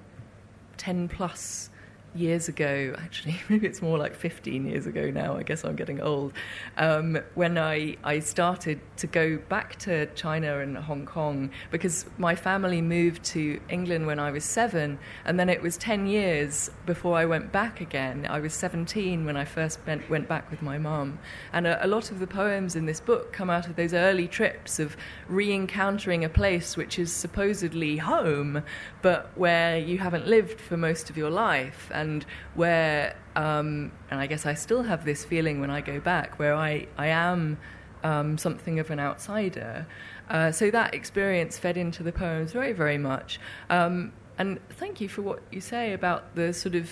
10 0.77 1.09
plus 1.09 1.71
years 2.17 2.49
ago, 2.49 2.95
actually, 2.99 3.39
maybe 3.49 3.67
it's 3.67 3.83
more 3.83 3.99
like 3.99 4.15
15 4.15 4.67
years 4.67 4.87
ago 4.87 5.11
now, 5.11 5.37
I 5.37 5.43
guess 5.43 5.65
I'm 5.65 5.77
getting 5.77 6.01
old, 6.01 6.33
um, 6.77 7.19
when 7.35 7.59
I, 7.59 7.97
I 8.05 8.21
started 8.21 8.81
to 8.99 9.07
go 9.07 9.39
back 9.49 9.77
to 9.81 10.07
China 10.15 10.61
and 10.61 10.77
Hong 10.77 11.07
Kong 11.07 11.51
because 11.71 12.07
my 12.19 12.35
family 12.35 12.81
moved 12.81 13.25
to 13.25 13.61
England 13.69 14.07
when 14.07 14.19
I 14.19 14.31
was 14.31 14.45
seven, 14.45 14.99
and 15.25 15.39
then 15.39 15.49
it 15.49 15.63
was 15.63 15.77
10 15.77 16.07
years 16.07 16.71
before 16.87 17.17
I 17.17 17.27
went 17.27 17.53
back 17.53 17.81
again. 17.81 18.27
I 18.29 18.41
was 18.41 18.55
17 18.55 19.25
when 19.25 19.37
I 19.37 19.45
first 19.45 19.79
went, 19.87 20.09
went 20.09 20.29
back 20.29 20.51
with 20.51 20.63
my 20.63 20.79
mum. 20.79 21.19
And 21.53 21.67
a, 21.67 21.85
a 21.85 21.89
lot 21.89 22.11
of 22.11 22.19
the 22.19 22.27
poems 22.27 22.77
in 22.77 22.87
this 22.87 23.01
book 23.01 23.33
come 23.33 23.51
out 23.51 23.67
of 23.67 23.77
those 23.77 23.95
early 23.95 24.29
trips 24.29 24.79
of 24.79 24.97
re 25.29 25.53
encountering 25.53 26.25
a 26.25 26.29
place 26.29 26.77
which 26.77 26.99
is 26.99 27.13
supposedly 27.13 27.97
home, 27.97 28.63
but 29.03 29.31
where 29.37 29.79
you 29.79 29.99
haven't 29.99 30.27
lived 30.27 30.61
for 30.61 30.77
most 30.77 31.11
of 31.11 31.17
your 31.17 31.31
life. 31.31 31.91
And 31.93 32.06
and 32.07 32.25
where 32.55 33.17
um, 33.35 33.93
and 34.11 34.19
I 34.21 34.27
guess 34.27 34.47
I 34.47 34.55
still 34.55 34.83
have 34.83 35.05
this 35.05 35.25
feeling 35.25 35.61
when 35.61 35.71
I 35.71 35.81
go 35.81 35.99
back 36.01 36.39
where 36.39 36.55
I 36.55 36.87
I 36.97 37.09
am 37.09 37.59
um, 38.03 38.39
something 38.39 38.79
of 38.79 38.91
an 38.91 39.01
outsider. 39.01 39.87
Uh, 40.31 40.51
so 40.53 40.71
that 40.71 40.95
experience 40.95 41.59
fed 41.59 41.77
into 41.77 42.03
the 42.03 42.13
poems 42.13 42.53
very 42.53 42.73
very 42.73 42.99
much. 42.99 43.41
Um, 43.69 44.13
and 44.39 44.61
thank 44.81 45.01
you 45.01 45.09
for 45.09 45.23
what 45.23 45.41
you 45.51 45.61
say 45.61 45.93
about 45.93 46.35
the 46.35 46.53
sort 46.53 46.75
of 46.75 46.91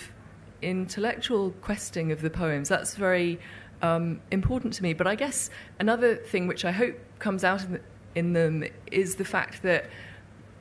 intellectual 0.61 1.51
questing 1.61 2.11
of 2.11 2.21
the 2.21 2.29
poems. 2.29 2.69
That's 2.69 2.95
very 2.95 3.39
um, 3.81 4.19
important 4.31 4.73
to 4.75 4.83
me. 4.83 4.93
But 4.93 5.07
I 5.07 5.15
guess 5.15 5.49
another 5.79 6.15
thing 6.15 6.47
which 6.47 6.65
I 6.65 6.71
hope 6.71 6.95
comes 7.19 7.43
out 7.43 7.63
in, 7.63 7.73
the, 7.73 7.81
in 8.15 8.33
them 8.33 8.63
is 8.91 9.15
the 9.15 9.25
fact 9.25 9.61
that 9.61 9.89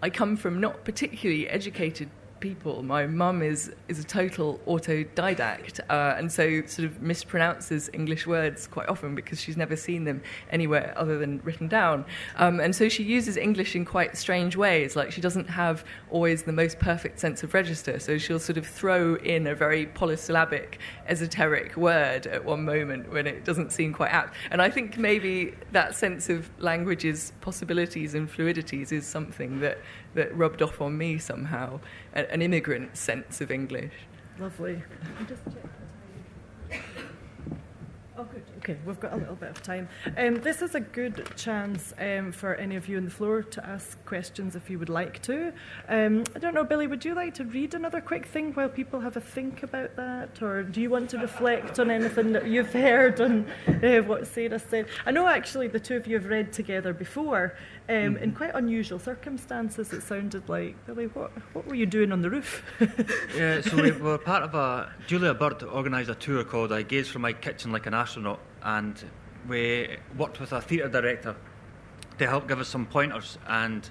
I 0.02 0.10
come 0.10 0.36
from 0.36 0.60
not 0.60 0.84
particularly 0.84 1.48
educated 1.48 2.10
people. 2.44 2.82
My 2.82 3.06
mum 3.06 3.40
is 3.42 3.72
is 3.88 3.98
a 3.98 4.04
total 4.04 4.60
autodidact, 4.66 5.80
uh, 5.88 6.18
and 6.18 6.30
so 6.30 6.44
sort 6.66 6.84
of 6.90 7.00
mispronounces 7.00 7.88
English 7.94 8.26
words 8.26 8.66
quite 8.66 8.88
often 8.90 9.14
because 9.14 9.40
she's 9.40 9.56
never 9.56 9.76
seen 9.76 10.04
them 10.04 10.20
anywhere 10.50 10.92
other 10.94 11.16
than 11.18 11.40
written 11.42 11.68
down. 11.68 12.04
Um, 12.36 12.60
and 12.60 12.76
so 12.76 12.90
she 12.90 13.02
uses 13.02 13.38
English 13.38 13.74
in 13.74 13.86
quite 13.86 14.18
strange 14.24 14.56
ways. 14.56 14.94
Like 14.94 15.10
she 15.10 15.22
doesn't 15.22 15.48
have 15.48 15.84
always 16.10 16.42
the 16.42 16.52
most 16.52 16.78
perfect 16.78 17.18
sense 17.18 17.42
of 17.42 17.54
register, 17.54 17.98
so 17.98 18.18
she'll 18.18 18.46
sort 18.50 18.58
of 18.58 18.66
throw 18.66 19.14
in 19.34 19.46
a 19.46 19.54
very 19.54 19.86
polysyllabic, 19.86 20.78
esoteric 21.06 21.78
word 21.78 22.26
at 22.26 22.44
one 22.44 22.62
moment 22.62 23.10
when 23.10 23.26
it 23.26 23.46
doesn't 23.46 23.72
seem 23.72 23.94
quite 23.94 24.12
apt. 24.12 24.34
And 24.50 24.60
I 24.60 24.68
think 24.68 24.98
maybe 24.98 25.54
that 25.72 25.94
sense 25.94 26.28
of 26.28 26.50
language's 26.58 27.32
possibilities 27.40 28.14
and 28.14 28.30
fluidities 28.30 28.92
is 28.92 29.06
something 29.06 29.60
that 29.60 29.78
that 30.14 30.36
rubbed 30.36 30.62
off 30.62 30.80
on 30.80 30.96
me 30.96 31.18
somehow, 31.18 31.80
an 32.12 32.40
immigrant 32.42 32.96
sense 32.96 33.40
of 33.40 33.50
English. 33.50 33.92
Lovely. 34.38 34.82
Oh, 38.16 38.24
good. 38.24 38.44
Okay, 38.64 38.78
we've 38.86 38.98
got 38.98 39.12
a 39.12 39.16
little 39.16 39.34
bit 39.34 39.50
of 39.50 39.62
time. 39.62 39.90
Um, 40.16 40.36
this 40.36 40.62
is 40.62 40.74
a 40.74 40.80
good 40.80 41.28
chance 41.36 41.92
um, 41.98 42.32
for 42.32 42.54
any 42.54 42.76
of 42.76 42.88
you 42.88 42.96
on 42.96 43.04
the 43.04 43.10
floor 43.10 43.42
to 43.42 43.66
ask 43.66 44.02
questions 44.06 44.56
if 44.56 44.70
you 44.70 44.78
would 44.78 44.88
like 44.88 45.20
to. 45.24 45.52
Um, 45.86 46.24
I 46.34 46.38
don't 46.38 46.54
know, 46.54 46.64
Billy, 46.64 46.86
would 46.86 47.04
you 47.04 47.14
like 47.14 47.34
to 47.34 47.44
read 47.44 47.74
another 47.74 48.00
quick 48.00 48.24
thing 48.24 48.54
while 48.54 48.70
people 48.70 49.00
have 49.00 49.18
a 49.18 49.20
think 49.20 49.64
about 49.64 49.96
that? 49.96 50.40
Or 50.40 50.62
do 50.62 50.80
you 50.80 50.88
want 50.88 51.10
to 51.10 51.18
reflect 51.18 51.78
on 51.78 51.90
anything 51.90 52.32
that 52.32 52.46
you've 52.46 52.72
heard 52.72 53.20
and 53.20 53.46
uh, 53.68 54.00
what 54.00 54.26
Sarah 54.26 54.58
said? 54.58 54.86
I 55.04 55.10
know 55.10 55.26
actually 55.26 55.68
the 55.68 55.78
two 55.78 55.96
of 55.96 56.06
you 56.06 56.14
have 56.14 56.24
read 56.24 56.50
together 56.50 56.94
before 56.94 57.56
um, 57.90 57.94
mm-hmm. 57.94 58.24
in 58.24 58.32
quite 58.32 58.54
unusual 58.54 58.98
circumstances. 58.98 59.92
It 59.92 60.04
sounded 60.04 60.48
like, 60.48 60.86
Billy, 60.86 61.08
what, 61.08 61.32
what 61.52 61.66
were 61.66 61.74
you 61.74 61.84
doing 61.84 62.12
on 62.12 62.22
the 62.22 62.30
roof? 62.30 62.64
yeah, 63.36 63.60
so 63.60 63.76
we 63.76 63.92
were 63.92 64.16
part 64.16 64.42
of 64.42 64.54
a, 64.54 64.90
Julia 65.06 65.34
Bird 65.34 65.62
organised 65.64 66.08
a 66.08 66.14
tour 66.14 66.44
called 66.44 66.72
I 66.72 66.80
Gaze 66.80 67.08
from 67.08 67.20
My 67.20 67.34
Kitchen 67.34 67.70
Like 67.70 67.84
an 67.84 67.92
Astronaut 67.92 68.40
and 68.64 69.02
we 69.48 69.96
worked 70.16 70.40
with 70.40 70.52
a 70.52 70.60
theatre 70.60 70.88
director 70.88 71.36
to 72.18 72.26
help 72.26 72.48
give 72.48 72.60
us 72.60 72.68
some 72.68 72.86
pointers. 72.86 73.38
And 73.46 73.88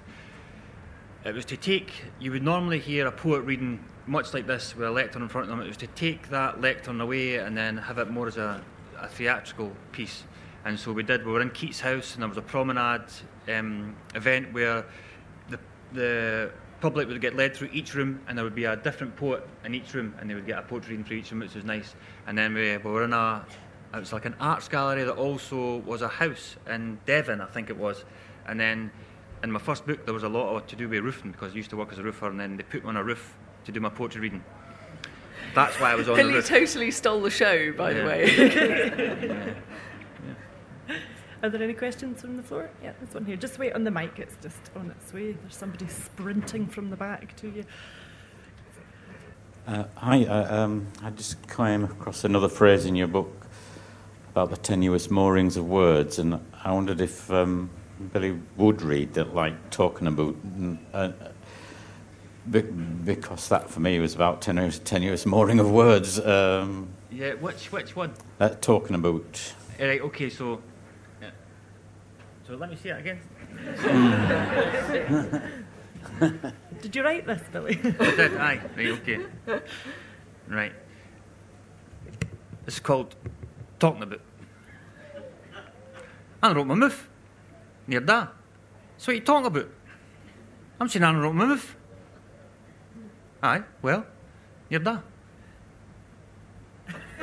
it 1.24 1.34
was 1.34 1.44
to 1.46 1.56
take, 1.56 1.92
you 2.20 2.32
would 2.32 2.42
normally 2.42 2.80
hear 2.80 3.06
a 3.06 3.12
poet 3.12 3.42
reading 3.42 3.84
much 4.06 4.34
like 4.34 4.46
this 4.46 4.76
with 4.76 4.86
a 4.86 4.90
lectern 4.90 5.22
in 5.22 5.28
front 5.28 5.44
of 5.44 5.50
them. 5.50 5.64
It 5.64 5.68
was 5.68 5.76
to 5.78 5.86
take 5.86 6.28
that 6.30 6.60
lectern 6.60 7.00
away 7.00 7.36
and 7.36 7.56
then 7.56 7.76
have 7.76 7.98
it 7.98 8.10
more 8.10 8.28
as 8.28 8.36
a, 8.36 8.62
a 9.00 9.08
theatrical 9.08 9.72
piece. 9.92 10.24
And 10.64 10.78
so 10.78 10.92
we 10.92 11.02
did. 11.02 11.24
We 11.24 11.32
were 11.32 11.42
in 11.42 11.50
Keats 11.50 11.80
House, 11.80 12.14
and 12.14 12.22
there 12.22 12.28
was 12.28 12.38
a 12.38 12.42
promenade 12.42 13.04
um, 13.48 13.94
event 14.14 14.52
where 14.52 14.86
the, 15.50 15.58
the 15.92 16.50
public 16.80 17.06
would 17.06 17.20
get 17.20 17.36
led 17.36 17.54
through 17.54 17.68
each 17.72 17.94
room, 17.94 18.20
and 18.26 18.36
there 18.36 18.44
would 18.44 18.54
be 18.54 18.64
a 18.64 18.76
different 18.76 19.14
poet 19.14 19.46
in 19.64 19.74
each 19.74 19.92
room, 19.92 20.14
and 20.18 20.28
they 20.28 20.34
would 20.34 20.46
get 20.46 20.58
a 20.58 20.62
poetry 20.62 20.92
reading 20.92 21.04
through 21.04 21.18
each 21.18 21.30
room, 21.30 21.40
which 21.40 21.54
was 21.54 21.64
nice. 21.64 21.94
And 22.26 22.36
then 22.36 22.54
we, 22.54 22.76
we 22.78 22.90
were 22.90 23.04
in 23.04 23.12
a, 23.12 23.44
it 23.96 24.00
was 24.00 24.12
like 24.12 24.24
an 24.24 24.34
arts 24.40 24.68
gallery 24.68 25.04
that 25.04 25.14
also 25.14 25.76
was 25.78 26.02
a 26.02 26.08
house 26.08 26.56
in 26.68 26.98
Devon, 27.06 27.40
I 27.40 27.46
think 27.46 27.70
it 27.70 27.76
was. 27.76 28.04
And 28.46 28.58
then 28.58 28.90
in 29.42 29.50
my 29.50 29.60
first 29.60 29.86
book, 29.86 30.04
there 30.04 30.14
was 30.14 30.24
a 30.24 30.28
lot 30.28 30.54
of 30.54 30.66
to 30.68 30.76
do 30.76 30.88
with 30.88 31.04
roofing 31.04 31.32
because 31.32 31.52
I 31.52 31.56
used 31.56 31.70
to 31.70 31.76
work 31.76 31.92
as 31.92 31.98
a 31.98 32.02
roofer, 32.02 32.28
and 32.28 32.40
then 32.40 32.56
they 32.56 32.62
put 32.62 32.82
me 32.82 32.88
on 32.88 32.96
a 32.96 33.04
roof 33.04 33.36
to 33.66 33.72
do 33.72 33.80
my 33.80 33.88
poetry 33.88 34.22
reading. 34.22 34.42
That's 35.54 35.78
why 35.78 35.92
I 35.92 35.94
was 35.94 36.08
on 36.08 36.16
Billy 36.16 36.32
the 36.32 36.38
roof. 36.38 36.48
totally 36.48 36.90
stole 36.90 37.20
the 37.20 37.30
show, 37.30 37.72
by 37.72 37.92
yeah. 37.92 37.98
the 37.98 38.06
way. 38.06 39.54
yeah. 40.88 40.96
Are 41.42 41.50
there 41.50 41.62
any 41.62 41.74
questions 41.74 42.22
from 42.22 42.38
the 42.38 42.42
floor? 42.42 42.70
Yeah, 42.82 42.92
this 43.00 43.12
one 43.12 43.26
here. 43.26 43.36
Just 43.36 43.58
wait 43.58 43.74
on 43.74 43.84
the 43.84 43.90
mic, 43.90 44.18
it's 44.18 44.36
just 44.42 44.70
on 44.74 44.90
its 44.90 45.12
way. 45.12 45.32
There's 45.32 45.54
somebody 45.54 45.86
sprinting 45.88 46.66
from 46.66 46.88
the 46.88 46.96
back 46.96 47.36
to 47.36 47.48
you. 47.48 47.64
Uh, 49.66 49.84
hi, 49.94 50.24
uh, 50.24 50.62
um, 50.62 50.86
I 51.02 51.10
just 51.10 51.46
came 51.48 51.84
across 51.84 52.24
another 52.24 52.48
phrase 52.48 52.86
in 52.86 52.96
your 52.96 53.08
book 53.08 53.43
about 54.34 54.50
the 54.50 54.56
tenuous 54.56 55.12
moorings 55.12 55.56
of 55.56 55.64
words, 55.64 56.18
and 56.18 56.40
I 56.64 56.72
wondered 56.72 57.00
if 57.00 57.30
um, 57.30 57.70
Billy 58.12 58.40
would 58.56 58.82
read 58.82 59.14
that, 59.14 59.32
like 59.32 59.70
talking 59.70 60.08
about, 60.08 60.34
uh, 60.92 61.12
because 62.50 63.48
that 63.48 63.70
for 63.70 63.78
me 63.78 64.00
was 64.00 64.16
about 64.16 64.42
tenuous, 64.42 64.80
tenuous 64.80 65.24
mooring 65.24 65.60
of 65.60 65.70
words. 65.70 66.18
Um, 66.18 66.88
yeah, 67.12 67.34
which 67.34 67.70
which 67.70 67.94
one? 67.94 68.12
Uh, 68.40 68.48
talking 68.60 68.96
about. 68.96 69.54
Right. 69.78 70.00
Okay. 70.00 70.28
So. 70.28 70.60
Yeah. 71.22 71.30
So 72.48 72.56
let 72.56 72.70
me 72.70 72.76
see 72.76 72.88
it 72.88 72.98
again. 72.98 73.20
did 76.82 76.96
you 76.96 77.04
write 77.04 77.24
this, 77.24 77.40
Billy? 77.52 77.78
I 77.84 78.16
did. 78.16 78.36
Aye. 78.36 78.60
Right. 78.76 78.88
Okay. 78.88 79.20
Right. 80.48 80.72
It's 82.66 82.80
called 82.80 83.14
talking 83.84 84.02
about. 84.02 84.20
I 86.42 86.52
wrote 86.52 86.66
my 86.66 86.74
mouth. 86.74 87.08
Near 87.86 88.00
that. 88.00 88.32
So 88.96 89.12
what 89.12 89.16
you 89.16 89.20
talking 89.22 89.46
about? 89.46 89.68
I'm 90.80 90.88
saying 90.88 91.04
I 91.04 91.12
wrote 91.14 91.34
my 91.34 91.44
mouth. 91.44 91.76
Aye, 93.42 93.62
well, 93.82 94.06
near 94.70 94.78
that. 94.78 95.02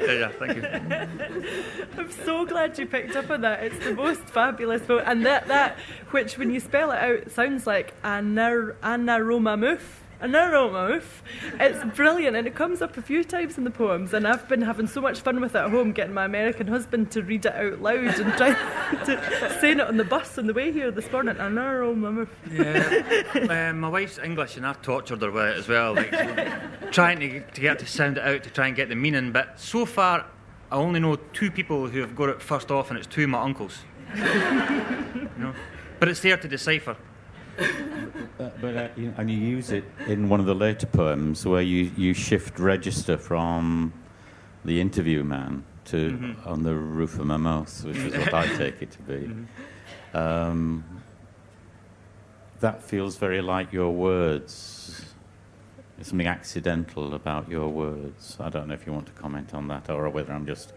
yeah, 0.00 0.12
yeah, 0.12 0.32
thank 0.40 0.56
you. 0.56 0.64
I'm 1.96 2.10
so 2.24 2.44
glad 2.44 2.76
you 2.76 2.86
picked 2.86 3.14
up 3.14 3.30
on 3.30 3.42
that. 3.42 3.62
It's 3.62 3.84
the 3.84 3.94
most 3.94 4.22
fabulous 4.22 4.82
quote. 4.82 5.04
And 5.06 5.24
that, 5.26 5.46
that 5.46 5.78
which, 6.10 6.36
when 6.38 6.50
you 6.50 6.58
spell 6.58 6.90
it 6.90 6.98
out, 6.98 7.30
sounds 7.30 7.68
like 7.68 7.94
anar- 8.02 8.74
anaroma 8.82 9.56
mouth 9.56 9.99
an 10.20 10.32
mouth. 10.32 11.22
It's 11.58 11.96
brilliant 11.96 12.36
and 12.36 12.46
it 12.46 12.54
comes 12.54 12.82
up 12.82 12.96
a 12.96 13.02
few 13.02 13.24
times 13.24 13.56
in 13.58 13.64
the 13.64 13.70
poems 13.70 14.12
and 14.12 14.26
I've 14.26 14.46
been 14.48 14.62
having 14.62 14.86
so 14.86 15.00
much 15.00 15.20
fun 15.20 15.40
with 15.40 15.54
it 15.54 15.58
at 15.58 15.70
home 15.70 15.92
getting 15.92 16.14
my 16.14 16.24
American 16.24 16.66
husband 16.66 17.10
to 17.12 17.22
read 17.22 17.46
it 17.46 17.54
out 17.54 17.80
loud 17.80 18.20
and 18.20 18.32
trying 18.34 18.54
to 19.06 19.56
saying 19.60 19.80
it 19.80 19.86
on 19.86 19.96
the 19.96 20.04
bus 20.04 20.36
on 20.38 20.46
the 20.46 20.52
way 20.52 20.72
here 20.72 20.90
this 20.90 21.10
morning. 21.10 21.36
An 21.38 21.54
mouth. 21.54 22.28
Yeah. 22.52 23.70
um, 23.70 23.80
my 23.80 23.88
wife's 23.88 24.18
English 24.18 24.56
and 24.56 24.66
I've 24.66 24.82
tortured 24.82 25.22
her 25.22 25.30
with 25.30 25.46
it 25.46 25.56
as 25.56 25.68
well, 25.68 25.94
like 25.94 26.92
trying 26.92 27.20
to, 27.20 27.40
to 27.40 27.60
get 27.60 27.78
to 27.78 27.86
sound 27.86 28.18
it 28.18 28.24
out 28.24 28.42
to 28.44 28.50
try 28.50 28.66
and 28.66 28.76
get 28.76 28.88
the 28.88 28.96
meaning. 28.96 29.32
But 29.32 29.58
so 29.58 29.86
far, 29.86 30.26
I 30.70 30.76
only 30.76 31.00
know 31.00 31.16
two 31.16 31.50
people 31.50 31.88
who 31.88 32.00
have 32.00 32.14
got 32.14 32.28
it 32.28 32.42
first 32.42 32.70
off, 32.70 32.90
and 32.90 32.98
it's 32.98 33.06
two 33.06 33.24
of 33.24 33.30
my 33.30 33.40
uncles. 33.40 33.78
you 34.14 34.22
know? 35.36 35.54
But 35.98 36.08
it's 36.08 36.20
there 36.20 36.36
to 36.36 36.48
decipher. 36.48 36.96
But 38.60 38.76
uh, 38.76 38.88
you 38.96 39.06
know, 39.06 39.14
and 39.18 39.30
you 39.30 39.36
use 39.36 39.70
it 39.70 39.84
in 40.06 40.28
one 40.28 40.40
of 40.40 40.46
the 40.46 40.54
later 40.54 40.86
poems 40.86 41.44
where 41.46 41.62
you, 41.62 41.90
you 41.96 42.14
shift 42.14 42.58
register 42.58 43.16
from 43.16 43.92
the 44.64 44.80
interview 44.80 45.22
man 45.24 45.64
to 45.86 46.10
mm-hmm. 46.10 46.48
on 46.48 46.62
the 46.62 46.74
roof 46.74 47.18
of 47.18 47.26
my 47.26 47.36
mouth, 47.36 47.84
which 47.84 47.96
is 47.96 48.16
what 48.16 48.34
I 48.34 48.46
take 48.56 48.82
it 48.82 48.90
to 48.92 49.02
be. 49.02 49.30
Mm-hmm. 50.12 50.16
Um, 50.16 51.02
that 52.58 52.82
feels 52.82 53.16
very 53.16 53.40
like 53.40 53.72
your 53.72 53.90
words. 53.90 55.04
There's 55.96 56.08
something 56.08 56.26
accidental 56.26 57.14
about 57.14 57.48
your 57.48 57.68
words. 57.68 58.36
I 58.40 58.48
don't 58.48 58.68
know 58.68 58.74
if 58.74 58.86
you 58.86 58.92
want 58.92 59.06
to 59.06 59.12
comment 59.12 59.54
on 59.54 59.68
that 59.68 59.88
or 59.88 60.08
whether 60.08 60.32
I'm 60.32 60.46
just 60.46 60.72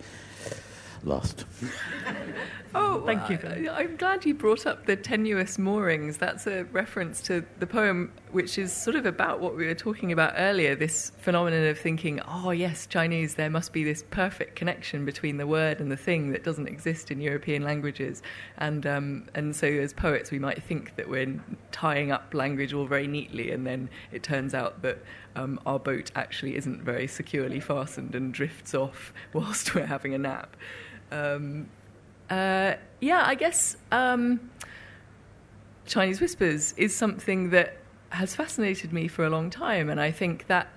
lost. 1.04 1.46
oh, 2.76 3.04
thank 3.06 3.30
you. 3.30 3.40
I, 3.70 3.82
I'm 3.82 3.98
glad 3.98 4.26
you 4.26 4.34
brought 4.34 4.66
up 4.66 4.86
the 4.86 4.96
tenuous 4.96 5.58
moorings. 5.58 6.18
That's 6.18 6.48
a 6.48 6.64
reference 6.66 7.22
to 7.24 7.46
the 7.60 7.68
poem, 7.68 8.12
which 8.32 8.58
is 8.58 8.72
sort 8.74 8.96
of 8.96 9.06
about 9.06 9.40
what 9.40 9.56
we 9.56 9.66
were 9.66 9.76
talking 9.76 10.12
about 10.12 10.34
earlier 10.38 10.76
this 10.76 11.12
phenomenon 11.20 11.66
of 11.68 11.78
thinking, 11.78 12.20
oh, 12.28 12.52
yes, 12.52 12.86
Chinese, 12.88 13.36
there 13.36 13.50
must 13.50 13.74
be 13.74 13.84
this 13.84 14.04
perfect 14.10 14.56
connection 14.56 15.06
between 15.06 15.38
the 15.38 15.48
word 15.48 15.80
and 15.80 15.92
the 15.92 15.98
thing 15.98 16.32
that 16.32 16.44
doesn't 16.44 16.68
exist 16.68 17.12
in 17.12 17.22
European 17.22 17.64
languages. 17.64 18.22
And, 18.58 18.86
um, 18.86 19.28
and 19.36 19.56
so, 19.56 19.68
as 19.68 19.94
poets, 19.94 20.32
we 20.32 20.40
might 20.40 20.64
think 20.64 20.96
that 20.96 21.10
we're 21.10 21.40
tying 21.72 22.12
up 22.12 22.34
language 22.34 22.74
all 22.74 22.86
very 22.86 23.08
neatly, 23.08 23.52
and 23.52 23.66
then 23.66 23.90
it 24.12 24.24
turns 24.24 24.54
out 24.54 24.82
that 24.82 25.00
um, 25.36 25.60
our 25.66 25.80
boat 25.80 26.12
actually 26.16 26.56
isn't 26.56 26.84
very 26.84 27.08
securely 27.08 27.60
fastened 27.60 28.16
and 28.16 28.34
drifts 28.34 28.74
off 28.74 29.14
whilst 29.34 29.76
we're 29.76 29.86
having 29.86 30.14
a 30.14 30.18
nap. 30.18 30.56
Um, 31.12 31.70
uh, 32.34 32.78
yeah, 33.00 33.24
I 33.26 33.36
guess 33.36 33.78
um, 33.92 34.50
Chinese 35.86 36.20
whispers 36.20 36.74
is 36.78 36.96
something 36.96 37.52
that 37.52 37.78
has 38.10 38.36
fascinated 38.36 38.92
me 38.92 39.08
for 39.08 39.24
a 39.26 39.30
long 39.30 39.50
time, 39.50 39.90
and 39.90 40.00
I 40.00 40.12
think 40.12 40.48
that 40.48 40.68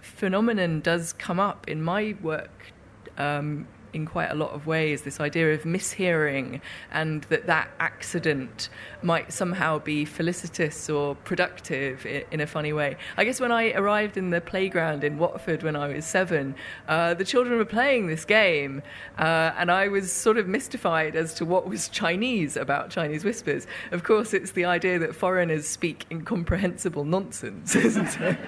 phenomenon 0.00 0.80
does 0.80 1.12
come 1.12 1.40
up 1.40 1.68
in 1.68 1.82
my 1.82 2.16
work 2.22 2.72
um, 3.16 3.66
in 3.92 4.06
quite 4.06 4.30
a 4.30 4.34
lot 4.34 4.50
of 4.50 4.66
ways. 4.66 5.02
This 5.02 5.20
idea 5.20 5.52
of 5.54 5.62
mishearing 5.62 6.60
and 6.90 7.22
that 7.24 7.46
that 7.46 7.70
accident 7.78 8.68
might 9.02 9.32
somehow 9.32 9.78
be 9.78 10.04
felicitous 10.04 10.88
or 10.88 11.14
productive 11.14 12.06
in, 12.06 12.40
a 12.40 12.46
funny 12.46 12.72
way. 12.72 12.96
I 13.16 13.24
guess 13.24 13.40
when 13.40 13.52
I 13.52 13.72
arrived 13.72 14.16
in 14.16 14.30
the 14.30 14.40
playground 14.40 15.04
in 15.04 15.18
Watford 15.18 15.62
when 15.62 15.76
I 15.76 15.88
was 15.88 16.04
seven, 16.04 16.54
uh, 16.88 17.14
the 17.14 17.24
children 17.24 17.58
were 17.58 17.64
playing 17.64 18.06
this 18.06 18.24
game, 18.24 18.82
uh, 19.18 19.52
and 19.58 19.70
I 19.70 19.88
was 19.88 20.10
sort 20.10 20.38
of 20.38 20.48
mystified 20.48 21.16
as 21.16 21.34
to 21.34 21.44
what 21.44 21.68
was 21.68 21.88
Chinese 21.88 22.56
about 22.56 22.90
Chinese 22.90 23.24
whispers. 23.24 23.66
Of 23.90 24.04
course, 24.04 24.32
it's 24.32 24.52
the 24.52 24.64
idea 24.64 24.98
that 24.98 25.14
foreigners 25.14 25.66
speak 25.66 26.06
incomprehensible 26.10 27.04
nonsense, 27.04 27.74
isn't 27.90 28.20
it? 28.20 28.38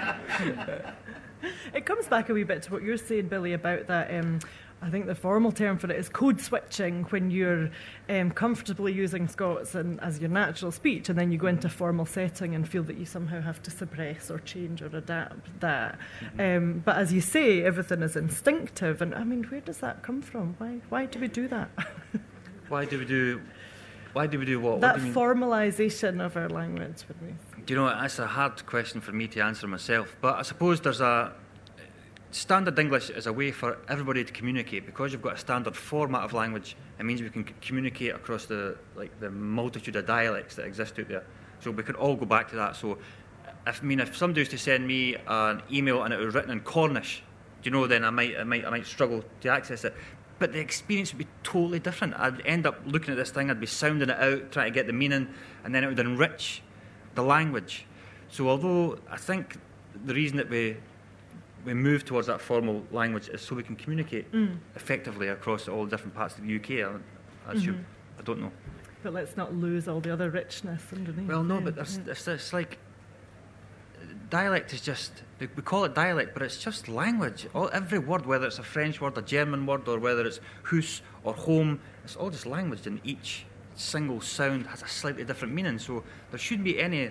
it 1.75 1.87
comes 1.87 2.07
back 2.07 2.29
a 2.29 2.33
wee 2.33 2.45
bit 2.45 2.63
to 2.63 2.73
what 2.73 2.83
you're 2.83 2.97
saying, 2.97 3.29
Billy, 3.29 3.53
about 3.53 3.87
that. 3.89 4.13
Um, 4.15 4.41
I 4.83 4.91
think 4.91 5.07
the 5.07 5.15
formal 5.15 5.53
term 5.53 5.79
for 5.79 5.89
it 5.93 5.97
is 5.97 6.09
code 6.09 6.41
switching 6.41 7.05
when 7.05 7.31
you're 7.31 7.71
um, 8.09 8.33
comfortably 8.33 8.93
using 8.93 9.29
Scots 9.29 9.77
and, 9.77 10.01
as 10.01 10.19
your 10.19 10.29
natural 10.29 10.73
speech, 10.73 11.09
and 11.09 11.17
then 11.17 11.31
you 11.31 11.39
go 11.39 11.47
into 11.47 11.69
formal 11.69 12.05
setting 12.05 12.57
and 12.57 12.69
feel 12.69 12.83
that 12.85 12.99
you 12.99 13.07
somehow 13.07 13.41
have 13.41 13.63
to 13.63 13.71
suppress 13.71 14.29
or 14.29 14.41
change 14.41 14.83
or 14.83 14.87
adapt 14.87 15.61
that. 15.61 15.99
Mm-hmm. 16.21 16.41
Um, 16.41 16.83
but 16.85 16.97
as 16.97 17.13
you 17.13 17.21
say, 17.21 17.63
everything 17.63 18.03
is 18.03 18.17
instinctive, 18.17 19.01
and 19.01 19.15
I 19.15 19.23
mean, 19.23 19.45
where 19.45 19.61
does 19.61 19.79
that 19.79 20.03
come 20.03 20.21
from? 20.21 20.57
Why, 20.59 20.81
why 20.89 21.07
do 21.07 21.21
we 21.21 21.29
do 21.29 21.47
that? 21.47 21.71
why 22.69 22.85
do 22.85 22.99
we 22.99 23.05
do? 23.05 23.41
Why 24.15 24.27
do 24.27 24.39
we 24.41 24.45
do 24.45 24.59
what? 24.59 24.81
That 24.81 24.97
what 24.97 25.05
do 25.05 25.13
formalisation 25.13 26.21
of 26.21 26.37
our 26.37 26.49
language. 26.49 27.05
Would 27.07 27.23
we? 27.23 27.63
Do 27.65 27.75
you 27.75 27.81
know, 27.81 27.87
that's 27.87 28.19
a 28.19 28.27
hard 28.27 28.67
question 28.67 29.01
for 29.01 29.13
me 29.13 29.29
to 29.29 29.41
answer 29.41 29.69
myself. 29.69 30.17
But 30.21 30.39
I 30.39 30.43
suppose 30.43 30.81
there's 30.81 31.01
a 31.01 31.33
standard 32.33 32.79
English 32.79 33.11
is 33.11 33.27
a 33.27 33.33
way 33.33 33.53
for 33.53 33.79
everybody 33.89 34.25
to 34.25 34.33
communicate 34.33 34.87
because 34.87 35.13
you've 35.13 35.23
got 35.23 35.35
a 35.35 35.39
standard 35.39 35.77
format 35.77 36.23
of 36.23 36.33
language. 36.33 36.77
It 36.99 37.05
means 37.05 37.23
we 37.23 37.31
can 37.31 37.45
communicate 37.61 38.15
across 38.15 38.47
the 38.47 38.77
like 38.97 39.19
the 39.21 39.31
multitude 39.31 39.97
of 39.97 40.07
dialects 40.07 40.57
that 40.57 40.67
exist 40.67 40.99
out 40.99 41.09
there. 41.09 41.25
So 41.61 41.71
we 41.71 41.83
could 41.83 41.97
all 41.97 42.17
go 42.17 42.27
back 42.27 42.49
to 42.51 42.57
that. 42.57 42.75
So, 42.75 42.99
if 43.67 43.83
I 43.83 43.85
mean, 43.85 44.01
if 44.01 44.17
somebody 44.17 44.41
was 44.41 44.49
to 44.49 44.59
send 44.59 44.87
me 44.87 45.17
an 45.27 45.63
email 45.71 46.03
and 46.03 46.13
it 46.13 46.19
was 46.19 46.35
written 46.35 46.51
in 46.51 46.61
Cornish, 46.61 47.23
do 47.63 47.71
you 47.71 47.71
know, 47.71 47.87
then 47.87 48.05
I 48.05 48.11
might, 48.11 48.37
I 48.37 48.45
might, 48.45 48.65
I 48.65 48.71
might 48.71 48.87
struggle 48.87 49.23
to 49.43 49.49
access 49.49 49.85
it. 49.85 49.95
But 50.41 50.53
the 50.53 50.59
experience 50.59 51.13
would 51.13 51.19
be 51.19 51.29
totally 51.45 51.79
different. 51.79 52.15
I'd 52.15 52.45
end 52.45 52.67
up 52.67 52.81
looking 52.85 53.13
at 53.13 53.17
this 53.17 53.31
thing, 53.31 53.49
I'd 53.49 53.61
be 53.61 53.67
sounding 53.67 54.09
it 54.09 54.19
out, 54.19 54.51
trying 54.51 54.73
to 54.73 54.75
get 54.75 54.89
the 54.89 54.93
meaning, 54.93 55.29
and 55.63 55.73
then 55.73 55.85
it 55.85 55.87
would 55.87 56.01
enrich 56.01 56.63
the 57.15 57.23
language. 57.23 57.87
So, 58.29 58.49
although 58.49 58.99
I 59.09 59.19
think 59.19 59.57
the 60.05 60.15
reason 60.15 60.39
that 60.39 60.51
we 60.51 60.79
we 61.65 61.75
move 61.75 62.05
towards 62.05 62.27
that 62.27 62.41
formal 62.41 62.83
language 62.91 63.29
is 63.29 63.41
so 63.41 63.55
we 63.55 63.63
can 63.63 63.77
communicate 63.77 64.31
mm. 64.33 64.57
effectively 64.75 65.29
across 65.29 65.69
all 65.69 65.85
the 65.85 65.91
different 65.91 66.15
parts 66.15 66.37
of 66.37 66.47
the 66.47 66.57
UK. 66.57 66.71
I, 66.71 67.51
I, 67.51 67.55
mm-hmm. 67.55 67.81
I 68.19 68.23
don't 68.23 68.41
know. 68.41 68.53
But 69.03 69.13
let's 69.13 69.37
not 69.37 69.55
lose 69.55 69.89
all 69.89 70.01
the 70.01 70.13
other 70.13 70.31
richness 70.31 70.83
underneath. 70.93 71.29
Well, 71.29 71.43
no, 71.43 71.61
but 71.61 71.75
there's, 71.75 71.99
there's, 71.99 72.27
it's 72.29 72.53
like 72.53 72.79
dialect 74.31 74.73
is 74.73 74.81
just 74.81 75.23
we 75.41 75.63
call 75.63 75.85
it 75.85 75.95
dialect, 75.95 76.35
but 76.35 76.43
it's 76.43 76.59
just 76.59 76.89
language. 76.89 77.47
All, 77.55 77.69
every 77.73 77.99
word, 77.99 78.27
whether 78.27 78.47
it's 78.47 78.59
a 78.59 78.63
French 78.63 79.01
word, 79.01 79.19
a 79.19 79.23
German 79.23 79.67
word, 79.67 79.89
or 79.89 79.99
whether 79.99 80.25
it's 80.25 80.41
house 80.63 81.03
or 81.25 81.35
home, 81.35 81.81
it's 82.05 82.17
all 82.17 82.31
just 82.31 82.47
language, 82.47 82.87
and 82.87 83.01
each 83.05 83.45
single 83.75 84.21
sound 84.21 84.67
has 84.69 84.83
a 84.83 84.89
slightly 84.89 85.25
different 85.25 85.53
meaning. 85.53 85.79
So 85.79 86.05
there 86.31 86.39
shouldn't 86.39 86.65
be 86.65 86.81
any 86.81 87.11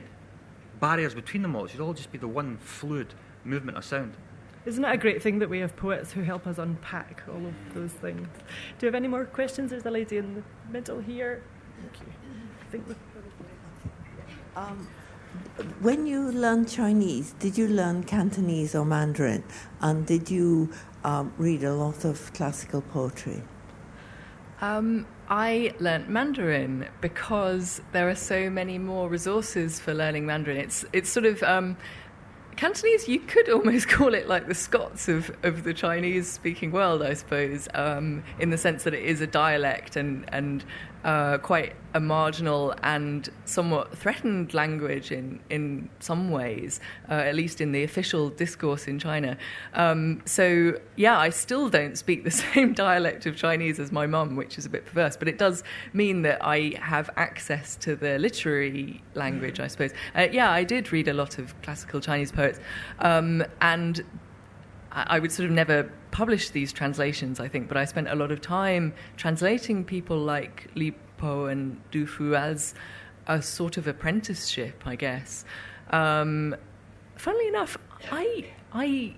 barriers 0.79 1.13
between 1.13 1.43
them 1.43 1.55
all. 1.55 1.65
It 1.65 1.71
should 1.71 1.81
all 1.81 1.93
just 1.93 2.11
be 2.11 2.17
the 2.17 2.27
one 2.27 2.57
fluid 2.57 3.13
movement 3.43 3.77
of 3.77 3.85
sound. 3.85 4.13
Isn't 4.65 4.85
it 4.85 4.93
a 4.93 4.97
great 4.97 5.23
thing 5.23 5.39
that 5.39 5.49
we 5.49 5.59
have 5.59 5.75
poets 5.75 6.11
who 6.11 6.21
help 6.21 6.45
us 6.45 6.57
unpack 6.59 7.23
all 7.27 7.45
of 7.45 7.73
those 7.73 7.91
things? 7.91 8.27
Do 8.77 8.85
you 8.85 8.87
have 8.87 8.95
any 8.95 9.07
more 9.07 9.25
questions? 9.25 9.71
There's 9.71 9.85
a 9.85 9.91
lady 9.91 10.17
in 10.17 10.35
the 10.35 10.43
middle 10.71 10.99
here. 10.99 11.41
Thank 11.81 11.99
you. 11.99 12.13
I 12.61 12.65
think 12.71 12.85
um, 14.55 14.87
when 15.81 16.05
you 16.05 16.31
learned 16.31 16.69
Chinese, 16.69 17.33
did 17.39 17.57
you 17.57 17.67
learn 17.67 18.03
Cantonese 18.03 18.75
or 18.75 18.85
Mandarin? 18.85 19.43
And 19.79 20.05
did 20.05 20.29
you 20.29 20.71
um, 21.03 21.33
read 21.37 21.63
a 21.63 21.73
lot 21.73 22.05
of 22.05 22.31
classical 22.33 22.81
poetry? 22.81 23.41
Um, 24.61 25.07
I 25.27 25.73
learnt 25.79 26.09
Mandarin 26.09 26.87
because 26.99 27.81
there 27.93 28.09
are 28.09 28.15
so 28.15 28.49
many 28.49 28.77
more 28.77 29.09
resources 29.09 29.79
for 29.79 29.93
learning 29.93 30.25
Mandarin. 30.25 30.57
It's 30.57 30.85
it's 30.93 31.09
sort 31.09 31.25
of 31.25 31.41
um, 31.41 31.77
Cantonese, 32.55 33.07
you 33.07 33.19
could 33.19 33.49
almost 33.49 33.87
call 33.89 34.13
it 34.13 34.27
like 34.27 34.47
the 34.47 34.55
Scots 34.55 35.07
of, 35.07 35.31
of 35.43 35.63
the 35.63 35.73
Chinese 35.73 36.29
speaking 36.29 36.71
world, 36.71 37.01
I 37.01 37.13
suppose, 37.13 37.67
um, 37.73 38.23
in 38.39 38.49
the 38.49 38.57
sense 38.57 38.83
that 38.83 38.93
it 38.93 39.03
is 39.03 39.21
a 39.21 39.27
dialect 39.27 39.95
and, 39.95 40.25
and 40.29 40.63
uh, 41.03 41.37
quite 41.39 41.75
a 41.93 41.99
marginal 41.99 42.73
and 42.83 43.29
somewhat 43.45 43.97
threatened 43.97 44.53
language 44.53 45.11
in, 45.11 45.39
in 45.49 45.89
some 45.99 46.31
ways, 46.31 46.79
uh, 47.09 47.13
at 47.13 47.35
least 47.35 47.59
in 47.59 47.71
the 47.71 47.83
official 47.83 48.29
discourse 48.29 48.87
in 48.87 48.99
China. 48.99 49.37
Um, 49.73 50.21
so, 50.25 50.79
yeah, 50.95 51.17
I 51.17 51.29
still 51.29 51.69
don't 51.69 51.97
speak 51.97 52.23
the 52.23 52.31
same 52.53 52.73
dialect 52.73 53.25
of 53.25 53.35
Chinese 53.35 53.79
as 53.79 53.91
my 53.91 54.07
mum, 54.07 54.35
which 54.35 54.57
is 54.57 54.65
a 54.65 54.69
bit 54.69 54.85
perverse, 54.85 55.17
but 55.17 55.27
it 55.27 55.37
does 55.37 55.63
mean 55.93 56.21
that 56.21 56.39
I 56.41 56.73
have 56.79 57.09
access 57.17 57.75
to 57.77 57.95
the 57.95 58.19
literary 58.19 59.03
language, 59.15 59.59
I 59.59 59.67
suppose. 59.67 59.91
Uh, 60.15 60.27
yeah, 60.31 60.51
I 60.51 60.63
did 60.63 60.91
read 60.91 61.07
a 61.07 61.13
lot 61.13 61.39
of 61.39 61.59
classical 61.61 61.99
Chinese 61.99 62.31
poets, 62.31 62.59
um, 62.99 63.43
and 63.59 64.03
I 64.91 65.19
would 65.19 65.31
sort 65.31 65.45
of 65.45 65.51
never 65.51 65.89
publish 66.11 66.49
these 66.49 66.71
translations, 66.73 67.39
I 67.39 67.47
think, 67.47 67.67
but 67.67 67.77
I 67.77 67.85
spent 67.85 68.09
a 68.09 68.15
lot 68.15 68.31
of 68.31 68.41
time 68.41 68.93
translating 69.17 69.83
people 69.83 70.17
like 70.17 70.69
Li 70.75 70.93
Po 71.17 71.45
and 71.45 71.81
Du 71.91 72.05
Fu 72.05 72.35
as 72.35 72.73
a 73.27 73.41
sort 73.41 73.77
of 73.77 73.87
apprenticeship, 73.87 74.83
I 74.85 74.95
guess. 74.95 75.45
Um, 75.91 76.55
funnily 77.15 77.47
enough, 77.47 77.77
I, 78.11 78.45
I, 78.73 79.15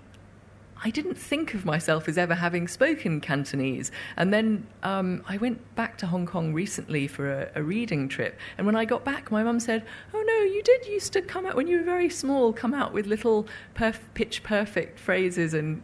I 0.84 0.90
didn't 0.90 1.16
think 1.16 1.54
of 1.54 1.64
myself 1.64 2.08
as 2.08 2.18
ever 2.18 2.34
having 2.34 2.68
spoken 2.68 3.20
Cantonese. 3.20 3.90
And 4.16 4.32
then 4.32 4.66
um, 4.82 5.24
I 5.26 5.38
went 5.38 5.74
back 5.74 5.96
to 5.98 6.06
Hong 6.06 6.26
Kong 6.26 6.52
recently 6.52 7.08
for 7.08 7.30
a, 7.30 7.50
a 7.54 7.62
reading 7.62 8.08
trip. 8.08 8.38
And 8.58 8.66
when 8.66 8.76
I 8.76 8.84
got 8.84 9.04
back, 9.04 9.30
my 9.30 9.42
mum 9.42 9.58
said, 9.58 9.84
Oh, 10.12 10.22
no, 10.22 10.38
you 10.52 10.62
did 10.62 10.86
used 10.86 11.12
to 11.14 11.22
come 11.22 11.46
out, 11.46 11.56
when 11.56 11.66
you 11.66 11.78
were 11.78 11.84
very 11.84 12.10
small, 12.10 12.52
come 12.52 12.74
out 12.74 12.92
with 12.92 13.06
little 13.06 13.48
perf- 13.74 14.00
pitch 14.12 14.42
perfect 14.42 14.98
phrases 14.98 15.54
and 15.54 15.82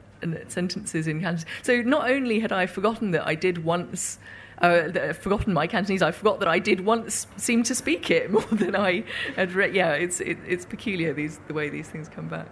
sentences 0.48 1.06
in 1.06 1.20
Cantonese. 1.20 1.46
So 1.62 1.82
not 1.82 2.10
only 2.10 2.40
had 2.40 2.52
I 2.52 2.66
forgotten 2.66 3.10
that 3.12 3.26
I 3.26 3.34
did 3.34 3.64
once. 3.64 4.18
Uh, 4.62 5.14
forgotten 5.14 5.54
my 5.54 5.66
Cantonese. 5.66 6.02
I 6.02 6.12
forgot 6.12 6.38
that 6.40 6.48
I 6.48 6.58
did 6.58 6.84
once 6.84 7.26
seem 7.38 7.62
to 7.62 7.74
speak 7.74 8.10
it 8.10 8.30
more 8.36 8.42
than 8.52 8.76
I 8.76 9.04
had 9.34 9.52
read. 9.52 9.74
Yeah, 9.74 9.92
it's 9.92 10.20
it, 10.20 10.36
it's 10.46 10.66
peculiar 10.66 11.14
these 11.14 11.40
the 11.48 11.54
way 11.54 11.70
these 11.70 11.88
things 11.88 12.10
come 12.10 12.28
back. 12.28 12.46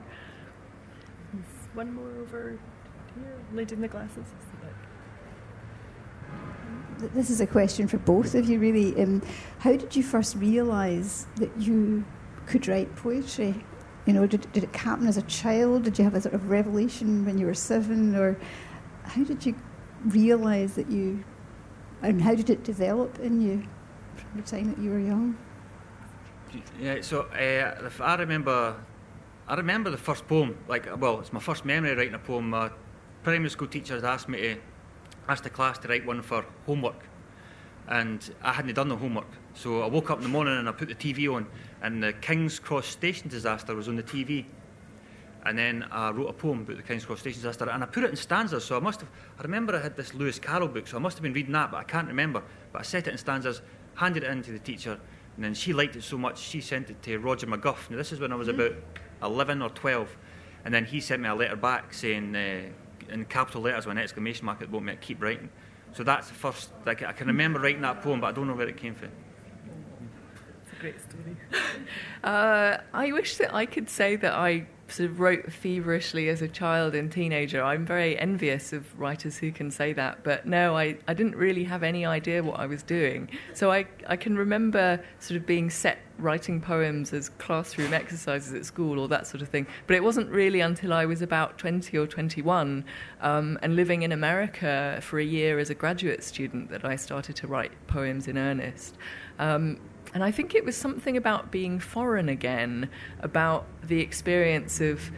one 1.74 1.92
more 1.92 2.10
over 2.22 2.58
here, 3.14 3.34
lady 3.52 3.74
in 3.74 3.82
the 3.82 3.88
glasses. 3.88 4.24
This 7.14 7.28
is 7.30 7.40
a 7.40 7.46
question 7.46 7.86
for 7.86 7.98
both 7.98 8.34
of 8.34 8.48
you, 8.48 8.58
really. 8.58 9.00
Um, 9.00 9.22
how 9.58 9.76
did 9.76 9.94
you 9.94 10.02
first 10.02 10.34
realise 10.34 11.26
that 11.36 11.50
you 11.58 12.04
could 12.46 12.66
write 12.66 12.94
poetry? 12.96 13.54
You 14.08 14.14
know, 14.14 14.26
did, 14.26 14.50
did 14.54 14.64
it 14.64 14.74
happen 14.74 15.06
as 15.06 15.18
a 15.18 15.22
child? 15.22 15.82
Did 15.82 15.98
you 15.98 16.04
have 16.04 16.14
a 16.14 16.20
sort 16.22 16.34
of 16.34 16.48
revelation 16.48 17.26
when 17.26 17.36
you 17.36 17.44
were 17.44 17.52
seven? 17.52 18.16
Or 18.16 18.38
how 19.02 19.22
did 19.22 19.44
you 19.44 19.54
realize 20.06 20.76
that 20.76 20.90
you, 20.90 21.22
and 22.00 22.22
how 22.22 22.34
did 22.34 22.48
it 22.48 22.64
develop 22.64 23.18
in 23.18 23.42
you 23.42 23.68
from 24.16 24.40
the 24.40 24.42
time 24.42 24.70
that 24.70 24.78
you 24.78 24.92
were 24.92 24.98
young? 24.98 25.36
Yeah, 26.80 27.02
so 27.02 27.24
uh, 27.24 27.90
I 28.02 28.14
remember, 28.14 28.76
I 29.46 29.54
remember 29.56 29.90
the 29.90 29.98
first 29.98 30.26
poem. 30.26 30.56
Like, 30.68 30.88
well, 30.98 31.20
it's 31.20 31.34
my 31.34 31.40
first 31.40 31.66
memory 31.66 31.94
writing 31.94 32.14
a 32.14 32.18
poem. 32.18 32.48
My 32.48 32.70
primary 33.24 33.50
school 33.50 33.68
teachers 33.68 34.04
asked 34.04 34.30
me 34.30 34.40
to 34.40 34.56
ask 35.28 35.44
the 35.44 35.50
class 35.50 35.76
to 35.80 35.88
write 35.88 36.06
one 36.06 36.22
for 36.22 36.46
homework, 36.64 37.04
and 37.86 38.34
I 38.42 38.54
hadn't 38.54 38.72
done 38.72 38.88
the 38.88 38.96
homework. 38.96 39.28
So 39.58 39.82
I 39.82 39.88
woke 39.88 40.08
up 40.08 40.18
in 40.18 40.22
the 40.22 40.28
morning 40.28 40.56
and 40.56 40.68
I 40.68 40.72
put 40.72 40.86
the 40.86 40.94
TV 40.94 41.34
on, 41.34 41.44
and 41.82 42.00
the 42.00 42.12
King's 42.12 42.60
Cross 42.60 42.86
station 42.86 43.28
disaster 43.28 43.74
was 43.74 43.88
on 43.88 43.96
the 43.96 44.04
TV. 44.04 44.44
And 45.44 45.58
then 45.58 45.84
I 45.90 46.10
wrote 46.10 46.28
a 46.28 46.32
poem 46.32 46.60
about 46.60 46.76
the 46.76 46.82
King's 46.84 47.04
Cross 47.04 47.18
station 47.18 47.40
disaster, 47.40 47.68
and 47.68 47.82
I 47.82 47.86
put 47.86 48.04
it 48.04 48.10
in 48.10 48.14
stanzas. 48.14 48.64
So 48.64 48.76
I 48.76 48.78
must 48.78 49.00
have, 49.00 49.08
I 49.36 49.42
remember 49.42 49.74
I 49.74 49.80
had 49.80 49.96
this 49.96 50.14
Lewis 50.14 50.38
Carroll 50.38 50.68
book, 50.68 50.86
so 50.86 50.96
I 50.96 51.00
must 51.00 51.16
have 51.16 51.24
been 51.24 51.32
reading 51.32 51.50
that, 51.54 51.72
but 51.72 51.78
I 51.78 51.82
can't 51.82 52.06
remember. 52.06 52.44
But 52.72 52.78
I 52.78 52.82
set 52.82 53.08
it 53.08 53.10
in 53.10 53.18
stanzas, 53.18 53.60
handed 53.96 54.22
it 54.22 54.30
in 54.30 54.44
to 54.44 54.52
the 54.52 54.60
teacher, 54.60 54.92
and 55.34 55.44
then 55.44 55.54
she 55.54 55.72
liked 55.72 55.96
it 55.96 56.04
so 56.04 56.16
much, 56.16 56.38
she 56.38 56.60
sent 56.60 56.88
it 56.90 57.02
to 57.02 57.18
Roger 57.18 57.48
McGough. 57.48 57.90
Now, 57.90 57.96
this 57.96 58.12
is 58.12 58.20
when 58.20 58.32
I 58.32 58.36
was 58.36 58.46
about 58.46 58.74
11 59.24 59.60
or 59.60 59.70
12. 59.70 60.16
And 60.66 60.72
then 60.72 60.84
he 60.84 61.00
sent 61.00 61.20
me 61.20 61.28
a 61.28 61.34
letter 61.34 61.56
back 61.56 61.92
saying, 61.92 62.36
uh, 62.36 62.60
in 63.12 63.24
capital 63.24 63.62
letters 63.62 63.86
with 63.86 63.96
an 63.96 64.02
exclamation 64.04 64.46
mark 64.46 64.62
at 64.62 64.70
the 64.70 64.78
bottom, 64.78 64.96
keep 65.00 65.20
writing. 65.20 65.50
So 65.94 66.04
that's 66.04 66.28
the 66.28 66.34
first, 66.34 66.70
like, 66.86 67.02
I 67.02 67.10
can 67.10 67.26
remember 67.26 67.58
writing 67.58 67.82
that 67.82 68.02
poem, 68.02 68.20
but 68.20 68.28
I 68.28 68.32
don't 68.32 68.46
know 68.46 68.54
where 68.54 68.68
it 68.68 68.76
came 68.76 68.94
from 68.94 69.10
great 70.80 70.96
story. 71.00 71.36
Uh, 72.24 72.78
I 72.92 73.12
wish 73.12 73.36
that 73.36 73.54
I 73.54 73.64
could 73.64 73.88
say 73.88 74.16
that 74.16 74.34
I 74.34 74.66
sort 74.88 75.10
of 75.10 75.20
wrote 75.20 75.52
feverishly 75.52 76.28
as 76.28 76.42
a 76.42 76.48
child 76.48 76.94
and 76.94 77.12
teenager. 77.12 77.62
I'm 77.62 77.84
very 77.84 78.18
envious 78.18 78.72
of 78.72 78.98
writers 78.98 79.38
who 79.38 79.52
can 79.52 79.70
say 79.70 79.92
that, 79.92 80.24
but 80.24 80.46
no, 80.46 80.76
I, 80.76 80.98
I 81.06 81.14
didn't 81.14 81.36
really 81.36 81.64
have 81.64 81.82
any 81.82 82.04
idea 82.04 82.42
what 82.42 82.58
I 82.58 82.66
was 82.66 82.82
doing. 82.82 83.28
So 83.54 83.70
I, 83.70 83.86
I 84.06 84.16
can 84.16 84.36
remember 84.36 85.00
sort 85.20 85.36
of 85.36 85.46
being 85.46 85.70
set 85.70 85.98
writing 86.18 86.60
poems 86.60 87.12
as 87.12 87.28
classroom 87.28 87.94
exercises 87.94 88.52
at 88.52 88.64
school 88.64 88.98
or 88.98 89.06
that 89.08 89.26
sort 89.26 89.42
of 89.42 89.48
thing. 89.48 89.66
But 89.86 89.94
it 89.94 90.02
wasn't 90.02 90.30
really 90.30 90.60
until 90.60 90.92
I 90.92 91.06
was 91.06 91.22
about 91.22 91.58
20 91.58 91.96
or 91.96 92.06
21 92.06 92.84
um, 93.20 93.58
and 93.62 93.76
living 93.76 94.02
in 94.02 94.12
America 94.12 94.98
for 95.02 95.20
a 95.20 95.24
year 95.24 95.58
as 95.58 95.70
a 95.70 95.74
graduate 95.74 96.24
student 96.24 96.70
that 96.70 96.84
I 96.84 96.96
started 96.96 97.36
to 97.36 97.46
write 97.46 97.72
poems 97.86 98.26
in 98.26 98.36
earnest. 98.36 98.96
Um, 99.38 99.78
and 100.14 100.24
I 100.24 100.30
think 100.30 100.54
it 100.54 100.64
was 100.64 100.76
something 100.76 101.16
about 101.16 101.50
being 101.50 101.78
foreign 101.78 102.28
again, 102.28 102.88
about 103.20 103.66
the 103.82 104.00
experience 104.00 104.80
of 104.80 105.10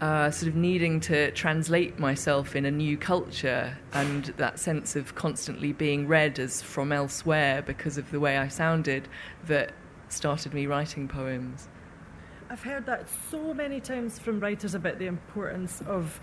uh, 0.00 0.30
sort 0.30 0.48
of 0.48 0.56
needing 0.56 1.00
to 1.00 1.30
translate 1.32 1.98
myself 1.98 2.54
in 2.54 2.64
a 2.64 2.70
new 2.70 2.96
culture 2.96 3.76
and 3.92 4.26
that 4.36 4.58
sense 4.58 4.94
of 4.96 5.14
constantly 5.14 5.72
being 5.72 6.06
read 6.06 6.38
as 6.38 6.62
from 6.62 6.92
elsewhere 6.92 7.62
because 7.62 7.98
of 7.98 8.10
the 8.10 8.20
way 8.20 8.38
I 8.38 8.48
sounded 8.48 9.08
that 9.46 9.72
started 10.08 10.54
me 10.54 10.66
writing 10.66 11.08
poems. 11.08 11.68
I've 12.50 12.62
heard 12.62 12.86
that 12.86 13.08
so 13.30 13.52
many 13.52 13.78
times 13.78 14.18
from 14.18 14.40
writers 14.40 14.74
about 14.74 14.98
the 14.98 15.06
importance 15.06 15.82
of 15.86 16.18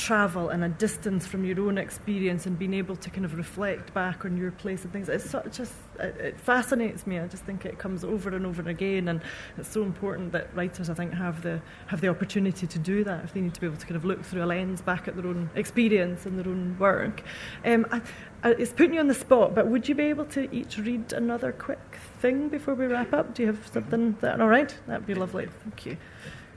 travel 0.00 0.48
and 0.48 0.64
a 0.64 0.68
distance 0.68 1.26
from 1.26 1.44
your 1.44 1.60
own 1.60 1.76
experience 1.76 2.46
and 2.46 2.58
being 2.58 2.72
able 2.72 2.96
to 2.96 3.10
kind 3.10 3.26
of 3.26 3.34
reflect 3.34 3.92
back 3.92 4.24
on 4.24 4.34
your 4.34 4.50
place 4.50 4.82
and 4.82 4.92
things. 4.92 5.10
It's 5.10 5.28
such 5.28 5.60
a, 5.60 5.66
it 5.98 6.40
fascinates 6.40 7.06
me. 7.06 7.18
I 7.18 7.26
just 7.26 7.44
think 7.44 7.66
it 7.66 7.78
comes 7.78 8.02
over 8.02 8.30
and 8.30 8.46
over 8.46 8.66
again, 8.68 9.08
and 9.08 9.20
it's 9.58 9.68
so 9.68 9.82
important 9.82 10.32
that 10.32 10.54
writers, 10.56 10.88
I 10.88 10.94
think, 10.94 11.12
have 11.12 11.42
the 11.42 11.60
have 11.88 12.00
the 12.00 12.08
opportunity 12.08 12.66
to 12.66 12.78
do 12.78 13.04
that 13.04 13.24
if 13.24 13.34
they 13.34 13.42
need 13.42 13.52
to 13.52 13.60
be 13.60 13.66
able 13.66 13.76
to 13.76 13.86
kind 13.86 13.96
of 13.96 14.06
look 14.06 14.24
through 14.24 14.42
a 14.42 14.46
lens 14.46 14.80
back 14.80 15.06
at 15.06 15.16
their 15.16 15.26
own 15.26 15.50
experience 15.54 16.24
and 16.24 16.38
their 16.38 16.48
own 16.48 16.78
work. 16.78 17.22
Um, 17.66 17.86
I, 17.92 18.00
I, 18.42 18.50
it's 18.52 18.72
putting 18.72 18.94
you 18.94 19.00
on 19.00 19.08
the 19.08 19.14
spot, 19.14 19.54
but 19.54 19.66
would 19.66 19.86
you 19.86 19.94
be 19.94 20.04
able 20.04 20.24
to 20.26 20.52
each 20.54 20.78
read 20.78 21.12
another 21.12 21.52
quick 21.52 21.98
thing 22.20 22.48
before 22.48 22.74
we 22.74 22.86
wrap 22.86 23.12
up? 23.12 23.34
Do 23.34 23.42
you 23.42 23.48
have 23.48 23.68
something 23.68 24.16
that 24.22 24.40
all 24.40 24.48
right? 24.48 24.74
That'd 24.86 25.06
be 25.06 25.14
lovely. 25.14 25.46
Thank 25.62 25.84
you. 25.84 25.96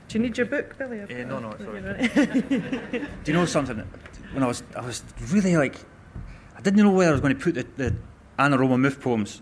Do 0.07 0.17
you 0.17 0.23
need 0.23 0.37
your 0.37 0.47
book, 0.47 0.77
Billy? 0.77 1.01
Uh, 1.01 1.25
no, 1.25 1.39
no, 1.39 1.53
Do 1.57 3.07
you 3.25 3.33
know 3.33 3.45
something? 3.45 3.77
When 4.33 4.43
I 4.43 4.47
was, 4.47 4.63
I 4.75 4.81
was 4.81 5.03
really 5.31 5.55
like, 5.57 5.75
I 6.55 6.61
didn't 6.61 6.83
know 6.83 6.91
whether 6.91 7.09
I 7.09 7.13
was 7.13 7.21
going 7.21 7.35
to 7.35 7.41
put 7.41 7.55
the, 7.55 7.65
the 7.77 7.95
Anauroma 8.37 8.79
Moth 8.79 8.99
poems 8.99 9.41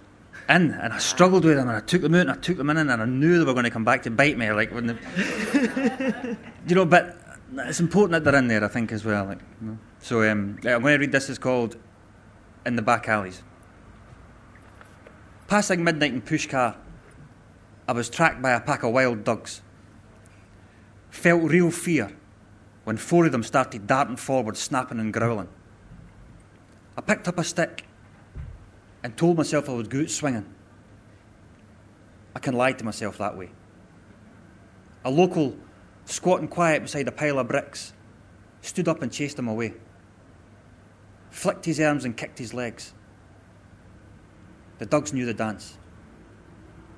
in, 0.50 0.72
and 0.72 0.94
I 0.94 0.98
struggled 1.00 1.46
with 1.46 1.58
them, 1.58 1.68
and 1.68 1.78
I 1.78 1.82
took 1.82 2.02
them 2.02 2.16
out, 2.16 2.22
and 2.22 2.32
I 2.32 2.36
took 2.36 2.58
them 2.58 2.70
in, 2.70 2.78
and 2.78 2.92
I 2.92 3.06
knew 3.06 3.40
they 3.40 3.46
were 3.46 3.54
going 3.54 3.66
to 3.66 3.70
come 3.70 3.84
back 3.84 4.04
to 4.04 4.12
bite 4.12 4.38
me. 4.38 4.52
Like 4.52 4.74
when, 4.74 4.88
the, 4.88 6.38
you 6.68 6.76
know, 6.76 6.86
but 6.86 7.18
it's 7.54 7.80
important 7.80 8.12
that 8.14 8.24
they're 8.24 8.40
in 8.40 8.48
there, 8.48 8.64
I 8.64 8.68
think, 8.68 8.92
as 8.92 9.04
well. 9.04 9.26
Like, 9.26 9.40
you 9.62 9.68
know. 9.68 9.78
So 10.00 10.30
um, 10.30 10.58
I'm 10.64 10.82
going 10.82 10.84
to 10.84 10.98
read 10.98 11.12
this. 11.12 11.30
It's 11.30 11.40
called 11.40 11.78
"In 12.66 12.76
the 12.76 12.82
Back 12.82 13.08
Alleys." 13.08 13.44
Passing 15.48 15.84
midnight 15.84 16.14
in 16.14 16.22
Pushkar, 16.22 16.76
I 17.88 17.92
was 17.92 18.10
tracked 18.10 18.42
by 18.42 18.52
a 18.52 18.62
pack 18.62 18.84
of 18.84 18.94
wild 18.94 19.26
dogs 19.26 19.62
felt 21.12 21.44
real 21.44 21.70
fear 21.70 22.12
when 22.86 22.98
four 22.98 23.26
of 23.28 23.32
them 23.32 23.44
started 23.44 23.86
darting 23.86 24.16
forward, 24.16 24.58
snapping 24.58 25.00
and 25.00 25.14
growling. 25.14 25.50
I 26.98 27.02
picked 27.02 27.28
up 27.28 27.38
a 27.38 27.44
stick 27.44 27.86
and 29.04 29.16
told 29.16 29.38
myself 29.38 29.70
I 29.70 29.74
would 29.74 29.90
go 29.90 30.06
swinging. 30.08 30.46
I 32.36 32.40
can 32.40 32.56
lie 32.56 32.72
to 32.72 32.84
myself 32.84 33.18
that 33.20 33.38
way. 33.38 33.52
A 35.04 35.12
local, 35.12 35.56
squatting 36.06 36.48
quiet 36.48 36.82
beside 36.82 37.08
a 37.08 37.12
pile 37.12 37.40
of 37.40 37.48
bricks, 37.48 37.94
stood 38.62 38.88
up 38.88 39.02
and 39.02 39.12
chased 39.12 39.38
him 39.38 39.48
away, 39.48 39.74
flicked 41.30 41.66
his 41.66 41.80
arms 41.80 42.06
and 42.06 42.16
kicked 42.16 42.40
his 42.40 42.54
legs. 42.54 42.94
The 44.80 44.86
dogs 44.86 45.14
knew 45.14 45.26
the 45.26 45.34
dance. 45.34 45.78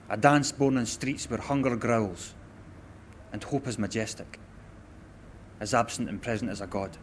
A 0.09 0.17
dance 0.17 0.51
born 0.51 0.77
in 0.77 0.85
streets 0.85 1.29
where 1.29 1.39
hunger 1.39 1.75
growls 1.75 2.35
and 3.33 3.43
hope 3.43 3.67
is 3.67 3.77
majestic, 3.79 4.39
as 5.59 5.73
absent 5.73 6.07
and 6.07 6.21
present 6.21 6.51
as 6.51 6.61
a 6.61 6.67
god. 6.67 6.97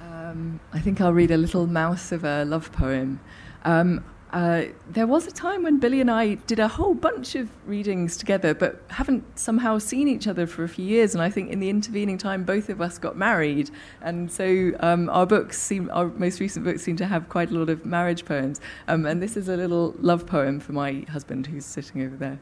Um, 0.00 0.58
I 0.72 0.80
think 0.80 1.00
I'll 1.00 1.12
read 1.12 1.30
a 1.30 1.36
little 1.36 1.66
mouse 1.66 2.10
of 2.12 2.24
a 2.24 2.44
love 2.44 2.72
poem. 2.72 3.20
Um, 3.64 4.02
uh, 4.32 4.64
there 4.88 5.06
was 5.06 5.26
a 5.26 5.30
time 5.32 5.64
when 5.64 5.80
Billy 5.80 6.00
and 6.00 6.10
I 6.10 6.34
did 6.34 6.60
a 6.60 6.68
whole 6.68 6.94
bunch 6.94 7.34
of 7.34 7.48
readings 7.66 8.16
together, 8.16 8.54
but 8.54 8.80
haven't 8.88 9.38
somehow 9.38 9.78
seen 9.78 10.06
each 10.06 10.26
other 10.28 10.46
for 10.46 10.62
a 10.62 10.68
few 10.68 10.84
years. 10.84 11.14
And 11.14 11.22
I 11.22 11.30
think 11.30 11.50
in 11.50 11.58
the 11.58 11.68
intervening 11.68 12.16
time, 12.16 12.44
both 12.44 12.68
of 12.68 12.80
us 12.80 12.98
got 12.98 13.16
married, 13.16 13.70
and 14.00 14.30
so 14.30 14.72
um, 14.80 15.08
our 15.10 15.26
books 15.26 15.60
seem, 15.60 15.90
our 15.92 16.06
most 16.06 16.38
recent 16.38 16.64
books 16.64 16.82
seem 16.82 16.96
to 16.96 17.06
have 17.06 17.28
quite 17.28 17.50
a 17.50 17.54
lot 17.54 17.68
of 17.68 17.84
marriage 17.84 18.24
poems. 18.24 18.60
Um, 18.86 19.04
and 19.04 19.20
this 19.20 19.36
is 19.36 19.48
a 19.48 19.56
little 19.56 19.94
love 19.98 20.26
poem 20.26 20.60
for 20.60 20.72
my 20.72 21.04
husband, 21.10 21.46
who's 21.46 21.64
sitting 21.64 22.02
over 22.02 22.16
there. 22.16 22.38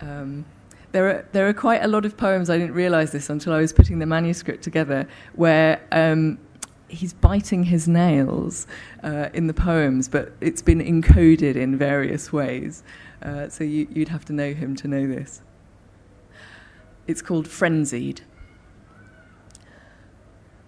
Um, 0.00 0.44
there 0.92 1.08
are 1.08 1.26
there 1.32 1.48
are 1.48 1.54
quite 1.54 1.82
a 1.82 1.88
lot 1.88 2.04
of 2.04 2.16
poems. 2.16 2.48
I 2.48 2.58
didn't 2.58 2.74
realise 2.74 3.10
this 3.10 3.28
until 3.30 3.52
I 3.54 3.60
was 3.60 3.72
putting 3.72 3.98
the 3.98 4.06
manuscript 4.06 4.62
together, 4.62 5.08
where 5.34 5.80
um, 5.90 6.38
he's 6.92 7.14
biting 7.14 7.64
his 7.64 7.88
nails 7.88 8.66
uh, 9.02 9.30
in 9.32 9.46
the 9.46 9.54
poems, 9.54 10.08
but 10.08 10.32
it's 10.40 10.62
been 10.62 10.80
encoded 10.80 11.56
in 11.56 11.76
various 11.76 12.32
ways. 12.32 12.82
Uh, 13.22 13.48
so 13.48 13.64
you, 13.64 13.88
you'd 13.90 14.08
have 14.08 14.24
to 14.26 14.32
know 14.32 14.52
him 14.52 14.76
to 14.76 14.88
know 14.88 15.06
this. 15.06 15.40
It's 17.06 17.22
called 17.22 17.48
Frenzied. 17.48 18.20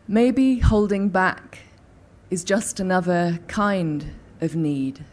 Maybe 0.09 0.59
holding 0.59 1.09
back 1.09 1.61
is 2.31 2.43
just 2.43 2.81
another 2.81 3.39
kind 3.47 4.15
of 4.41 4.57
need. 4.57 5.05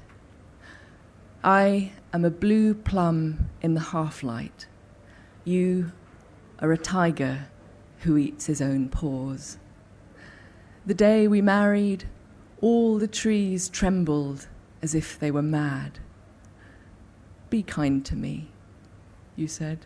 I 1.43 1.91
am 2.13 2.25
a 2.25 2.29
blue 2.29 2.73
plum 2.73 3.49
in 3.61 3.73
the 3.73 3.81
half 3.81 4.23
light. 4.23 4.67
You 5.43 5.91
are 6.59 6.71
a 6.71 6.77
tiger 6.77 7.47
who 7.99 8.17
eats 8.17 8.45
his 8.45 8.61
own 8.61 8.89
paws. 8.89 9.57
The 10.85 10.93
day 10.95 11.27
we 11.27 11.41
married, 11.41 12.05
all 12.59 12.97
the 12.97 13.07
trees 13.07 13.69
trembled 13.69 14.47
as 14.81 14.95
if 14.95 15.19
they 15.19 15.29
were 15.29 15.43
mad. 15.43 15.99
Be 17.51 17.61
kind 17.61 18.03
to 18.05 18.15
me, 18.15 18.49
you 19.35 19.47
said. 19.47 19.85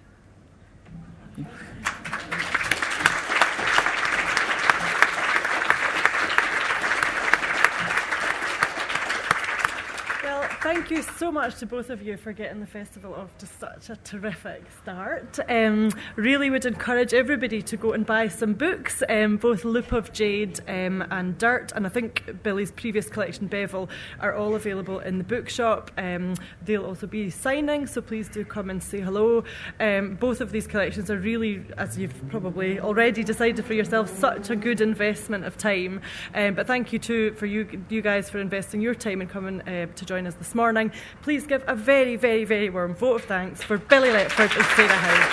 Thank 10.76 10.92
you 10.92 11.04
so 11.04 11.32
much 11.32 11.56
to 11.60 11.66
both 11.66 11.90
of 11.90 12.02
you 12.02 12.18
for 12.18 12.34
getting 12.34 12.60
the 12.60 12.68
festival 12.68 13.16
off 13.16 13.36
to 13.38 13.46
such 13.46 13.90
a 13.90 13.96
terrific 13.96 14.66
start. 14.82 15.40
Um, 15.48 15.90
really 16.18 16.50
would 16.50 16.66
encourage 16.66 17.14
everybody 17.14 17.62
to 17.62 17.78
go 17.78 17.94
and 17.94 18.06
buy 18.06 18.28
some 18.28 18.54
books, 18.54 19.02
um, 19.08 19.38
both 19.38 19.64
Loop 19.64 19.94
of 19.94 20.12
Jade 20.12 20.60
um, 20.68 21.02
and 21.12 21.38
Dirt, 21.38 21.72
and 21.78 21.86
I 21.86 21.90
think 21.90 22.44
Billy's 22.44 22.74
previous 22.74 23.08
collection, 23.08 23.48
Bevel, 23.48 23.90
are 24.20 24.34
all 24.34 24.54
available 24.54 25.00
in 25.00 25.18
the 25.18 25.24
bookshop. 25.24 25.92
Um, 25.98 26.36
they'll 26.66 26.86
also 26.86 27.08
be 27.08 27.30
signing, 27.30 27.88
so 27.88 28.02
please 28.02 28.28
do 28.28 28.44
come 28.44 28.70
and 28.70 28.84
say 28.84 29.00
hello. 29.00 29.46
Um, 29.80 30.16
both 30.16 30.42
of 30.42 30.52
these 30.52 30.68
collections 30.68 31.10
are 31.10 31.18
really, 31.18 31.64
as 31.78 31.98
you've 31.98 32.28
probably 32.30 32.82
already 32.82 33.24
decided 33.24 33.64
for 33.64 33.76
yourself, 33.76 34.10
such 34.10 34.50
a 34.50 34.58
good 34.58 34.82
investment 34.82 35.46
of 35.46 35.58
time. 35.58 36.02
Um, 36.34 36.54
but 36.54 36.68
thank 36.68 36.92
you 36.92 37.00
too 37.00 37.34
for 37.36 37.46
you, 37.46 37.82
you 37.88 38.02
guys 38.02 38.30
for 38.30 38.40
investing 38.40 38.82
your 38.82 38.94
time 38.94 39.22
and 39.22 39.30
coming 39.30 39.62
uh, 39.62 39.86
to 39.86 40.06
join 40.06 40.28
us 40.28 40.36
this 40.36 40.54
morning. 40.54 40.64
Morning, 40.66 40.89
please 41.22 41.45
give 41.45 41.63
a 41.68 41.76
very, 41.76 42.16
very, 42.16 42.43
very 42.43 42.72
warm 42.72 42.95
vote 42.95 43.18
of 43.18 43.26
thanks 43.26 43.61
for 43.61 43.78
Billy 43.78 44.09
Letford 44.09 44.49
and 44.57 44.66
Sarah 44.76 44.89
Howe. 44.89 45.30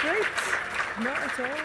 Great. 0.00 0.24
Not 1.04 1.18
at 1.18 1.40
all. 1.40 1.58